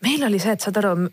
meil 0.03 0.23
oli 0.23 0.39
see, 0.39 0.51
et 0.51 0.61
saad 0.61 0.77
aru 0.83 1.09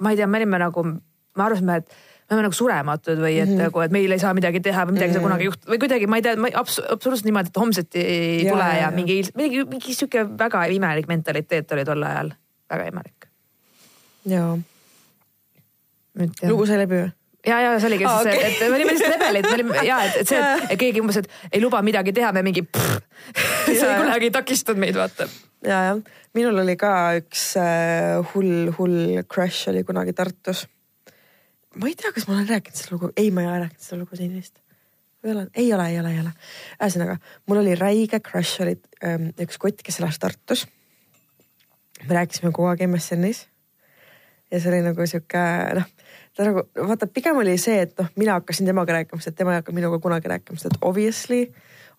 ma 0.00 0.12
ei 0.12 0.20
tea, 0.20 0.26
me 0.26 0.38
olime 0.40 0.60
nagu, 0.62 0.84
me 0.84 1.44
arvasime, 1.44 1.76
et 1.80 1.88
me 2.28 2.36
oleme 2.36 2.48
nagu 2.48 2.56
surematud 2.56 3.20
või 3.22 3.38
et 3.38 3.48
mm 3.48 3.54
-hmm. 3.54 3.62
nagu, 3.64 3.80
et 3.80 3.94
meil 3.94 4.12
ei 4.12 4.18
saa 4.20 4.34
midagi 4.36 4.60
teha 4.60 4.84
või 4.86 4.98
midagi 4.98 5.04
ei 5.04 5.08
mm 5.08 5.14
-hmm. 5.14 5.22
saa 5.22 5.28
kunagi 5.28 5.48
juhtuda 5.48 5.72
või 5.72 5.78
kuidagi, 5.84 6.06
ma 6.06 6.16
ei 6.16 6.22
tea, 6.22 6.36
ma 6.36 6.50
abs 6.54 6.80
absoluutselt 6.88 7.24
niimoodi, 7.24 7.48
et 7.48 7.62
homseti 7.62 7.98
ei 7.98 8.44
ja, 8.44 8.52
tule 8.52 8.68
ja, 8.68 8.76
ja 8.82 8.90
mingi, 8.90 9.22
mingi, 9.34 9.64
mingi 9.64 9.94
sihuke 9.94 10.26
väga 10.38 10.64
imelik 10.64 11.08
mentaliteet 11.08 11.72
oli 11.72 11.84
tol 11.84 12.02
ajal, 12.02 12.30
väga 12.70 12.90
imelik. 12.92 13.28
jaa. 14.28 14.58
lugu 16.48 16.66
sai 16.66 16.82
läbi 16.82 17.02
või? 17.02 17.10
ja, 17.46 17.60
ja 17.64 17.74
see 17.80 17.90
oligi 17.90 18.06
ah, 18.08 18.22
siis 18.22 18.34
okay., 18.34 18.52
et 18.52 18.62
me 18.64 18.76
olime 18.76 18.94
lihtsalt 18.94 19.14
rebelid, 19.16 19.48
me 19.48 19.58
olime 19.58 19.84
ja, 19.86 19.98
et, 20.08 20.22
et 20.22 20.32
see, 20.32 20.54
et 20.68 20.80
keegi 20.80 21.02
umbes, 21.02 21.20
et 21.22 21.52
ei 21.52 21.62
luba 21.62 21.82
midagi 21.86 22.14
teha, 22.16 22.32
me 22.36 22.42
mingi. 22.46 22.64
see 23.66 23.92
kunagi 23.98 24.30
ei 24.30 24.34
takistanud 24.34 24.82
meid, 24.82 24.98
vaata 24.98 25.28
ja, 25.64 25.82
jah, 25.90 26.00
minul 26.36 26.62
oli 26.62 26.76
ka 26.78 26.92
üks 27.18 27.50
äh, 27.60 28.18
hull, 28.32 28.70
hull 28.78 29.20
crush 29.30 29.70
oli 29.72 29.84
kunagi 29.86 30.14
Tartus. 30.16 30.66
ma 31.78 31.90
ei 31.90 31.98
tea, 31.98 32.12
kas 32.14 32.28
ma 32.28 32.38
olen 32.38 32.48
rääkinud 32.52 32.80
seda 32.80 32.96
lugu, 32.96 33.12
ei, 33.16 33.30
ma 33.30 33.44
ei 33.44 33.50
ole 33.50 33.60
rääkinud 33.66 33.84
seda 33.84 34.00
lugu 34.02 34.18
siin 34.18 34.34
vist. 34.36 34.58
või 35.24 35.34
olen, 35.34 35.52
ei 35.54 35.70
ole, 35.74 35.88
ei 35.92 36.00
ole, 36.00 36.14
ei 36.14 36.24
ole. 36.24 36.34
ühesõnaga, 36.78 37.18
mul 37.46 37.62
oli 37.62 37.78
räige 37.78 38.20
crush 38.24 38.64
oli 38.64 38.76
ähm, 39.04 39.30
üks 39.40 39.60
kott, 39.60 39.82
kes 39.86 40.02
elas 40.02 40.20
Tartus. 40.22 40.66
Me 42.06 42.18
rääkisime 42.20 42.52
kogu 42.52 42.68
aeg 42.70 42.84
MSN-is. 42.86 43.46
ja 44.50 44.60
see 44.60 44.70
oli 44.72 44.82
nagu 44.86 45.06
sihuke 45.06 45.46
noh, 45.76 45.88
ta 46.36 46.46
nagu 46.46 46.62
vaata, 46.88 47.08
pigem 47.10 47.36
oli 47.40 47.56
see, 47.60 47.82
et 47.84 47.98
noh, 47.98 48.08
mina 48.16 48.38
hakkasin 48.38 48.68
temaga 48.68 49.00
rääkima, 49.00 49.20
sest 49.22 49.36
tema 49.36 49.56
ei 49.56 49.62
hakanud 49.62 49.80
minuga 49.80 49.98
kunagi 50.02 50.30
rääkima, 50.30 50.60
sest 50.60 50.78
obviously 50.80 51.46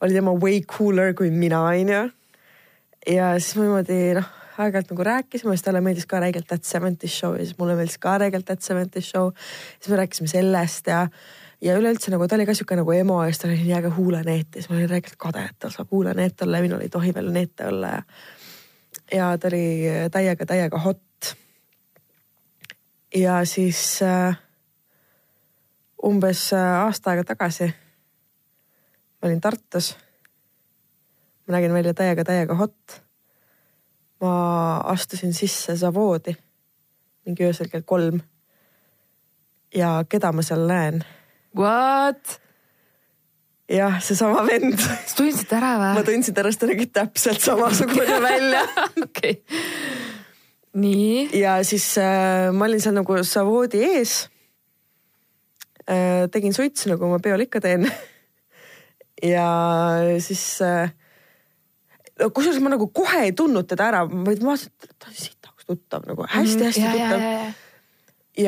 oli 0.01 0.15
tema 0.15 0.33
way 0.33 0.61
cooler 0.65 1.13
kui 1.13 1.29
mina, 1.31 1.61
onju 1.67 2.07
ja 3.07 3.33
siis 3.39 3.55
me 3.55 3.67
niimoodi 3.67 3.99
noh, 4.17 4.29
aeg-ajalt 4.59 4.93
nagu 4.93 5.05
rääkisime, 5.07 5.55
siis 5.55 5.65
talle 5.65 5.81
meeldis 5.83 6.07
ka 6.09 6.19
räigelt 6.19 6.47
That 6.47 6.67
Seventies 6.67 7.19
Show 7.19 7.37
ja 7.37 7.45
siis 7.45 7.57
mulle 7.59 7.75
meeldis 7.79 7.99
ka 8.01 8.17
räigelt 8.19 8.45
That 8.45 8.61
Seventies 8.61 9.11
Show. 9.11 9.31
siis 9.79 9.89
me 9.89 10.01
rääkisime 10.01 10.27
sellest 10.27 10.87
ja, 10.87 11.05
ja 11.61 11.77
üleüldse 11.79 12.11
nagu 12.11 12.27
ta 12.27 12.35
oli 12.35 12.47
ka 12.49 12.55
sihuke 12.57 12.75
nagu 12.79 12.91
emo 12.95 13.21
ja 13.23 13.31
siis 13.31 13.43
tal 13.43 13.53
oli 13.53 13.63
nii 13.63 13.77
äge 13.79 13.93
huuleneet 13.95 14.47
ja 14.55 14.61
siis 14.61 14.69
ma 14.69 14.79
olin 14.79 14.89
räigelt 14.89 15.15
kade, 15.17 15.45
et 15.51 15.59
tal 15.59 15.73
saab 15.75 15.91
huuleneet 15.91 16.41
olla 16.41 16.59
ja 16.59 16.67
minul 16.67 16.83
ei 16.83 16.91
tohi 16.91 17.13
veel 17.15 17.31
neete 17.35 17.67
olla 17.71 17.93
ja. 17.99 18.03
Ja 19.11 19.37
ta 19.37 19.47
oli 19.47 19.83
täiega, 20.11 20.45
täiega 20.45 20.79
hot. 20.79 21.35
ja 23.15 23.45
siis 23.45 24.01
äh, 24.01 24.37
umbes 26.05 26.53
äh, 26.53 26.83
aasta 26.85 27.09
aega 27.09 27.23
tagasi 27.23 27.67
ma 29.21 29.27
olin 29.27 29.41
Tartus 29.41 29.95
ma 31.47 31.55
nägin 31.55 31.73
välja 31.73 31.93
täiega, 31.93 32.23
täiega 32.23 32.55
hot. 32.55 33.01
ma 34.21 34.77
astusin 34.77 35.33
sisse 35.33 35.77
Savoodi 35.77 36.35
mingi 37.25 37.45
öösel 37.45 37.69
kell 37.69 37.85
kolm. 37.85 38.21
ja 39.75 40.03
keda 40.09 40.31
ma 40.31 40.41
seal 40.41 40.67
näen? 40.67 41.03
What? 41.57 42.39
Jah, 43.69 43.99
seesama 44.01 44.43
vend. 44.47 44.77
sa 44.81 44.97
tundsid 45.17 45.51
ära 45.53 45.73
või? 45.77 45.93
ma 45.99 46.03
tundsin 46.07 46.37
ära, 46.41 46.51
sest 46.51 46.63
ta 46.63 46.69
nägi 46.69 46.87
täpselt 46.93 47.43
samasugune 47.43 48.19
välja. 48.29 48.63
okei. 49.03 49.39
nii. 50.79 51.27
ja 51.39 51.59
siis 51.67 51.85
äh, 52.01 52.49
ma 52.55 52.69
olin 52.69 52.81
seal 52.83 52.97
nagu 52.97 53.19
Savoodi 53.23 53.83
ees 53.85 54.21
äh,. 55.85 56.25
tegin 56.33 56.55
suitsu, 56.55 56.89
nagu 56.93 57.11
ma 57.11 57.21
peol 57.23 57.45
ikka 57.45 57.61
teen 57.65 57.85
ja 59.33 59.49
siis 60.23 60.43
äh, 60.65 60.89
kusjuures 62.27 62.61
ma 62.63 62.73
nagu 62.73 62.89
kohe 62.95 63.27
ei 63.27 63.35
tundnud 63.37 63.69
teda 63.69 63.91
ära, 63.91 64.03
vaid 64.09 64.41
ma 64.43 64.55
vaatasin, 64.55 64.73
et 64.83 64.97
ta 64.97 65.11
on 65.11 65.19
sitaks 65.19 65.69
tuttav 65.69 66.09
nagu 66.09 66.25
hästi-hästi 66.25 66.81
mm 66.81 66.89
-hmm. 66.89 66.97
tuttav. 66.97 67.21
ja, 67.21 67.31
ja, 67.37 67.53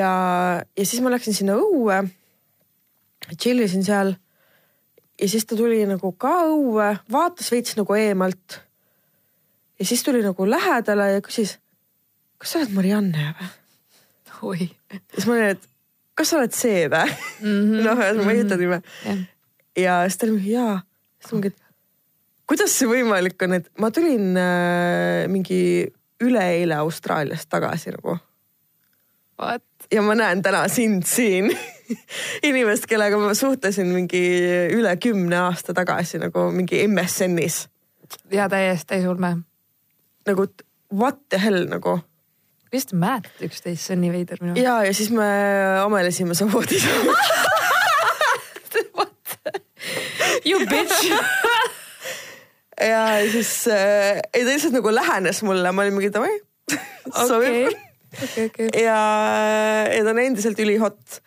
ja, 0.02 0.66
ja 0.78 0.86
siis 0.86 1.04
ma 1.04 1.14
läksin 1.14 1.38
sinna 1.38 1.56
õue, 1.62 2.02
chill 3.38 3.62
isin 3.62 3.86
seal. 3.86 4.16
Ja 5.22 5.30
siis 5.30 5.46
ta 5.46 5.58
tuli 5.58 5.84
nagu 5.86 6.12
ka 6.18 6.34
õue, 6.50 6.92
vaatas 7.12 7.52
veits 7.54 7.78
nagu 7.78 7.96
eemalt. 7.98 8.62
ja 9.80 9.86
siis 9.86 10.04
tuli 10.04 10.24
nagu 10.26 10.50
lähedale 10.50 11.12
ja 11.16 11.22
küsis, 11.26 11.58
kas 12.42 12.54
sa 12.54 12.62
oled 12.62 12.74
Marianne 12.78 13.34
või? 13.40 13.52
oi. 14.42 14.70
siis 15.14 15.28
ma 15.28 15.38
olin, 15.38 15.56
et 15.56 15.68
kas 16.18 16.32
sa 16.32 16.40
oled 16.40 16.56
see 16.56 16.88
või 16.90 17.06
mm 17.06 17.60
-hmm.? 17.70 17.84
noh, 17.86 18.26
ma 18.26 18.34
ei 18.34 18.44
ütle 18.46 18.58
nime. 18.58 18.82
ja 19.78 20.02
siis 20.08 20.18
ta 20.18 20.28
oli 20.28 20.40
mingi 20.40 20.56
jaa. 20.56 20.82
siis 21.20 21.32
ma 21.32 21.38
mingi, 21.40 21.54
et 21.54 21.62
kuidas 22.52 22.74
see 22.78 22.90
võimalik 22.90 23.42
on, 23.46 23.54
et 23.62 23.70
ma 23.80 23.92
tulin 23.92 24.36
äh, 24.38 25.28
mingi 25.32 25.62
üleeile 26.22 26.76
Austraaliast 26.82 27.50
tagasi 27.50 27.94
nagu. 27.96 28.18
ja 29.92 30.02
ma 30.02 30.16
näen 30.16 30.42
täna 30.42 30.68
sind 30.68 31.06
siin 31.06 31.54
inimest, 32.50 32.88
kellega 32.90 33.20
ma 33.22 33.34
suhtlesin 33.38 33.90
mingi 33.94 34.22
üle 34.76 34.96
kümne 35.02 35.40
aasta 35.48 35.76
tagasi 35.78 36.22
nagu 36.22 36.50
mingi 36.56 36.84
MSN-is. 36.88 37.68
ja 38.32 38.50
täiesti 38.50 38.96
täisulme. 38.96 39.38
nagu 40.28 40.48
what 40.94 41.20
the 41.30 41.40
hell 41.42 41.68
nagu. 41.70 42.00
vist 42.72 42.94
mäletate 42.94 43.50
üksteist, 43.50 43.86
see 43.86 43.96
on 43.98 44.06
nii 44.06 44.14
veider 44.16 44.38
minu. 44.42 44.56
ja, 44.60 44.82
ja 44.86 44.94
siis 44.94 45.12
me 45.12 45.28
amelesime 45.84 46.38
samamoodi 46.38 46.82
You 50.46 50.60
bitch 50.66 51.12
ja 52.92 53.02
siis 53.32 53.68
äh, 53.68 54.22
ei 54.34 54.46
ta 54.46 54.50
lihtsalt 54.50 54.74
nagu 54.74 54.94
lähenes 54.94 55.44
mulle, 55.46 55.72
ma 55.72 55.84
olin 55.84 55.94
mingi 55.94 56.10
davai 56.14 56.32
okay. 57.12 57.66
okay, 58.24 58.46
okay. 58.46 58.70
ja, 58.84 58.98
ja 59.92 60.04
ta 60.04 60.14
on 60.14 60.20
endiselt 60.24 60.60
ülihot. 60.60 61.22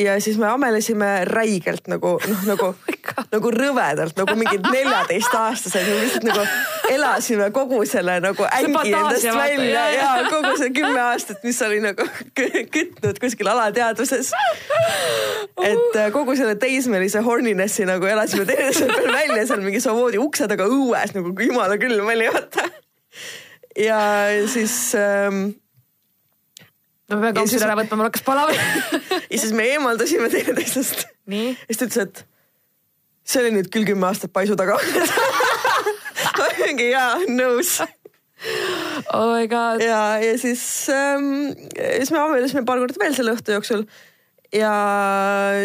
Ja 0.00 0.16
siis 0.20 0.38
me 0.40 0.48
amelesime 0.48 1.24
räigelt 1.28 1.88
nagu 1.90 2.16
noh, 2.28 2.44
nagu 2.48 2.70
oh, 2.72 3.24
nagu 3.32 3.52
rõvedalt 3.54 4.16
nagu 4.18 4.36
mingid 4.38 4.64
neljateistaastased, 4.72 5.86
me 5.86 5.98
lihtsalt 6.04 6.26
nagu 6.28 6.44
elasime 6.90 7.50
kogu 7.54 7.82
selle 7.88 8.16
nagu 8.24 8.46
ängi 8.48 8.94
endast 8.94 9.28
välja 9.36 9.84
ja 9.94 10.10
kogu 10.30 10.54
see 10.60 10.72
kümme 10.76 11.00
aastat, 11.10 11.42
mis 11.46 11.60
oli 11.66 11.80
nagu 11.84 12.06
kütnud 12.34 13.20
kuskil 13.22 13.52
alateadvuses. 13.52 14.32
et 15.62 15.96
äh, 15.96 16.10
kogu 16.14 16.36
selle 16.38 16.56
teismelise 16.60 17.22
horniness'i 17.26 17.86
nagu 17.88 18.08
elasime 18.10 18.46
teineteise 18.48 18.88
peal 18.90 19.12
välja 19.14 19.46
seal 19.46 19.64
mingi 19.64 19.82
samamoodi 19.82 20.20
ukse 20.22 20.48
taga 20.50 20.68
õues 20.70 21.16
nagu 21.16 21.34
jumala 21.46 21.78
külm 21.80 22.12
oli 22.14 22.30
vaata. 22.32 22.68
ja 23.78 24.00
siis 24.50 24.76
ähm, 24.98 25.50
ma 27.10 27.20
pean 27.26 27.38
kampsud 27.40 27.64
ära 27.66 27.76
võtma, 27.78 27.98
mul 28.00 28.08
hakkas 28.10 28.26
palav 28.26 28.52
ja 29.32 29.38
siis 29.38 29.54
me 29.56 29.66
eemaldasime 29.74 30.30
teineteisest. 30.32 31.06
ja 31.30 31.54
siis 31.66 31.80
ta 31.80 31.88
ütles, 31.88 32.04
et 32.06 32.22
see 33.30 33.42
oli 33.44 33.54
nüüd 33.58 33.70
küll 33.72 33.88
kümme 33.88 34.08
aastat 34.10 34.32
paisu 34.34 34.58
taga 34.58 34.78
mingi 36.60 36.90
jaa, 36.92 37.18
nõus. 37.30 37.80
Oh 39.12 39.34
my 39.34 39.48
god. 39.50 39.82
ja, 39.84 40.20
ja 40.22 40.36
siis 40.40 40.62
ähm,, 40.94 41.50
siis 41.76 42.12
me 42.14 42.22
abiellusime 42.22 42.64
paar 42.68 42.80
korda 42.80 43.02
veel 43.02 43.16
selle 43.16 43.34
õhtu 43.36 43.56
jooksul. 43.56 43.84
Ja 44.54 44.72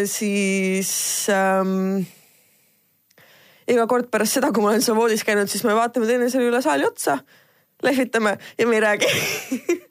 siis 0.06 0.90
ähm, 1.32 2.04
iga 3.66 3.86
kord 3.90 4.10
pärast 4.12 4.36
seda, 4.38 4.52
kui 4.54 4.62
ma 4.62 4.74
olen 4.74 4.84
seal 4.84 4.98
voodis 4.98 5.24
käinud, 5.26 5.50
siis 5.50 5.64
me 5.66 5.74
vaatame 5.78 6.06
teineteisele 6.10 6.50
üle 6.50 6.60
saali 6.62 6.86
otsa, 6.86 7.18
lehvitame 7.82 8.36
ja 8.58 8.66
me 8.66 8.78
ei 8.78 8.80
räägi 8.80 9.08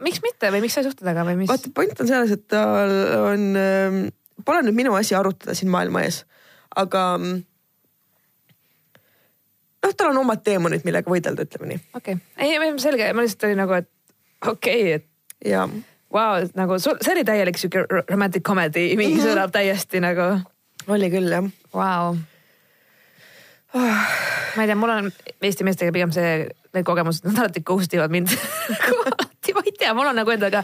miks 0.05 0.21
mitte 0.23 0.51
või 0.53 0.63
miks 0.65 0.77
sa 0.77 0.81
ei 0.81 0.87
suhtle 0.89 1.05
temaga 1.05 1.25
või 1.29 1.41
mis? 1.43 1.49
vaata, 1.51 1.71
point 1.75 1.99
on 2.01 2.09
selles, 2.09 2.33
et 2.35 2.47
tal 2.51 2.93
on, 3.31 3.49
ähm, 3.59 3.99
pole 4.45 4.63
nüüd 4.65 4.79
minu 4.83 4.95
asi 4.97 5.17
arutada 5.17 5.55
siin 5.57 5.71
maailma 5.73 6.05
ees, 6.05 6.23
aga 6.75 7.07
mm, 7.19 7.41
noh, 9.85 9.97
tal 9.97 10.13
on 10.13 10.21
omad 10.23 10.43
teemonid, 10.45 10.85
millega 10.87 11.11
võidelda, 11.11 11.47
ütleme 11.47 11.73
nii. 11.73 11.83
okei 11.93 12.19
okay., 12.19 12.55
ei, 12.57 12.77
selge, 12.81 13.11
ma 13.13 13.25
lihtsalt 13.25 13.49
oli 13.49 13.59
nagu, 13.61 13.81
et 13.81 13.91
okei 14.47 14.81
okay,, 14.81 15.01
et. 15.01 15.11
jaa 15.45 15.67
wow,, 16.15 16.45
nagu 16.55 16.79
sul, 16.79 16.97
see 17.03 17.15
oli 17.15 17.25
täielik 17.27 17.59
sihuke 17.59 17.85
romantic 18.09 18.45
comedy, 18.45 18.93
mingi 18.95 19.19
mm 19.19 19.21
-hmm. 19.21 19.33
sõnab 19.33 19.51
täiesti 19.51 20.01
nagu. 20.03 20.29
oli 20.87 21.09
küll 21.11 21.31
jah 21.31 21.51
wow.. 21.73 22.15
Ma 23.75 24.63
ei 24.63 24.69
tea, 24.69 24.77
mul 24.79 24.93
on 24.93 25.09
Eesti 25.45 25.65
meestega 25.67 25.93
pigem 25.95 26.13
see, 26.15 26.45
need 26.75 26.87
kogemused, 26.87 27.25
nad 27.27 27.43
alati 27.43 27.63
ghost 27.65 27.93
ivad 27.95 28.13
mind 28.13 28.31
alati, 29.11 29.55
ma 29.55 29.65
ei 29.65 29.75
tea, 29.75 29.93
mul 29.97 30.11
on 30.11 30.19
nagu 30.21 30.33
endaga 30.35 30.63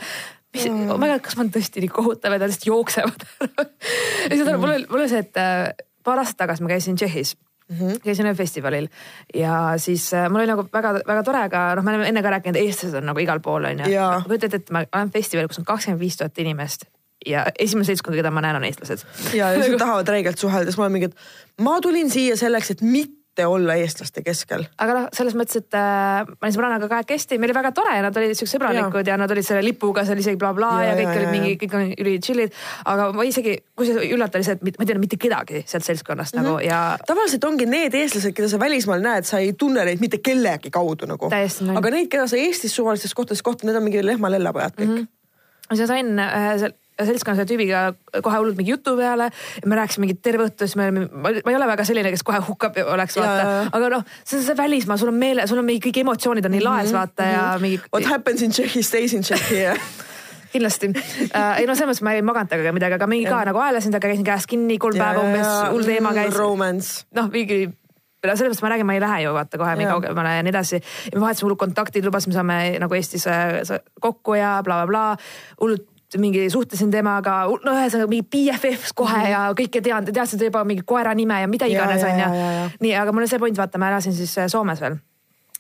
mis 0.54 0.68
mm., 0.68 0.92
oh 0.92 1.00
my 1.00 1.12
god, 1.12 1.24
kas 1.26 1.38
ma 1.38 1.46
olen 1.46 1.54
tõesti 1.56 1.84
nii 1.84 1.94
kohutav 1.94 2.36
ja 2.36 2.42
nad 2.42 2.52
lihtsalt 2.52 2.68
jooksevad 2.70 3.26
ja 3.52 4.36
siis 4.36 4.44
mul 4.50 4.74
oli, 4.74 4.86
mul 4.90 5.04
oli 5.04 5.12
see, 5.12 5.24
et 5.24 5.40
äh, 5.40 5.72
paar 6.04 6.22
aastat 6.24 6.44
tagasi 6.46 6.66
ma 6.66 6.72
käisin 6.74 7.00
Tšehhis 7.00 7.36
mm. 7.36 7.78
-hmm. 7.78 8.00
käisin 8.04 8.28
ühel 8.28 8.40
festivalil 8.40 8.88
ja 9.36 9.74
siis 9.78 10.14
äh, 10.14 10.30
mul 10.30 10.44
oli 10.44 10.52
nagu 10.52 10.68
väga-väga 10.74 11.24
tore, 11.28 11.44
aga 11.50 11.68
noh, 11.76 11.86
me 11.86 11.96
oleme 11.96 12.10
enne 12.12 12.24
ka 12.24 12.34
rääkinud, 12.36 12.60
eestlased 12.60 12.98
on 13.00 13.12
nagu 13.12 13.20
igal 13.20 13.40
pool 13.40 13.70
on 13.70 13.86
ju. 13.86 13.92
kujutad 14.28 14.60
ette, 14.60 14.74
ma 14.74 14.84
olen 14.92 15.12
festivalil, 15.12 15.52
kus 15.52 15.64
on 15.64 15.70
kakskümmend 15.72 16.04
viis 16.04 16.20
tuhat 16.20 16.44
inimest 16.44 16.88
ja 17.28 17.46
esimene 17.60 17.88
seltskond, 17.88 18.18
keda 18.18 18.34
ma 18.34 18.44
näen, 18.44 18.60
on 18.60 18.68
eestlased. 18.68 19.06
ja, 19.38 19.52
ja 19.54 19.64
nad 19.64 19.80
tahavad 19.80 20.14
räigelt 20.16 20.42
suhelda, 20.42 20.72
siis 20.72 20.80
ma 20.80 20.88
olen 20.88 20.98
mingi, 21.00 21.12
et 21.12 21.66
ma 21.66 21.80
tulin 21.84 22.12
siia 22.12 22.38
selleks, 22.40 22.76
et 22.76 22.86
mitte 22.86 23.46
olla 23.48 23.78
eestlaste 23.80 24.24
keskel. 24.26 24.66
aga 24.82 24.96
noh, 24.98 25.06
selles 25.16 25.38
mõttes, 25.40 25.62
et 25.62 25.78
äh, 25.78 26.26
ma 26.28 26.48
olin 26.48 26.56
sõbrannaga 26.56 26.90
kahekesti, 26.92 27.38
meil 27.40 27.54
oli 27.54 27.58
väga 27.62 27.72
tore 27.78 27.94
ja 27.96 28.02
nad 28.04 28.18
olid 28.20 28.34
siuksed 28.36 28.58
sõbralikud 28.58 29.08
ja. 29.08 29.14
ja 29.14 29.20
nad 29.22 29.32
olid 29.32 29.48
selle 29.48 29.64
lipuga 29.64 30.04
seal 30.08 30.20
isegi 30.20 30.40
blablabla 30.42 30.72
bla, 30.74 30.90
ja, 30.90 30.90
ja 30.92 30.98
kõik 31.00 31.14
ja, 31.14 31.22
olid 31.22 31.32
mingi, 31.32 31.54
kõik 31.62 31.78
on 31.78 31.94
üli 31.94 32.18
chill'id. 32.26 32.58
aga 32.92 33.08
ma 33.16 33.28
isegi, 33.30 33.56
kui 33.78 33.88
see 33.88 34.10
üllatav 34.18 34.42
oli 34.42 34.50
see, 34.50 34.58
et 34.60 34.66
ma 34.68 34.74
ei 34.74 34.92
teadnud 34.92 35.06
mitte 35.06 35.22
kedagi 35.22 35.64
sealt 35.64 35.88
seltskonnast 35.88 36.36
mm 36.36 36.42
-hmm. 36.42 36.50
nagu 36.50 36.66
ja. 36.68 36.82
tavaliselt 37.08 37.48
ongi 37.48 37.70
need 37.70 37.96
eestlased, 38.02 38.36
keda 38.36 38.52
sa 38.52 38.60
välismaal 38.60 39.06
näed, 39.06 39.30
sa 39.30 39.40
ei 39.40 39.54
tunne 39.54 39.86
neid 39.88 40.04
mitte 40.04 40.20
kellegi 40.20 40.74
kaudu 40.74 41.08
nagu. 41.08 41.32
aga 41.32 41.96
neid, 41.96 42.12
keda 42.12 42.28
sa 42.28 42.36
Eestis 42.36 42.76
suvalistes 42.76 43.14
kohtades 43.14 43.42
kohtad, 43.42 43.70
need 43.70 43.80
on 43.80 43.84
mingi 43.84 44.04
lehma-lellapojad 44.04 44.76
kõik 44.76 44.88
mm. 44.88 44.98
-hmm 44.98 45.10
ma 45.72 45.88
sain 45.88 46.20
äh, 46.20 46.72
seltskonna 47.10 47.40
selle 47.40 47.50
tüübiga 47.50 47.84
kohe 48.22 48.38
hullult 48.38 48.60
mingi 48.60 48.76
jutu 48.76 48.96
peale. 49.00 49.30
me 49.66 49.80
rääkisime 49.80 50.08
mingit 50.08 50.22
terve 50.26 50.48
õhtu, 50.50 50.68
siis 50.68 50.78
me 50.80 50.90
olime, 50.90 51.08
ma 51.14 51.54
ei 51.54 51.58
ole 51.58 51.68
väga 51.72 51.88
selline, 51.88 52.14
kes 52.14 52.24
kohe 52.28 52.42
hukkab 52.48 52.78
oleks 52.86 53.18
vaata, 53.20 53.50
aga 53.72 53.92
noh, 53.98 54.06
see 54.24 54.40
on 54.40 54.46
see 54.46 54.58
välismaa, 54.58 55.00
sul 55.02 55.12
on 55.14 55.20
meele, 55.20 55.48
sul 55.50 55.62
on 55.62 55.68
mingi 55.68 55.84
kõik 55.88 56.02
emotsioonid 56.06 56.48
on 56.48 56.56
nii 56.58 56.64
laes 56.66 56.92
mhm, 56.92 57.00
vaata 57.00 57.26
mm 57.26 57.36
ja 57.36 57.44
mhm. 57.52 57.62
mingi. 57.66 57.84
What 57.94 58.08
happens 58.10 58.42
in 58.46 58.56
Czechia 58.56 58.84
stays 58.84 59.14
in 59.18 59.28
Czechia 59.28 59.76
kindlasti 60.52 60.90
uh,. 60.92 61.60
ei 61.60 61.68
no 61.68 61.76
selles 61.76 61.94
mõttes 61.94 62.06
ma 62.06 62.16
ei 62.16 62.24
maganud 62.26 62.52
temaga 62.52 62.74
midagi, 62.76 62.98
aga 63.00 63.08
mingi 63.10 63.30
ka 63.30 63.44
nagu 63.48 63.62
aelasin 63.64 63.94
temaga, 63.94 64.12
käisin 64.12 64.28
käest 64.28 64.50
kinni 64.52 64.78
kolm 64.82 65.00
ja, 65.00 65.12
päeva 65.12 65.28
umbes, 65.28 65.52
hull 65.72 65.88
teema 65.88 66.16
käis. 66.18 66.98
noh, 67.16 67.30
mingi 67.32 67.62
selles 68.22 68.52
mõttes 68.52 68.62
ma 68.62 68.72
räägin, 68.74 68.86
ma 68.86 68.96
ei 68.98 69.02
lähe 69.02 69.22
ju 69.24 69.34
vaata 69.34 69.58
kohe 69.58 69.78
nii 69.80 69.88
kaugemale 69.90 70.36
ja 70.36 70.44
nii 70.46 70.54
edasi. 70.54 70.82
ja 70.82 71.16
me 71.16 71.24
vahetasime 71.24 71.48
hullult 71.48 71.62
kontaktid, 71.64 72.06
lubasime, 72.06 72.36
saame 72.36 72.58
nagu 72.82 72.98
Eestis 72.98 73.26
äh, 73.28 73.80
kokku 74.02 74.38
ja 74.38 74.60
blablabla 74.66 74.92
bla, 74.92 75.16
bla. 75.16 75.62
hullult 75.62 75.88
mingi 76.18 76.50
suhtlesin 76.50 76.92
temaga, 76.92 77.44
no 77.66 77.76
ühesõnaga 77.78 78.10
mingi 78.12 78.28
BFF 78.28 78.92
kohe 78.96 79.18
mm 79.18 79.24
-hmm. 79.24 79.32
ja 79.32 79.54
kõike 79.58 79.82
tean, 79.82 80.06
ta 80.06 80.26
juba 80.44 80.64
mingi 80.64 80.84
koera 80.86 81.14
nime 81.16 81.42
ja 81.42 81.48
mida 81.48 81.66
iganes 81.66 82.04
onju. 82.04 82.28
nii, 82.80 82.96
aga 82.96 83.12
mul 83.12 83.24
on 83.24 83.28
see 83.28 83.40
point, 83.40 83.58
vaata, 83.58 83.78
ma 83.78 83.90
elasin 83.90 84.14
siis 84.14 84.38
äh, 84.38 84.48
Soomes 84.48 84.82
veel 84.82 84.98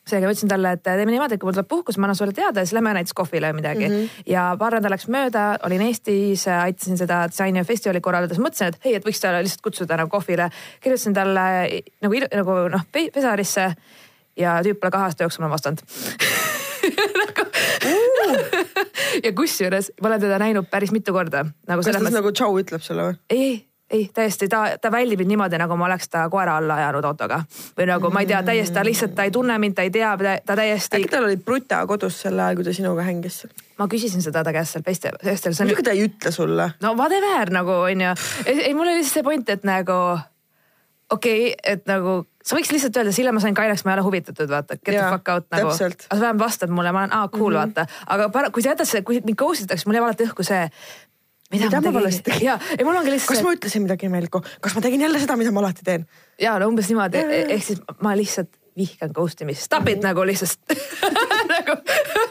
seega 0.07 0.25
ma 0.25 0.33
ütlesin 0.33 0.49
talle, 0.49 0.71
et 0.75 0.83
teeme 0.83 1.11
niimoodi, 1.13 1.37
et 1.37 1.41
kui 1.41 1.47
mul 1.47 1.55
tuleb 1.55 1.69
puhkus, 1.69 1.97
ma 2.01 2.07
annan 2.07 2.17
sulle 2.17 2.33
teada 2.33 2.59
ja 2.59 2.65
siis 2.65 2.73
lähme 2.73 2.93
näiteks 2.97 3.13
kohvile 3.17 3.51
või 3.51 3.59
midagi 3.59 3.87
mm. 3.87 3.95
-hmm. 3.95 4.23
ja 4.33 4.55
paar 4.59 4.73
nädalat 4.73 4.97
läks 4.97 5.07
mööda, 5.13 5.43
olin 5.67 5.81
Eestis, 5.85 6.47
aitasin 6.47 6.97
seda 6.97 7.27
disainifestivali 7.29 8.01
korraldada, 8.01 8.33
siis 8.33 8.43
mõtlesin, 8.45 8.73
et 8.73 8.85
hei, 8.85 8.95
et 8.95 9.05
võiks 9.05 9.21
talle 9.21 9.43
lihtsalt 9.45 9.61
kutsuda 9.61 9.97
nagu 9.97 10.09
kohvile. 10.09 10.49
kirjutasin 10.81 11.13
talle 11.13 11.45
nagu, 12.01 12.13
nagu 12.33 12.57
noh, 12.75 12.85
pesarisse 13.13 13.73
ja 14.37 14.59
tüüp 14.65 14.79
pole 14.81 14.91
kahe 14.91 15.03
aasta 15.03 15.23
jooksul 15.23 15.43
mulle 15.43 15.53
vastanud 15.53 15.79
nagu 17.21 17.45
ja 19.25 19.33
kusjuures 19.35 19.91
ma 20.01 20.11
olen 20.11 20.23
teda 20.27 20.39
näinud 20.41 20.69
päris 20.71 20.93
mitu 20.95 21.13
korda 21.13 21.45
nagu. 21.45 21.81
kas 21.81 21.91
ta 21.91 21.99
mõttes... 21.99 22.17
nagu 22.19 22.31
tšau 22.31 22.57
ütleb 22.61 22.85
sulle 22.85 23.09
või? 23.09 23.19
ei, 23.29 23.41
ei 23.41 23.59
ei, 23.91 24.09
täiesti, 24.13 24.47
ta, 24.47 24.77
ta 24.81 24.91
väldib 24.91 25.19
mind 25.19 25.33
niimoodi, 25.33 25.57
nagu 25.59 25.75
ma 25.75 25.89
oleks 25.89 26.07
ta 26.09 26.21
koera 26.31 26.57
alla 26.61 26.77
ajanud 26.79 27.05
autoga. 27.09 27.41
või 27.77 27.89
nagu 27.89 28.11
ma 28.13 28.21
ei 28.23 28.29
tea, 28.29 28.39
täiesti, 28.47 28.73
ta 28.77 28.85
lihtsalt, 28.87 29.15
ta 29.17 29.25
ei 29.27 29.33
tunne 29.35 29.57
mind, 29.59 29.75
ta 29.75 29.83
ei 29.83 29.91
tea, 29.91 30.13
ta 30.45 30.55
täiesti. 30.55 31.01
äkki 31.01 31.11
tal 31.11 31.27
oli 31.27 31.37
bruta 31.37 31.81
kodus 31.87 32.21
sel 32.23 32.39
ajal, 32.39 32.55
kui 32.55 32.69
ta 32.69 32.73
sinuga 32.77 33.03
hängis 33.03 33.41
ma 33.81 33.87
küsisin 33.91 34.23
seda 34.23 34.43
ta 34.45 34.53
käest 34.53 34.77
seal 34.77 34.85
festivalil. 34.85 35.55
muidugi 35.65 35.83
ta 35.83 35.95
ei 35.95 36.05
ütle 36.05 36.31
sulle. 36.31 36.71
no 36.81 36.93
whatever 36.95 37.51
nagu 37.53 37.81
onju. 37.89 38.13
ei, 38.45 38.73
mul 38.73 38.87
oli 38.87 38.99
lihtsalt 39.01 39.19
see 39.19 39.27
point, 39.27 39.49
et 39.49 39.65
nagu 39.67 39.97
okei 41.11 41.51
okay,, 41.51 41.55
et 41.73 41.87
nagu 41.89 42.21
sa 42.45 42.57
võiks 42.57 42.71
lihtsalt 42.73 42.97
öelda, 42.97 43.13
Sille, 43.15 43.33
ma 43.35 43.43
sain 43.43 43.55
kaineks, 43.57 43.83
ma 43.85 43.93
ei 43.93 43.99
ole 43.99 44.05
huvitatud, 44.07 44.49
vaata, 44.49 44.77
get 44.79 44.95
ja, 44.95 45.05
the 45.05 45.17
fuck 45.17 45.31
out 45.33 45.47
nagu. 45.53 45.71
aga 45.71 45.77
sa 45.77 46.19
vähemalt 46.19 46.41
vastad 46.41 46.73
mulle, 46.73 46.93
ma 46.95 47.03
olen 47.05 47.13
aa 47.17 47.27
cool 47.27 47.53
mm, 47.53 47.57
-hmm. 47.57 47.75
vaata. 47.75 48.03
aga 48.15 48.29
para, 48.29 48.49
kui 48.49 48.63
sa 48.63 48.73
jätad 48.73 48.89
see, 48.89 49.01
kui 49.01 49.21
mind 49.25 49.37
ghost 49.37 49.65
itakse, 49.65 49.87
mul 49.89 49.99
jääb 49.99 50.07
alati 50.09 50.27
õhku 50.29 50.45
see. 50.47 50.69
mida, 51.51 51.81
ma 51.81 51.93
valesti 51.93 52.23
tegin? 52.23 52.47
ja, 52.47 52.59
ei 52.77 52.85
mul 52.85 52.95
ongi 52.95 53.11
lihtsalt. 53.11 53.35
kas 53.35 53.43
ma 53.45 53.53
ütlesin 53.57 53.85
midagi 53.85 54.05
imelikku, 54.05 54.43
kas 54.61 54.75
ma 54.75 54.81
tegin 54.81 55.01
jälle 55.01 55.19
seda, 55.19 55.37
mida 55.37 55.51
ma 55.51 55.59
alati 55.65 55.85
teen? 55.85 56.07
ja 56.39 56.57
no 56.59 56.67
umbes 56.67 56.89
niimoodi, 56.89 57.17
ehk 57.47 57.63
siis 57.63 57.81
ma 57.99 58.15
lihtsalt 58.17 58.57
vihkan 58.77 59.11
ghost 59.13 59.41
imist, 59.41 59.67
stop 59.67 59.87
it 59.91 60.01
nagu 60.03 60.25
lihtsalt 60.25 60.59
nagu 61.53 61.77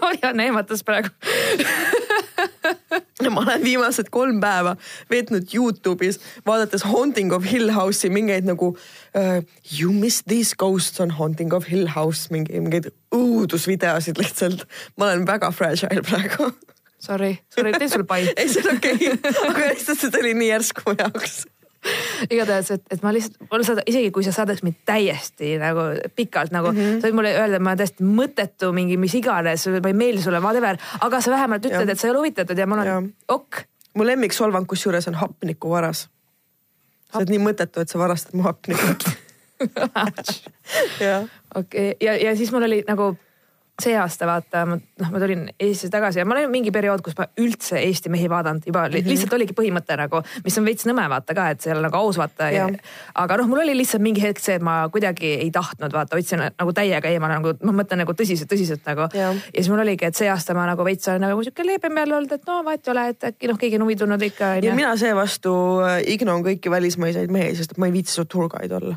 Marianne 0.01 0.47
ehmatas 0.47 0.85
praegu 0.85 1.13
ma 3.35 3.45
olen 3.45 3.65
viimased 3.65 4.11
kolm 4.15 4.41
päeva 4.43 4.77
veetnud 5.11 5.53
Youtube'is 5.55 6.21
vaadates 6.47 6.87
Haunting 6.89 7.35
of 7.37 7.47
Hill 7.51 7.73
House'i 7.75 8.11
mingeid 8.13 8.49
nagu 8.49 8.73
uh, 8.75 9.41
You 9.79 9.93
miss 9.93 10.25
these 10.27 10.57
ghosts 10.57 11.01
on 11.01 11.15
Haunting 11.19 11.55
of 11.57 11.69
Hill 11.71 11.89
House 11.95 12.33
mingi, 12.35 12.61
mingeid 12.61 12.91
õudusvideosid 13.15 14.21
lihtsalt. 14.21 14.67
ma 14.97 15.11
olen 15.11 15.27
väga 15.29 15.53
fragile 15.55 16.03
praegu. 16.07 16.51
Sorry, 17.01 17.39
sorry, 17.55 17.73
teen 17.79 17.89
sulle 17.91 18.05
pai. 18.05 18.27
ei, 18.37 18.49
see 18.49 18.65
on 18.67 18.77
okei 18.77 19.15
okay., 19.15 19.33
aga 19.49 19.73
lihtsalt 19.73 20.05
see 20.05 20.13
tuli 20.15 20.37
nii 20.37 20.53
järsku 20.53 20.91
mu 20.91 20.99
jaoks 20.99 21.43
igatahes, 22.35 22.71
et, 22.75 22.83
et 22.93 23.03
ma 23.03 23.13
lihtsalt, 23.15 23.39
mul 23.51 23.65
saada, 23.65 23.85
isegi 23.89 24.11
kui 24.15 24.25
sa 24.27 24.33
saadaks 24.37 24.63
mind 24.67 24.83
täiesti 24.89 25.55
nagu 25.61 25.87
pikalt 26.17 26.53
nagu 26.53 26.73
mm, 26.73 26.79
-hmm. 26.79 27.01
sa 27.01 27.09
võid 27.09 27.17
mulle 27.17 27.33
öelda, 27.33 27.57
et 27.57 27.65
ma 27.65 27.73
olen 27.73 27.81
täiesti 27.81 28.05
mõttetu, 28.05 28.73
mingi 28.77 28.99
mis 29.01 29.15
iganes, 29.17 29.67
ma 29.73 29.93
ei 29.93 29.97
meeldi 29.97 30.23
sulle, 30.23 30.43
whatever, 30.45 30.79
aga 31.01 31.21
sa 31.21 31.33
vähemalt 31.33 31.67
ütled, 31.67 31.89
et 31.89 32.01
sa 32.01 32.07
ei 32.07 32.11
ole 32.15 32.25
huvitatud 32.25 32.59
ja 32.59 32.67
mul 32.67 32.85
on 32.85 33.11
ok. 33.29 33.63
mu 33.95 34.07
lemmiksolvang 34.07 34.67
kusjuures 34.67 35.09
on 35.09 35.15
hapnikuvaras. 35.15 36.09
sa 37.13 37.19
oled 37.19 37.33
nii 37.33 37.43
mõttetu, 37.49 37.81
et 37.81 37.89
sa 37.89 37.99
varastad 37.99 38.37
mu 38.37 38.43
hapnikut 38.43 39.09
okei 40.81 41.25
okay., 41.55 41.95
ja, 42.01 42.17
ja 42.17 42.37
siis 42.37 42.53
mul 42.53 42.63
oli 42.63 42.85
nagu 42.89 43.17
see 43.83 43.97
aasta 43.99 44.27
vaata, 44.29 44.65
ma 44.69 44.77
noh, 44.79 45.11
ma 45.13 45.21
tulin 45.23 45.47
Eestisse 45.59 45.91
tagasi 45.93 46.21
ja 46.21 46.27
ma 46.29 46.37
olin 46.37 46.51
mingi 46.53 46.73
periood, 46.75 47.03
kus 47.05 47.17
ma 47.19 47.27
üldse 47.41 47.79
Eesti 47.81 48.13
mehi 48.13 48.29
vaadanud 48.31 48.67
juba 48.67 48.87
mm 48.87 48.95
-hmm. 48.95 49.09
lihtsalt 49.13 49.35
oligi 49.37 49.57
põhimõte 49.57 49.97
nagu, 49.97 50.23
mis 50.45 50.59
on 50.59 50.69
veits 50.69 50.87
nõme 50.89 51.07
vaata 51.11 51.35
ka, 51.35 51.49
et 51.51 51.67
ole 51.73 51.83
nagu 51.87 51.97
aus 51.97 52.19
vaata. 52.19 52.51
aga 53.15 53.37
noh, 53.37 53.49
mul 53.49 53.63
oli 53.65 53.77
lihtsalt 53.77 54.03
mingi 54.03 54.23
hetk 54.23 54.39
see, 54.39 54.55
et 54.55 54.63
ma 54.63 54.89
kuidagi 54.93 55.35
ei 55.45 55.51
tahtnud 55.51 55.93
vaata, 55.93 56.17
hoidsin 56.17 56.45
nagu 56.47 56.73
täiega 56.73 57.09
eemale 57.09 57.39
nagu, 57.41 57.55
ma 57.63 57.73
mõtlen 57.83 58.03
nagu 58.05 58.13
tõsiselt, 58.13 58.51
tõsiselt 58.53 58.87
nagu. 58.87 59.09
ja 59.15 59.33
siis 59.55 59.69
mul 59.69 59.85
oligi, 59.85 60.05
et 60.05 60.17
see 60.17 60.31
aasta 60.31 60.55
ma 60.55 60.67
nagu 60.67 60.85
veits 60.85 61.09
olen 61.09 61.21
nagu 61.21 61.43
sihuke 61.43 61.67
leebem 61.67 61.97
jälle 61.97 62.17
olnud, 62.17 62.33
et 62.33 62.47
no 62.47 62.65
vahet 62.65 62.89
ei 62.89 62.93
ole, 62.93 63.09
et 63.09 63.25
äkki 63.25 63.49
noh, 63.49 63.59
keegi 63.59 63.77
on 63.77 63.87
huvi 63.87 63.97
tundnud 63.97 64.23
ikka. 64.23 64.55
ja 64.63 64.75
mina 64.75 64.97
seevastu 64.97 65.55
äh, 65.85 66.03
ignon 66.07 66.45
kõiki 66.45 66.71
välismaiseid 66.71 67.31
mehi, 67.31 67.57
sest 67.57 67.77
ma 67.79 67.87
ei 67.87 67.93
viitsi 67.93 68.15
su 68.15 68.25
tour 68.25 68.49
guide 68.49 68.77
olla. 68.77 68.97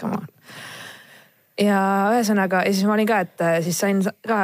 Come 0.00 0.16
on 0.16 0.26
ja 1.60 1.82
ühesõnaga 2.14 2.64
ja 2.66 2.72
siis 2.72 2.86
ma 2.88 2.96
olin 2.96 3.08
ka, 3.08 3.20
et 3.26 3.44
äh, 3.44 3.60
siis 3.64 3.78
sain 3.80 4.02
ka, 4.26 4.40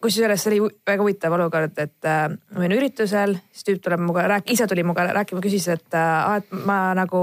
kusjuures 0.00 0.42
see 0.42 0.52
oli 0.54 0.72
väga 0.88 1.04
huvitav 1.04 1.34
olukord, 1.36 1.76
et 1.82 2.08
äh, 2.08 2.26
ma 2.32 2.62
olin 2.62 2.76
üritusel, 2.78 3.36
siis 3.52 3.66
tüüp 3.68 3.82
tuleb 3.84 4.02
minuga 4.02 4.26
rääk-, 4.32 4.52
ise 4.54 4.66
tuli 4.68 4.84
minuga 4.84 5.06
rääkima, 5.12 5.42
küsis, 5.44 5.68
et 5.72 5.96
äh,, 5.96 6.40
et 6.40 6.54
ma 6.68 6.80
nagu 6.96 7.22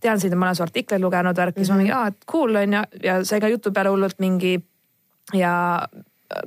tean 0.00 0.20
sind 0.20 0.36
ma 0.36 0.48
olen 0.48 0.58
su 0.58 0.64
artikleid 0.66 1.04
lugenud 1.04 1.36
värk, 1.36 1.58
siis 1.58 1.70
mm 1.70 1.74
-hmm. 1.74 1.76
ma 1.76 1.82
mingi, 1.82 1.92
aa, 1.92 2.06
et 2.08 2.28
cool 2.32 2.56
on 2.56 2.78
ju, 2.78 2.82
ja 3.04 3.24
sai 3.24 3.40
ka 3.40 3.52
jutu 3.52 3.72
peale 3.72 3.92
hullult 3.92 4.18
mingi 4.18 4.58
ja 5.34 5.54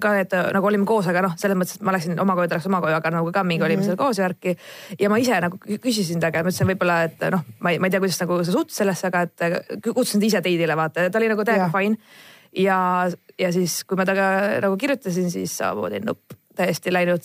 ka, 0.02 0.14
et 0.20 0.34
nagu 0.54 0.68
olime 0.68 0.86
koos, 0.88 1.08
aga 1.10 1.22
noh, 1.24 1.36
selles 1.40 1.58
mõttes, 1.58 1.78
et 1.80 1.86
ma 1.88 1.94
läksin 1.96 2.20
oma 2.20 2.36
koju, 2.38 2.50
ta 2.52 2.58
läks 2.58 2.68
oma 2.70 2.82
koju, 2.84 2.96
aga 2.98 3.12
nagu 3.16 3.32
ka 3.36 3.44
mingi 3.48 3.64
olime 3.64 3.82
mm 3.82 3.86
-hmm. 3.86 3.96
seal 3.96 4.00
koos 4.00 4.18
ja 4.20 4.26
värki. 4.26 4.56
ja 5.00 5.10
ma 5.10 5.18
ise 5.18 5.40
nagu 5.42 5.58
küsisin 5.58 6.20
käest, 6.20 6.36
ma 6.36 6.50
ütlesin 6.50 6.68
võib-olla, 6.72 7.04
et 7.04 7.32
noh, 7.32 7.44
ma 7.60 7.72
ei, 7.72 7.80
ma 7.80 7.88
ei 7.88 7.92
tea, 7.92 8.00
kuidas 8.00 8.20
nagu 8.22 8.44
sa 8.44 8.52
suhtud 8.52 8.76
sellesse, 8.76 9.08
aga 9.08 9.22
et 9.22 9.84
kutsusin 9.84 10.20
ta 10.20 10.26
ise 10.26 10.38
date'ile 10.38 10.76
vaata, 10.76 11.10
ta 11.10 11.18
oli 11.18 11.30
nagu 11.30 11.44
täiega 11.44 11.70
fine. 11.72 11.98
ja, 12.56 13.10
ja 13.40 13.52
siis, 13.52 13.84
kui 13.84 13.98
ma 13.98 14.06
temaga 14.06 14.60
nagu 14.62 14.78
kirjutasin, 14.78 15.32
siis 15.32 15.58
samamoodi 15.58 16.00
nupp 16.00 16.34
täiesti 16.56 16.94
läinud, 16.94 17.24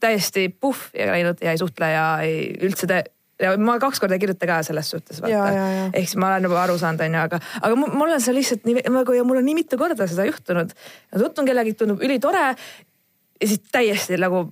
täiesti 0.00 0.48
puhh 0.48 0.90
ja 0.94 1.06
läinud 1.06 1.40
ja 1.40 1.50
ei 1.50 1.58
suhtle 1.58 1.90
ja 1.90 2.06
ei 2.20 2.52
üldse 2.60 2.86
te, 2.86 3.04
ja 3.04 3.21
ma 3.58 3.78
kaks 3.82 4.00
korda 4.02 4.16
ei 4.16 4.22
kirjuta 4.22 4.48
ka 4.48 4.62
selles 4.66 4.90
suhtes 4.94 5.22
vaata. 5.22 5.66
ehk 5.92 6.08
siis 6.08 6.16
ma 6.20 6.32
olen 6.32 6.48
juba 6.48 6.62
aru 6.62 6.78
saanud, 6.78 7.04
onju, 7.06 7.20
aga, 7.26 7.42
aga 7.60 7.76
mul 7.82 8.16
on 8.16 8.24
see 8.24 8.34
lihtsalt 8.36 8.66
nii 8.68 8.86
nagu 8.88 9.18
ja 9.18 9.26
mul 9.28 9.42
on 9.42 9.46
nii 9.48 9.58
mitu 9.62 9.78
korda 9.80 10.06
seda 10.10 10.26
juhtunud. 10.28 10.74
tutvun 11.12 11.48
kellegagi, 11.48 11.76
tundub 11.78 12.02
ülitore 12.02 12.48
ja 12.48 13.46
siis 13.46 13.62
täiesti 13.72 14.18
nagu 14.20 14.48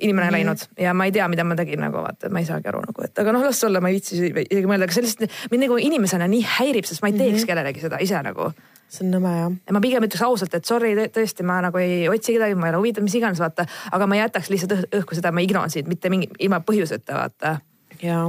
inimene 0.00 0.26
mm 0.26 0.28
-hmm. 0.28 0.32
läinud 0.32 0.58
ja 0.78 0.94
ma 0.94 1.04
ei 1.04 1.12
tea, 1.12 1.28
mida 1.28 1.44
ma 1.44 1.56
tegin 1.56 1.80
nagu 1.80 1.96
vaata, 1.96 2.28
ma 2.28 2.38
ei 2.38 2.44
saagi 2.44 2.68
aru 2.68 2.80
nagu, 2.80 3.04
et 3.04 3.18
aga 3.18 3.32
noh, 3.32 3.44
las 3.44 3.64
olla, 3.64 3.80
ma 3.80 3.88
ei 3.88 3.96
viitsi 3.96 4.16
isegi 4.16 4.66
mõelda, 4.66 4.84
aga 4.84 4.92
see 4.92 5.02
lihtsalt 5.02 5.36
mind 5.50 5.64
nagu 5.64 5.76
inimesena 5.76 6.28
nii 6.28 6.44
häirib, 6.58 6.84
sest 6.84 7.02
ma 7.02 7.08
ei 7.08 7.16
teeks 7.16 7.32
mm 7.32 7.38
-hmm. 7.38 7.46
kellelegi 7.46 7.80
seda 7.80 8.00
ise 8.00 8.22
nagu 8.22 8.52
see 8.88 9.04
on 9.06 9.12
nõme 9.16 9.32
jah. 9.34 9.54
ja 9.66 9.74
ma 9.74 9.82
pigem 9.82 10.04
ütleks 10.06 10.24
ausalt, 10.26 10.54
et 10.54 10.68
sorry, 10.68 10.92
tõesti, 11.12 11.46
ma 11.46 11.58
nagu 11.64 11.80
ei 11.82 12.06
otsi 12.10 12.36
kedagi, 12.36 12.56
ma 12.58 12.68
ei 12.68 12.74
ole 12.74 12.82
huvitav, 12.82 13.04
mis 13.06 13.16
iganes, 13.18 13.40
vaata. 13.42 13.66
aga 13.92 14.08
ma 14.10 14.20
jätaks 14.20 14.50
lihtsalt 14.52 14.94
õhku 15.00 15.18
seda, 15.18 15.32
ma 15.34 15.42
ignoransid, 15.44 15.88
mitte 15.90 16.12
mingi, 16.12 16.30
ilma 16.46 16.60
põhjuseta, 16.66 17.18
vaata. 17.18 17.56
ja, 18.02 18.22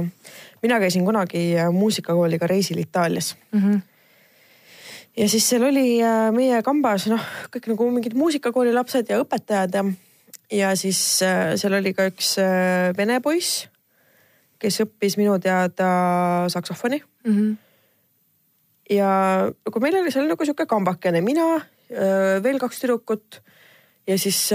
mina 0.62 0.80
käisin 0.82 1.06
kunagi 1.06 1.44
äh, 1.58 1.70
muusikakooliga 1.74 2.50
reisil 2.50 2.82
Itaalias 2.82 3.36
mm. 3.52 3.62
-hmm 3.62 3.86
ja 5.18 5.28
siis 5.28 5.48
seal 5.50 5.64
oli 5.66 6.02
äh, 6.02 6.28
meie 6.30 6.62
kambas 6.62 7.08
noh, 7.10 7.22
kõik 7.50 7.64
nagu 7.72 7.88
mingid 7.90 8.14
muusikakooli 8.14 8.72
lapsed 8.72 9.08
ja 9.10 9.18
õpetajad 9.18 9.74
ja 9.74 9.84
ja 10.52 10.76
siis 10.76 11.22
äh, 11.22 11.56
seal 11.56 11.74
oli 11.74 11.92
ka 11.94 12.06
üks 12.06 12.36
vene 12.96 13.20
poiss, 13.20 13.66
kes 14.58 14.80
õppis 14.80 15.18
minu 15.18 15.38
teada 15.38 15.88
saksofoni 16.48 17.02
mm. 17.02 17.34
-hmm. 17.34 17.56
Ja 18.90 19.10
nagu 19.50 19.80
meil 19.84 20.00
oli 20.00 20.14
seal 20.14 20.28
nagu 20.30 20.44
sihuke 20.44 20.66
kambakene, 20.70 21.20
mina, 21.24 21.60
veel 22.42 22.58
kaks 22.60 22.82
tüdrukut 22.82 23.40
ja 24.08 24.16
siis 24.20 24.48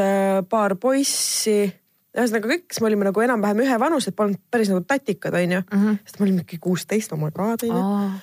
paar 0.50 0.76
poissi 0.82 1.72
ühesõnaga 2.14 2.52
kõik, 2.52 2.68
kes 2.70 2.82
me 2.82 2.92
olime 2.92 3.08
nagu 3.08 3.24
enam-vähem 3.26 3.64
ühevanused, 3.66 4.14
polnud 4.18 4.42
päris 4.54 4.70
nagu 4.70 4.84
tatikad, 4.86 5.34
onju 5.34 5.64
mm. 5.64 5.80
-hmm. 5.80 5.98
sest 6.06 6.20
me 6.20 6.28
olime 6.28 6.46
ikka 6.46 6.62
kuusteist, 6.62 7.14
oh 7.14 7.20
my 7.20 7.32
god, 7.34 7.66
onju. 7.66 8.20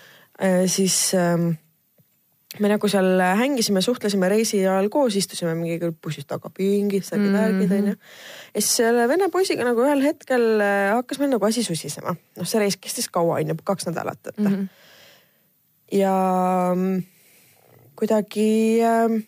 siis 0.66 1.14
ähm, 1.14 1.52
me 2.58 2.70
nagu 2.70 2.88
seal 2.90 3.20
hängisime, 3.38 3.82
suhtlesime 3.82 4.28
reisi 4.28 4.60
ajal 4.62 4.88
koos, 4.90 5.16
istusime 5.16 5.54
mingi 5.54 5.92
bussis 6.02 6.26
tagapingid, 6.26 7.06
särgid-värgid 7.06 7.74
onju. 7.78 7.94
ja 8.54 8.62
siis 8.62 8.76
selle 8.82 9.06
vene 9.08 9.28
poisiga 9.30 9.66
nagu 9.66 9.84
ühel 9.86 10.02
hetkel 10.06 10.46
äh, 10.58 10.90
hakkas 10.96 11.18
meil 11.22 11.30
nagu 11.34 11.46
asi 11.46 11.62
susisema. 11.66 12.14
noh, 12.14 12.46
see 12.46 12.62
reis 12.62 12.78
kestis 12.78 13.10
kaua 13.12 13.38
onju, 13.38 13.58
kaks 13.64 13.90
nädalat, 13.90 14.22
et 14.26 14.38
mm. 14.38 14.46
-hmm. 14.46 14.68
Ja 15.92 16.14
mm, 16.74 17.02
kuidagi 17.98 18.50
ähm, 18.86 19.22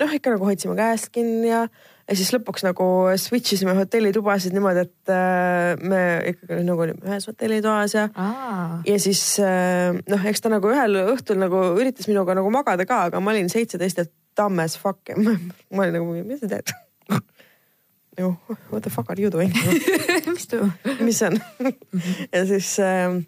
noh, 0.00 0.12
ikka 0.16 0.34
nagu 0.34 0.48
hoidsime 0.48 0.76
käest 0.78 1.10
kinni 1.14 1.50
ja 1.50 1.66
ja 2.10 2.16
siis 2.18 2.32
lõpuks 2.34 2.64
nagu 2.66 2.84
switch 3.22 3.54
isime 3.54 3.74
hotellitubasid 3.78 4.54
niimoodi, 4.54 4.82
et 4.88 5.12
äh, 5.14 5.76
me 5.78 6.00
ikkagi 6.32 6.64
nagu 6.66 6.82
olime 6.82 7.06
ühes 7.06 7.28
hotellitoas 7.30 7.94
ja 7.94 8.08
Aa. 8.18 8.80
ja 8.86 8.96
siis 9.02 9.22
äh, 9.44 9.94
noh, 10.10 10.26
eks 10.26 10.42
ta 10.42 10.50
nagu 10.52 10.72
ühel 10.72 10.98
õhtul 11.04 11.38
nagu 11.42 11.62
üritas 11.78 12.10
minuga 12.10 12.34
nagu 12.38 12.50
magada 12.54 12.86
ka, 12.88 13.04
aga 13.10 13.22
ma 13.22 13.34
olin 13.34 13.50
seitseteist 13.52 14.02
ja 14.02 14.06
dumb 14.38 14.62
as 14.62 14.76
fuck 14.78 15.12
ja 15.12 15.18
ma, 15.20 15.36
ma 15.70 15.86
olin 15.86 16.00
nagu, 16.00 16.16
mis 16.26 16.42
sa 16.42 16.50
teed 16.50 16.74
nagu 18.18 18.34
what 18.72 18.82
the 18.82 18.90
fuck 18.90 19.10
are 19.10 19.22
you 19.22 19.30
doing 19.30 19.54
mis 20.34 20.50
toimub? 20.50 20.90
mis 21.04 21.22
see 21.22 21.30
on 21.30 21.38
ja 22.34 22.42
siis 22.50 22.74
äh, 22.82 23.20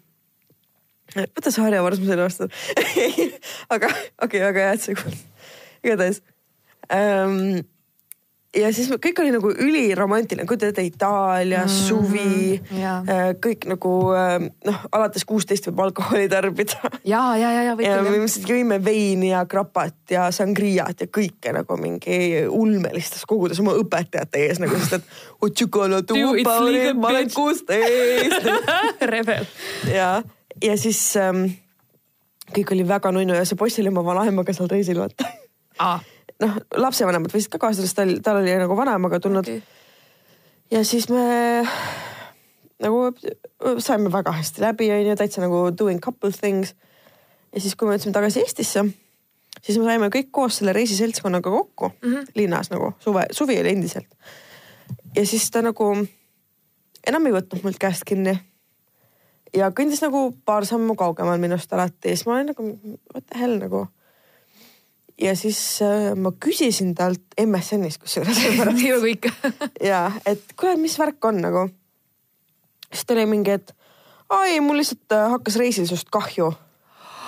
võta 1.15 1.53
see 1.53 1.65
harjavars 1.65 2.01
mu 2.01 2.09
selle 2.09 2.25
vastu 2.25 2.49
aga 3.73 3.91
okei 3.91 4.09
okay,, 4.25 4.45
väga 4.49 4.65
hea, 4.65 4.73
et 4.73 4.85
sa 4.85 4.93
ei 4.93 4.99
kuulnud. 5.01 5.29
igatahes 5.83 6.23
ähm, 6.93 7.63
ja 8.53 8.69
siis 8.73 8.89
kõik 9.01 9.19
oli 9.23 9.31
nagu 9.33 9.49
üliromantiline, 9.51 10.45
kujutad 10.49 10.71
ette 10.71 10.85
Itaalia 10.85 11.63
mm, 11.63 11.73
suvi 11.73 12.57
yeah., 12.75 13.01
äh, 13.09 13.23
kõik 13.41 13.65
nagu 13.69 13.93
äh, 14.17 14.35
noh, 14.67 14.83
alates 14.93 15.25
kuusteist 15.29 15.67
võib 15.69 15.81
alkoholi 15.87 16.27
tarbida. 16.31 16.91
ja, 17.07 17.23
ja, 17.39 17.51
ja, 17.55 17.63
ja. 17.71 17.75
ja 17.87 17.97
me 18.05 18.15
ilmselt 18.19 18.49
jõime 18.49 18.79
veini 18.83 19.31
ja 19.31 19.43
krapat 19.49 20.13
ja 20.13 20.27
sangriat 20.35 21.05
ja 21.05 21.09
kõike 21.09 21.55
nagu 21.55 21.77
mingi 21.81 22.19
ulmelistes 22.45 23.25
kogudes 23.29 23.61
oma 23.63 23.75
õpetajate 23.79 24.45
ees 24.47 24.61
nagu, 24.61 24.77
sest 24.81 24.99
et 24.99 25.17
ma 27.01 27.13
olen 27.13 27.33
kuusteist 27.33 28.49
rebel. 29.13 29.49
ja, 29.89 30.15
ja 30.61 30.77
siis 30.77 31.15
ähm, 31.17 31.45
kõik 32.53 32.73
oli 32.75 32.87
väga 32.87 33.11
nunnu 33.11 33.33
ja 33.33 33.45
see 33.45 33.59
poiss 33.59 33.79
oli 33.79 33.89
oma 33.93 34.03
vanaemaga 34.05 34.53
seal 34.53 34.69
reisil 34.71 34.99
vaata 34.99 35.29
ah 35.79 36.03
noh, 36.43 36.57
lapsevanemad 36.77 37.33
võisid 37.33 37.51
ka 37.53 37.61
kaasa, 37.61 37.83
sest 37.83 37.97
tal, 37.97 38.15
tal 38.23 38.41
oli 38.41 38.53
nagu 38.59 38.77
vanaemaga 38.77 39.19
tulnud 39.23 39.47
okay.. 39.47 39.61
ja 40.71 40.83
siis 40.85 41.09
me 41.11 41.23
nagu 42.83 43.05
saime 43.83 44.11
väga 44.11 44.33
hästi 44.39 44.63
läbi, 44.63 44.89
onju, 44.91 45.15
täitsa 45.19 45.43
nagu 45.43 45.65
doing 45.77 46.01
couple 46.03 46.31
things. 46.35 46.73
ja 47.53 47.61
siis, 47.61 47.75
kui 47.75 47.87
me 47.87 47.95
jõudsime 47.95 48.15
tagasi 48.15 48.43
Eestisse, 48.43 48.85
siis 49.61 49.77
me 49.79 49.87
saime 49.87 50.09
kõik 50.13 50.31
koos 50.35 50.59
selle 50.59 50.73
reisiseltskonnaga 50.75 51.53
kokku 51.53 51.91
mm 51.93 52.09
-hmm. 52.09 52.33
linnas 52.35 52.71
nagu 52.73 52.93
suve, 52.99 53.27
suvi 53.31 53.59
oli 53.59 53.75
endiselt. 53.75 54.09
ja 55.15 55.25
siis 55.25 55.51
ta 55.51 55.61
nagu 55.61 55.93
enam 57.07 57.25
ei 57.25 57.33
võtnud 57.39 57.63
mult 57.63 57.79
käest 57.79 58.03
kinni. 58.05 58.39
Ja 59.53 59.69
kõndis 59.75 60.01
nagu 60.03 60.29
paar 60.45 60.65
sammu 60.65 60.95
kaugemal 60.99 61.41
minust 61.41 61.73
alati 61.73 62.13
siis 62.13 62.25
ma 62.27 62.37
olin 62.37 62.51
nagu 62.53 62.69
what 63.13 63.25
the 63.27 63.39
hell 63.39 63.59
nagu 63.61 63.85
ja 65.21 65.35
siis 65.35 65.59
äh, 65.81 66.15
ma 66.15 66.31
küsisin 66.39 66.95
talt 66.95 67.37
MSN-is 67.45 67.99
kusjuures. 68.01 68.39
nii 68.73 68.91
nagu 68.95 69.09
ikka. 69.09 69.31
ja, 69.91 70.07
et 70.25 70.55
kuule, 70.59 70.75
mis 70.81 70.97
värk 70.99 71.25
on 71.25 71.41
nagu. 71.43 71.67
siis 72.91 73.05
ta 73.05 73.13
oli 73.13 73.25
mingi, 73.29 73.51
et 73.51 73.75
aa 74.29 74.45
ei, 74.49 74.59
mul 74.61 74.81
lihtsalt 74.81 75.15
äh, 75.15 75.29
hakkas 75.35 75.59
reisil 75.61 75.87
sinust 75.87 76.09
kahju. 76.13 76.51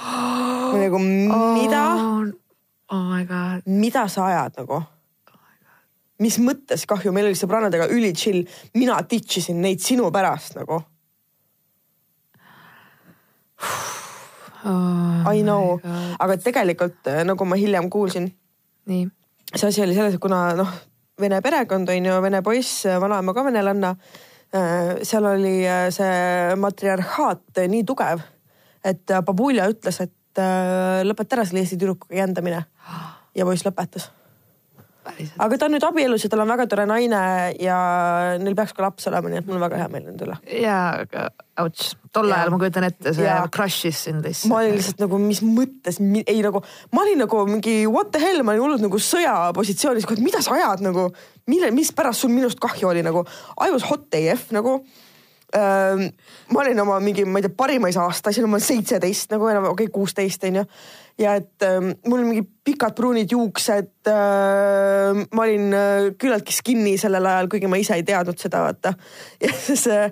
ma 0.06 0.82
nagu, 0.82 1.00
mida 1.00 1.86
oh,? 1.94 2.34
Oh 2.94 3.02
my 3.10 3.24
god. 3.26 3.64
mida 3.66 4.08
sa 4.08 4.28
ajad 4.30 4.60
nagu? 4.62 4.82
mis 6.22 6.38
mõttes 6.40 6.86
kahju, 6.88 7.12
meil 7.12 7.30
oli 7.30 7.38
sõbrannadega 7.38 7.90
üli 7.92 8.14
chill, 8.16 8.46
mina 8.74 9.02
ditch 9.10 9.42
isin 9.42 9.62
neid 9.62 9.82
sinu 9.84 10.12
pärast 10.16 10.56
nagu 10.56 10.80
oh,. 14.66 15.34
I 15.34 15.42
know, 15.42 15.80
aga 16.22 16.38
tegelikult 16.42 17.08
äh, 17.10 17.24
nagu 17.28 17.46
ma 17.46 17.58
hiljem 17.60 17.90
kuulsin. 17.90 18.30
see 19.56 19.68
asi 19.68 19.82
oli 19.82 19.96
selles, 19.98 20.16
et 20.16 20.22
kuna 20.22 20.54
noh, 20.58 20.72
vene 21.22 21.42
perekond 21.42 21.90
on 21.90 22.10
ju, 22.10 22.20
vene 22.22 22.42
poiss, 22.46 22.86
vanaema 23.02 23.34
ka 23.34 23.46
venelanna. 23.46 23.96
Äh, 24.56 24.92
seal 25.04 25.26
oli 25.26 25.58
see 25.94 26.56
matriarhaat 26.62 27.64
nii 27.68 27.84
tugev, 27.88 28.22
et 28.86 29.18
Babulja 29.26 29.70
ütles, 29.72 30.02
et 30.06 30.44
lõpeta 31.08 31.38
ära 31.38 31.48
selle 31.48 31.64
Eesti 31.64 31.80
tüdrukuga 31.80 32.22
jändamine. 32.22 32.66
ja 33.36 33.46
poiss 33.48 33.66
lõpetas 33.66 34.12
aga 35.06 35.58
ta 35.58 35.68
on 35.68 35.76
nüüd 35.76 35.86
abielus 35.86 36.26
ja 36.26 36.30
tal 36.32 36.44
on 36.44 36.52
väga 36.52 36.66
tore 36.72 36.86
naine 36.90 37.22
ja 37.62 37.78
neil 38.42 38.58
peaks 38.58 38.74
ka 38.76 38.86
laps 38.86 39.08
olema, 39.12 39.32
nii 39.32 39.42
et 39.42 39.48
mul 39.50 39.60
on 39.60 39.66
väga 39.66 39.80
hea 39.84 39.90
meel 39.94 40.06
nende 40.08 40.28
üle. 40.28 40.38
ja, 40.62 40.80
aga 41.06 41.28
ouch, 41.64 41.94
tol 42.16 42.34
ajal 42.36 42.52
ma 42.54 42.60
kujutan 42.62 42.88
ette, 42.90 43.14
see 43.16 43.28
ja. 43.28 43.38
crush'is 43.54 44.04
sind 44.08 44.26
lihtsalt. 44.26 44.52
ma 44.52 44.62
olin 44.64 44.76
lihtsalt 44.78 45.02
nagu, 45.06 45.22
mis 45.22 45.42
mõttes, 45.46 46.02
ei 46.26 46.44
nagu, 46.46 46.62
ma 46.96 47.06
olin 47.06 47.24
nagu 47.26 47.46
mingi 47.50 47.78
what 47.88 48.12
the 48.16 48.22
hell, 48.24 48.44
ma 48.44 48.56
olin 48.56 48.66
hullult 48.66 48.86
nagu 48.86 49.02
sõjapositsioonis, 49.10 50.10
mida 50.26 50.44
sa 50.46 50.58
ajad 50.58 50.86
nagu, 50.86 51.10
mille, 51.52 51.72
mispärast 51.76 52.26
sul 52.26 52.34
minust 52.34 52.62
kahju 52.64 52.92
oli 52.94 53.06
nagu, 53.06 53.26
I 53.62 53.74
was 53.74 53.88
hot 53.90 54.10
AF 54.18 54.50
nagu 54.56 54.80
ma 55.56 56.62
olin 56.62 56.80
oma 56.80 57.00
mingi, 57.00 57.26
ma 57.26 57.40
ei 57.40 57.46
tea, 57.46 57.54
parimais 57.58 57.98
aastas, 58.02 58.38
ma 58.44 58.58
olen 58.58 58.64
seitseteist 58.66 59.32
nagu 59.36 59.48
enam, 59.52 59.70
okei 59.72 59.88
okay,, 59.88 59.94
kuusteist 59.94 60.44
onju. 60.50 60.66
Ja 61.20 61.36
et 61.40 61.64
äh, 61.64 61.80
mul 62.06 62.20
olid 62.20 62.30
mingid 62.30 62.48
pikad 62.66 62.96
pruunid 62.98 63.32
juuksed 63.32 64.10
äh,. 64.12 65.22
ma 65.32 65.46
olin 65.46 65.76
äh, 65.76 66.10
küllaltki 66.20 66.56
skinny 66.56 66.98
sellel 67.00 67.26
ajal, 67.30 67.50
kuigi 67.52 67.70
ma 67.72 67.80
ise 67.80 67.96
ei 67.96 68.04
teadnud 68.08 68.40
seda, 68.42 68.66
vaata. 68.66 68.96
ja 69.44 69.54
siis 69.54 69.86
äh, 69.92 70.12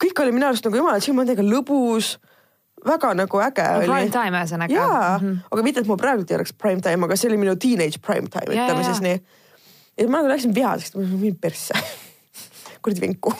kõik 0.00 0.22
oli 0.22 0.36
minu 0.36 0.48
arust 0.48 0.66
nagu 0.66 0.78
jumala 0.78 1.34
ka 1.34 1.46
lõbus 1.46 2.14
väga 2.84 3.14
nagu 3.16 3.40
äge 3.40 3.64
no, 3.64 3.78
oli. 3.80 3.90
Prime 3.90 4.12
time 4.12 4.40
ühesõnaga. 4.40 4.74
jaa 4.74 5.18
mm, 5.18 5.26
-hmm. 5.26 5.44
aga 5.50 5.66
mitte, 5.66 5.80
et 5.80 5.90
mul 5.90 6.00
praegu 6.00 6.26
ei 6.28 6.36
oleks 6.36 6.52
prime 6.52 6.80
time, 6.84 7.08
aga 7.08 7.16
see 7.16 7.30
oli 7.30 7.40
minu 7.40 7.56
teenage 7.56 7.98
prime 7.98 8.28
time, 8.28 8.54
ütleme 8.54 8.84
siis 8.84 9.00
nii. 9.04 9.20
ja 9.98 10.08
ma 10.08 10.20
nagu 10.20 10.32
läksin 10.32 10.54
vihaseks, 10.54 10.94
ma 10.98 11.06
olin 11.20 11.38
persse 11.40 11.74
kuradi 12.84 13.06
vinku 13.06 13.32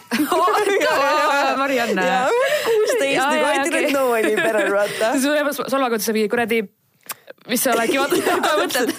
Marianne. 1.60 2.06
kuusteist 2.64 3.20
nagu 3.20 3.50
I 3.50 3.58
didn't 3.68 3.92
know 3.92 4.14
any 4.16 4.34
better 4.38 4.72
vaata. 4.72 5.12
sul 5.22 5.68
solvakotis 5.68 6.08
oli 6.14 6.24
kuradi 6.32 6.62
mis 7.50 7.60
sa 7.60 7.74
oledki 7.74 7.98
mõtled. 8.00 8.92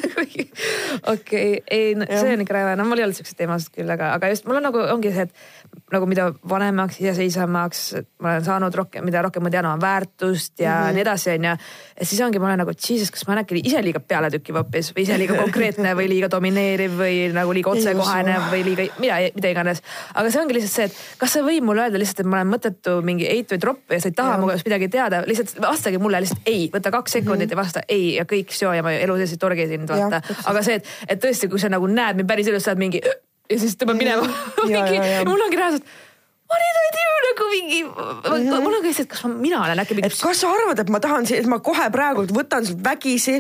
okei, 1.14 1.48
ei, 1.66 1.96
see 1.98 2.36
on 2.36 2.44
ikka 2.44 2.58
räme, 2.58 2.76
no 2.78 2.86
mul 2.86 3.02
ei 3.02 3.08
olnud 3.08 3.18
siukseid 3.18 3.40
teemasid 3.42 3.74
küll, 3.74 3.90
aga, 3.90 4.12
aga 4.20 4.30
just 4.34 4.46
mul 4.46 4.60
on 4.60 4.68
nagu 4.68 4.84
ongi 4.94 5.14
see, 5.16 5.26
et 5.26 5.75
nagu 5.94 6.08
mida 6.10 6.32
vanemaks, 6.50 6.98
iseseisvamaks 6.98 7.82
ma 8.24 8.32
olen 8.32 8.46
saanud 8.46 8.74
rohkem, 8.74 9.06
mida 9.06 9.22
rohkem 9.22 9.44
ma 9.46 9.52
tean 9.54 9.68
oma 9.70 9.78
väärtust 9.82 10.60
ja 10.60 10.72
mm 10.72 10.86
-hmm. 10.88 10.94
nii 10.94 11.02
edasi, 11.02 11.30
onju. 11.30 11.52
et 11.98 12.08
siis 12.08 12.22
ongi, 12.26 12.40
ma 12.40 12.48
olen 12.48 12.60
nagu, 12.64 12.72
jesus, 12.90 13.12
kas 13.12 13.28
ma 13.28 13.34
olen 13.34 13.44
äkki 13.44 13.62
ise 13.64 13.84
liiga 13.86 14.00
pealetükkiv 14.00 14.56
hoopis 14.56 14.90
või 14.96 15.06
ise 15.06 15.18
liiga 15.18 15.36
konkreetne 15.38 15.94
või 15.96 16.08
liiga 16.10 16.30
domineeriv 16.32 16.98
või 17.02 17.20
nagu 17.34 17.54
liiga 17.54 17.70
otsekohene 17.70 18.38
või 18.52 18.64
liiga 18.66 18.88
mida, 18.98 19.20
mida 19.36 19.52
iganes. 19.54 19.82
aga 20.14 20.32
see 20.32 20.42
ongi 20.42 20.58
lihtsalt 20.58 20.74
see, 20.74 20.86
et 20.86 21.20
kas 21.22 21.34
sa 21.34 21.44
võid 21.46 21.62
mulle 21.62 21.86
öelda 21.86 22.02
lihtsalt, 22.02 22.20
et 22.20 22.32
ma 22.32 22.42
olen 22.42 22.54
mõttetu 22.56 23.02
mingi 23.02 23.30
eit 23.30 23.54
või 23.54 23.60
tropp 23.60 23.92
ja 23.92 24.00
sa 24.00 24.10
ei 24.10 24.18
taha 24.18 24.40
mu 24.42 24.50
käest 24.50 24.66
midagi 24.66 24.90
teada, 24.90 25.22
lihtsalt 25.28 25.62
vastage 25.62 26.02
mulle 26.02 26.24
lihtsalt 26.26 26.50
ei, 26.50 26.66
võta 26.74 26.92
kaks 26.92 27.12
sekundit 27.12 27.46
mm 27.46 27.52
-hmm. 27.52 27.52
ja 27.52 27.64
vasta 27.64 27.82
ei 27.88 28.16
ja 28.16 28.26
kõik 28.26 28.50
seo 28.50 28.74
ja 28.74 28.84
ma 28.84 28.92
elu 28.92 29.18
sees 29.18 29.32
ei 29.32 29.38
torgi 29.38 29.68
sind 29.68 29.90
vaata. 29.90 30.22
aga 30.46 30.62
see, 30.64 30.82
et, 30.82 30.88
et 31.08 31.24
tõesti, 31.26 31.50
kui 31.50 31.60
sa 31.60 31.70
nagu 31.70 31.88
näed 31.88 32.16
mind 32.16 32.28
päris 32.28 32.48
elus, 32.48 32.64
sa 32.64 32.72
oled 32.72 32.80
mingi 32.80 33.02
ja 33.52 33.62
siis 33.62 33.78
tõmbad 33.80 34.00
minema 34.00 34.28
mingi, 34.66 35.00
mul 35.30 35.48
ongi 35.48 35.62
reaalselt 35.62 35.96
what 36.50 36.62
did 36.62 36.78
I 36.82 36.90
do 36.96 37.06
nagu 37.26 37.46
mingi 37.52 37.80
mul 38.64 38.76
on 38.78 38.84
ka 38.84 38.88
lihtsalt, 38.88 39.10
kas 39.10 39.24
ma, 39.26 39.32
mina 39.34 39.62
olen 39.64 39.82
äkki 39.82 39.98
mingi. 39.98 40.10
kas 40.22 40.42
sa 40.44 40.52
arvad, 40.54 40.80
et 40.84 40.92
ma 40.94 41.00
tahan, 41.02 41.26
et 41.34 41.48
ma 41.50 41.58
kohe 41.64 41.88
praegult 41.94 42.34
võtan 42.36 42.66
sult 42.68 42.82
vägisi, 42.86 43.40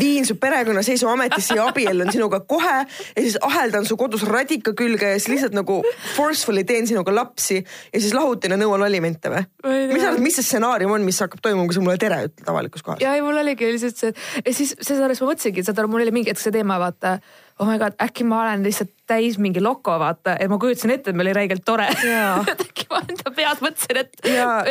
viin 0.00 0.26
su 0.26 0.36
perekonnaseisuametisse 0.42 1.58
ja 1.58 1.68
abiellun 1.70 2.10
sinuga 2.14 2.42
kohe 2.50 2.76
ja 2.82 3.16
siis 3.16 3.38
aheldan 3.46 3.86
su 3.88 3.96
kodus 4.00 4.24
radika 4.28 4.74
külge 4.76 5.14
ja 5.14 5.20
siis 5.20 5.34
lihtsalt 5.34 5.56
nagu 5.56 5.80
forcefully 6.16 6.64
teen 6.66 6.88
sinuga 6.90 7.14
lapsi 7.14 7.60
ja 7.60 8.00
siis 8.00 8.14
lahutan 8.16 8.56
ja 8.56 8.60
nõuan 8.60 8.84
alimente 8.86 9.32
või? 9.32 9.44
mis 9.92 10.02
sa 10.02 10.10
arvad, 10.10 10.24
mis 10.24 10.40
see 10.40 10.48
stsenaarium 10.48 10.96
on, 10.96 11.06
mis 11.06 11.20
hakkab 11.22 11.44
toimuma, 11.44 11.68
kui 11.70 11.78
sa 11.78 11.84
mulle 11.84 12.00
tere 12.02 12.24
ütled 12.28 12.50
avalikus 12.50 12.86
kohas? 12.86 13.04
ja 13.04 13.14
ei, 13.14 13.22
mul 13.24 13.38
oligi 13.44 13.70
lihtsalt 13.70 14.02
see, 14.02 14.16
ja 14.42 14.56
siis 14.56 14.74
selles 14.80 15.22
ma 15.22 15.30
mõtlesingi, 15.30 15.64
saad 15.66 15.78
aru, 15.78 15.92
mul 15.94 16.06
oli 16.06 16.18
mingi 16.18 16.34
hetk 16.34 16.42
see 16.42 16.54
teema, 16.54 16.80
vaata 16.82 17.18
oh 17.60 17.68
my 17.68 17.78
god, 17.78 17.94
äkki 18.02 18.24
ma 18.26 18.42
olen 18.44 18.64
lihtsalt 18.64 18.92
täis 19.10 19.38
mingi 19.42 19.62
loko, 19.62 19.96
vaata, 20.00 20.36
et 20.40 20.50
ma 20.50 20.58
kujutasin 20.60 20.94
ette, 20.94 21.12
et 21.12 21.18
meil 21.18 21.30
oli 21.30 21.36
räigelt 21.42 21.66
tore. 21.66 21.88
Et 22.50 22.66
äkki 22.66 22.88
ma 22.90 23.02
enda 23.04 23.32
peas 23.34 23.62
mõtlesin, 23.62 24.02
et, 24.02 24.18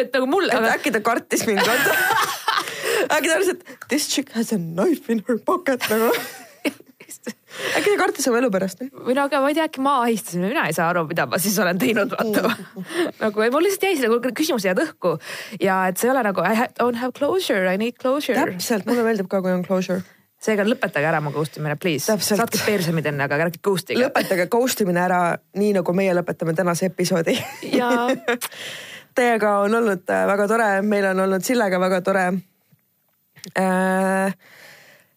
et 0.01 0.13
nagu 0.15 0.27
mul. 0.29 0.49
Aga... 0.53 0.75
äkki 0.77 0.93
ta 0.95 1.01
kartis 1.05 1.45
mind, 1.47 1.63
äkki 3.15 3.29
ta 3.29 3.37
arvas, 3.37 3.53
et 3.53 3.89
this 3.89 4.09
chick 4.11 4.35
has 4.37 4.53
a 4.55 4.59
knife 4.59 5.11
in 5.11 5.23
her 5.29 5.39
pocket 5.39 5.83
nagu. 5.91 6.13
Äkki 7.75 7.89
ta 7.89 7.95
kartis 7.99 8.27
oma 8.29 8.37
elu 8.39 8.47
pärast? 8.53 8.83
või 9.03 9.15
no 9.17 9.25
aga 9.25 9.39
ma 9.43 9.49
ei 9.49 9.55
tea, 9.57 9.65
äkki 9.67 9.81
ma 9.83 9.95
ahistasin, 10.03 10.45
mina 10.45 10.67
ei 10.69 10.75
saa 10.77 10.91
aru, 10.93 11.01
mida 11.09 11.25
ma 11.27 11.39
siis 11.41 11.57
olen 11.59 11.79
teinud, 11.81 12.13
vaata. 12.13 12.53
Nagu 13.19 13.47
mul 13.55 13.65
lihtsalt 13.65 13.87
jäi 13.89 14.05
nagu 14.05 14.19
küsimused 14.37 14.69
jäävad 14.69 14.85
õhku. 14.85 15.15
Ja 15.59 15.81
et 15.89 15.99
see 15.99 16.07
ei 16.07 16.13
ole 16.13 16.23
nagu 16.29 16.45
I 16.45 16.69
don't 16.79 17.01
have 17.01 17.17
closure, 17.17 17.65
I 17.67 17.81
need 17.81 17.97
closure. 17.99 18.37
täpselt, 18.39 18.87
mulle 18.87 19.03
meeldib 19.07 19.27
ka, 19.31 19.41
kui 19.43 19.51
on 19.55 19.65
closure 19.65 20.05
seega 20.39 20.63
lõpetage 20.67 21.07
ära 21.09 21.19
mu 21.23 21.33
ghost 21.35 21.57
imine, 21.59 21.75
please. 21.79 22.15
saatke 22.23 22.61
persemid 22.65 23.09
enne, 23.11 23.25
aga 23.27 23.39
ärge 23.45 23.59
ghost 23.63 23.91
ige. 23.91 24.05
lõpetage 24.05 24.47
ghost 24.51 24.83
imine 24.85 25.03
ära, 25.03 25.21
nii 25.59 25.73
nagu 25.79 25.95
meie 25.95 26.13
lõpetame 26.15 26.55
tänase 26.57 26.89
episoodi 26.91 27.35
Teiega 29.19 29.55
on 29.65 29.73
olnud 29.75 30.11
äh, 30.13 30.25
väga 30.29 30.47
tore, 30.47 30.67
meil 30.85 31.09
on 31.09 31.19
olnud 31.25 31.43
Sillega 31.43 31.79
väga 31.81 31.97
tore. 32.05 32.25
Äh, 33.57 34.35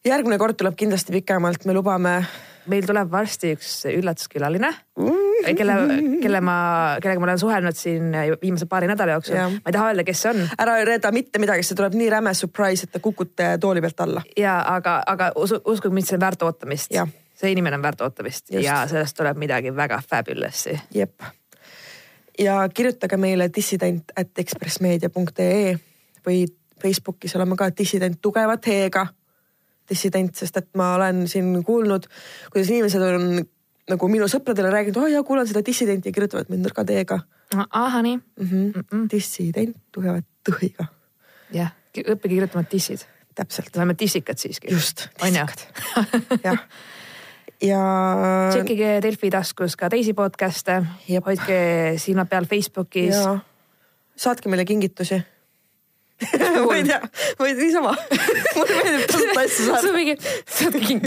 järgmine 0.09 0.39
kord 0.41 0.57
tuleb 0.59 0.75
kindlasti 0.81 1.14
pikemalt, 1.14 1.68
me 1.68 1.77
lubame. 1.77 2.16
Meil 2.71 2.87
tuleb 2.87 3.11
varsti 3.11 3.57
üks 3.57 3.83
üllatuskülaline 3.91 4.71
mm 4.99 5.23
kelle, 5.51 5.75
kelle 6.23 6.41
ma, 6.45 6.57
kellega 7.03 7.21
ma 7.21 7.27
olen 7.27 7.39
suhelnud 7.39 7.77
siin 7.77 8.15
viimase 8.43 8.67
paari 8.67 8.87
nädala 8.91 9.17
jooksul. 9.17 9.37
ma 9.37 9.67
ei 9.67 9.73
taha 9.75 9.91
öelda, 9.91 10.05
kes 10.07 10.23
see 10.23 10.31
on. 10.31 10.43
ära 10.59 10.77
reeda 10.87 11.13
mitte 11.15 11.41
midagi, 11.43 11.67
see 11.67 11.79
tuleb 11.79 11.97
nii 11.99 12.11
räme 12.13 12.35
surprise, 12.39 12.87
et 12.87 12.95
te 12.95 13.03
kukute 13.03 13.57
tooli 13.61 13.83
pealt 13.85 14.01
alla. 14.07 14.23
ja 14.39 14.59
aga, 14.75 15.01
aga 15.07 15.33
uskuge 15.37 15.93
mind, 15.95 16.09
see 16.09 16.19
on 16.19 16.25
väärt 16.25 16.43
ootamist. 16.47 16.95
see 17.43 17.53
inimene 17.53 17.79
on 17.79 17.83
väärt 17.83 18.01
ootamist 18.01 18.51
Just. 18.51 18.65
ja 18.65 18.83
sellest 18.89 19.17
tuleb 19.19 19.41
midagi 19.41 19.75
väga 19.77 20.03
fabulous'i. 20.09 20.79
jep. 20.95 21.23
ja 22.39 22.63
kirjutage 22.75 23.17
meile 23.17 23.51
dissident 23.55 24.15
at 24.17 24.39
ekspressmeedia.ee 24.39 25.79
või 26.27 26.45
Facebookis 26.83 27.37
oleme 27.37 27.57
ka 27.57 27.71
dissident 27.79 28.19
tugeva 28.23 28.57
T-ga 28.57 29.07
dissident, 29.91 30.35
sest 30.39 30.57
et 30.57 30.68
ma 30.78 30.95
olen 30.97 31.26
siin 31.30 31.55
kuulnud, 31.66 32.07
kuidas 32.53 32.70
inimesed 32.70 33.03
on 33.03 33.43
nagu 33.91 34.09
minu 34.09 34.28
sõpradele 34.30 34.70
rääginud, 34.72 35.01
aa 35.01 35.07
oh, 35.07 35.12
jaa, 35.16 35.24
kuulan 35.26 35.49
seda 35.49 35.64
dissidenti 35.66 36.11
ja 36.11 36.16
kirjutavad 36.16 36.51
mind 36.53 36.68
nõrga 36.68 36.85
D-ga. 36.87 37.18
ahah, 37.68 38.03
nii 38.03 38.16
mm. 38.16 38.47
-hmm. 38.47 38.66
Mm 38.76 38.85
-mm. 38.91 39.11
dissident 39.11 39.76
tugeva 39.93 40.22
tõhiga. 40.49 40.87
jah, 41.53 41.74
õppige 41.99 42.35
kirjutama 42.35 42.64
dissid. 42.70 43.07
täpselt. 43.35 43.76
oleme 43.76 43.95
dissikad 43.99 44.39
siiski. 44.39 44.72
just, 44.72 45.09
dissikad 45.22 45.66
jah 46.45 46.59
ja. 47.62 47.83
tšekkige 48.51 49.01
Delfi 49.03 49.30
taskus 49.30 49.76
ka 49.76 49.89
teisi 49.89 50.14
podcast'e, 50.14 50.83
hoidke 51.26 51.95
silmad 51.97 52.28
peal 52.28 52.45
Facebookis. 52.45 53.16
saatke 54.16 54.49
meile 54.49 54.64
kingitusi 54.64 55.22
ma 56.66 56.75
ei 56.77 56.85
tea, 56.87 57.01
tea, 57.39 57.55
niisama 57.59 57.93
mulle 58.57 58.75
meeldib 58.79 59.07
tasuta 59.11 59.41
asju 59.45 59.62
saada. 59.66 59.81
see 59.81 59.91
on 59.91 59.97
mingi, 59.97 60.14
saatke 60.59 60.81
kink 60.87 61.05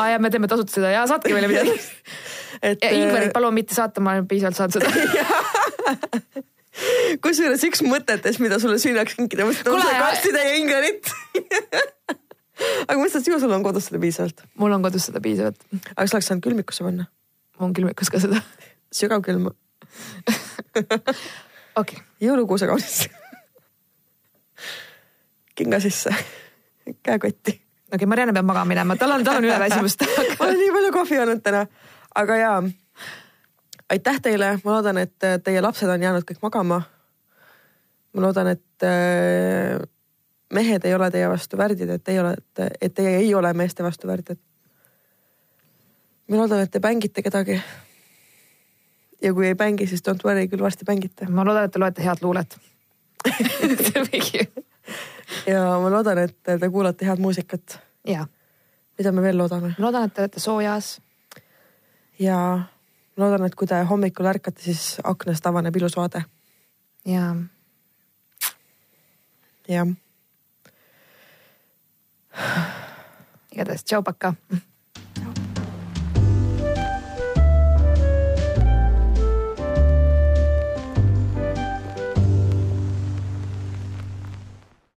aa 0.00 0.06
ja 0.12 0.16
me 0.22 0.28
teeme 0.34 0.48
tasuta 0.50 0.70
seda 0.78 0.88
ja 0.94 1.00
saatke 1.10 1.32
meile 1.36 1.48
midagi. 1.52 1.74
et. 2.68 2.78
Ingverit 2.90 3.32
palun 3.36 3.54
mitte 3.56 3.72
saata, 3.76 3.98
ma 4.04 4.08
olen 4.16 4.26
piisavalt 4.30 4.56
saanud 4.58 4.74
seda 4.76 4.88
kusjuures 7.24 7.62
üks 7.68 7.80
mõtetest, 7.86 8.38
mida 8.42 8.56
sulle 8.60 8.78
sünnaks 8.82 9.12
kinkida, 9.16 9.42
ma 9.46 9.50
mõtlesin, 9.54 9.88
et 9.88 9.98
kastitäie 10.02 10.52
Ingverit 10.60 11.04
aga 12.86 12.96
ma 12.96 13.02
mõtlesin, 13.02 13.20
et 13.22 13.28
ju 13.30 13.34
sul 13.42 13.56
on 13.56 13.64
kodus 13.66 13.84
seda 13.90 13.98
piisavalt. 14.02 14.38
mul 14.60 14.72
on 14.76 14.82
kodus 14.84 15.02
seda 15.08 15.18
piisavalt. 15.24 15.60
aga 15.94 16.06
sa 16.06 16.12
oleks 16.16 16.28
saanud 16.30 16.44
külmikusse 16.46 16.82
panna. 16.86 17.04
on 17.60 17.70
külmikus 17.76 18.08
ka 18.12 18.16
seda. 18.22 18.38
sügavkülm. 18.94 19.44
okei. 21.82 21.98
jõulukuuse 22.20 22.66
kaunis 22.70 22.94
kinga 25.56 25.80
sisse, 25.80 26.14
käekotti. 27.06 27.50
okei 27.50 27.94
okay,, 27.94 28.06
Marianne 28.06 28.32
peab 28.32 28.46
magama 28.46 28.68
minema, 28.68 28.96
tal 28.96 29.16
on, 29.16 29.24
tal 29.24 29.40
on 29.40 29.48
üleväsimust 29.48 30.04
ma 30.38 30.46
olen 30.46 30.58
nii 30.60 30.72
palju 30.74 30.92
kohvi 30.92 31.16
joonud 31.16 31.42
täna, 31.42 31.64
aga 32.14 32.36
jaa. 32.36 32.58
aitäh 33.90 34.20
teile, 34.22 34.52
ma 34.64 34.76
loodan, 34.76 35.00
et 35.02 35.28
teie 35.44 35.62
lapsed 35.64 35.90
on 35.90 36.02
jäänud 36.02 36.26
kõik 36.28 36.42
magama. 36.42 36.82
ma 38.12 38.26
loodan, 38.26 38.52
et 38.52 38.86
äh, 38.86 39.80
mehed 40.52 40.84
ei 40.84 40.94
ole 40.94 41.10
teie 41.10 41.28
vastu 41.30 41.58
värdid, 41.58 41.90
et 41.90 42.04
teie 42.04 42.20
olete, 42.20 42.70
et 42.80 42.94
teie 42.94 43.16
ei 43.22 43.34
ole 43.34 43.52
meeste 43.54 43.82
vastu 43.82 44.08
värdid. 44.12 44.38
ma 46.28 46.42
loodan, 46.42 46.60
et 46.60 46.70
te 46.70 46.80
bängite 46.80 47.22
kedagi. 47.22 47.60
ja 49.22 49.34
kui 49.34 49.46
ei 49.48 49.54
bängi, 49.54 49.86
siis 49.86 50.04
don't 50.04 50.24
worry, 50.24 50.48
küll 50.48 50.62
varsti 50.62 50.84
bängite. 50.84 51.30
ma 51.30 51.44
loodan, 51.44 51.64
et 51.64 51.72
te 51.72 51.80
loete 51.80 52.04
head 52.04 52.22
luulet 52.22 52.58
ja 55.46 55.64
ma 55.80 55.90
loodan, 55.90 56.18
et 56.18 56.36
te 56.42 56.70
kuulate 56.70 57.06
head 57.06 57.20
muusikat. 57.22 57.78
mida 58.98 59.12
me 59.12 59.22
veel 59.22 59.38
loodame? 59.38 59.74
ma 59.78 59.84
loodan, 59.86 60.04
et 60.04 60.14
te 60.14 60.24
olete 60.24 60.40
soojas. 60.40 61.00
ja 62.18 62.38
loodan, 63.16 63.46
et 63.46 63.54
kui 63.54 63.66
te 63.66 63.82
hommikul 63.82 64.26
ärkate, 64.26 64.62
siis 64.62 65.00
aknast 65.04 65.46
avaneb 65.46 65.76
ilus 65.76 65.96
vaade. 65.96 66.24
ja. 67.04 67.34
jah. 69.68 69.92
igatahes 73.52 73.84
tšau, 73.84 74.02
paka 74.02 74.34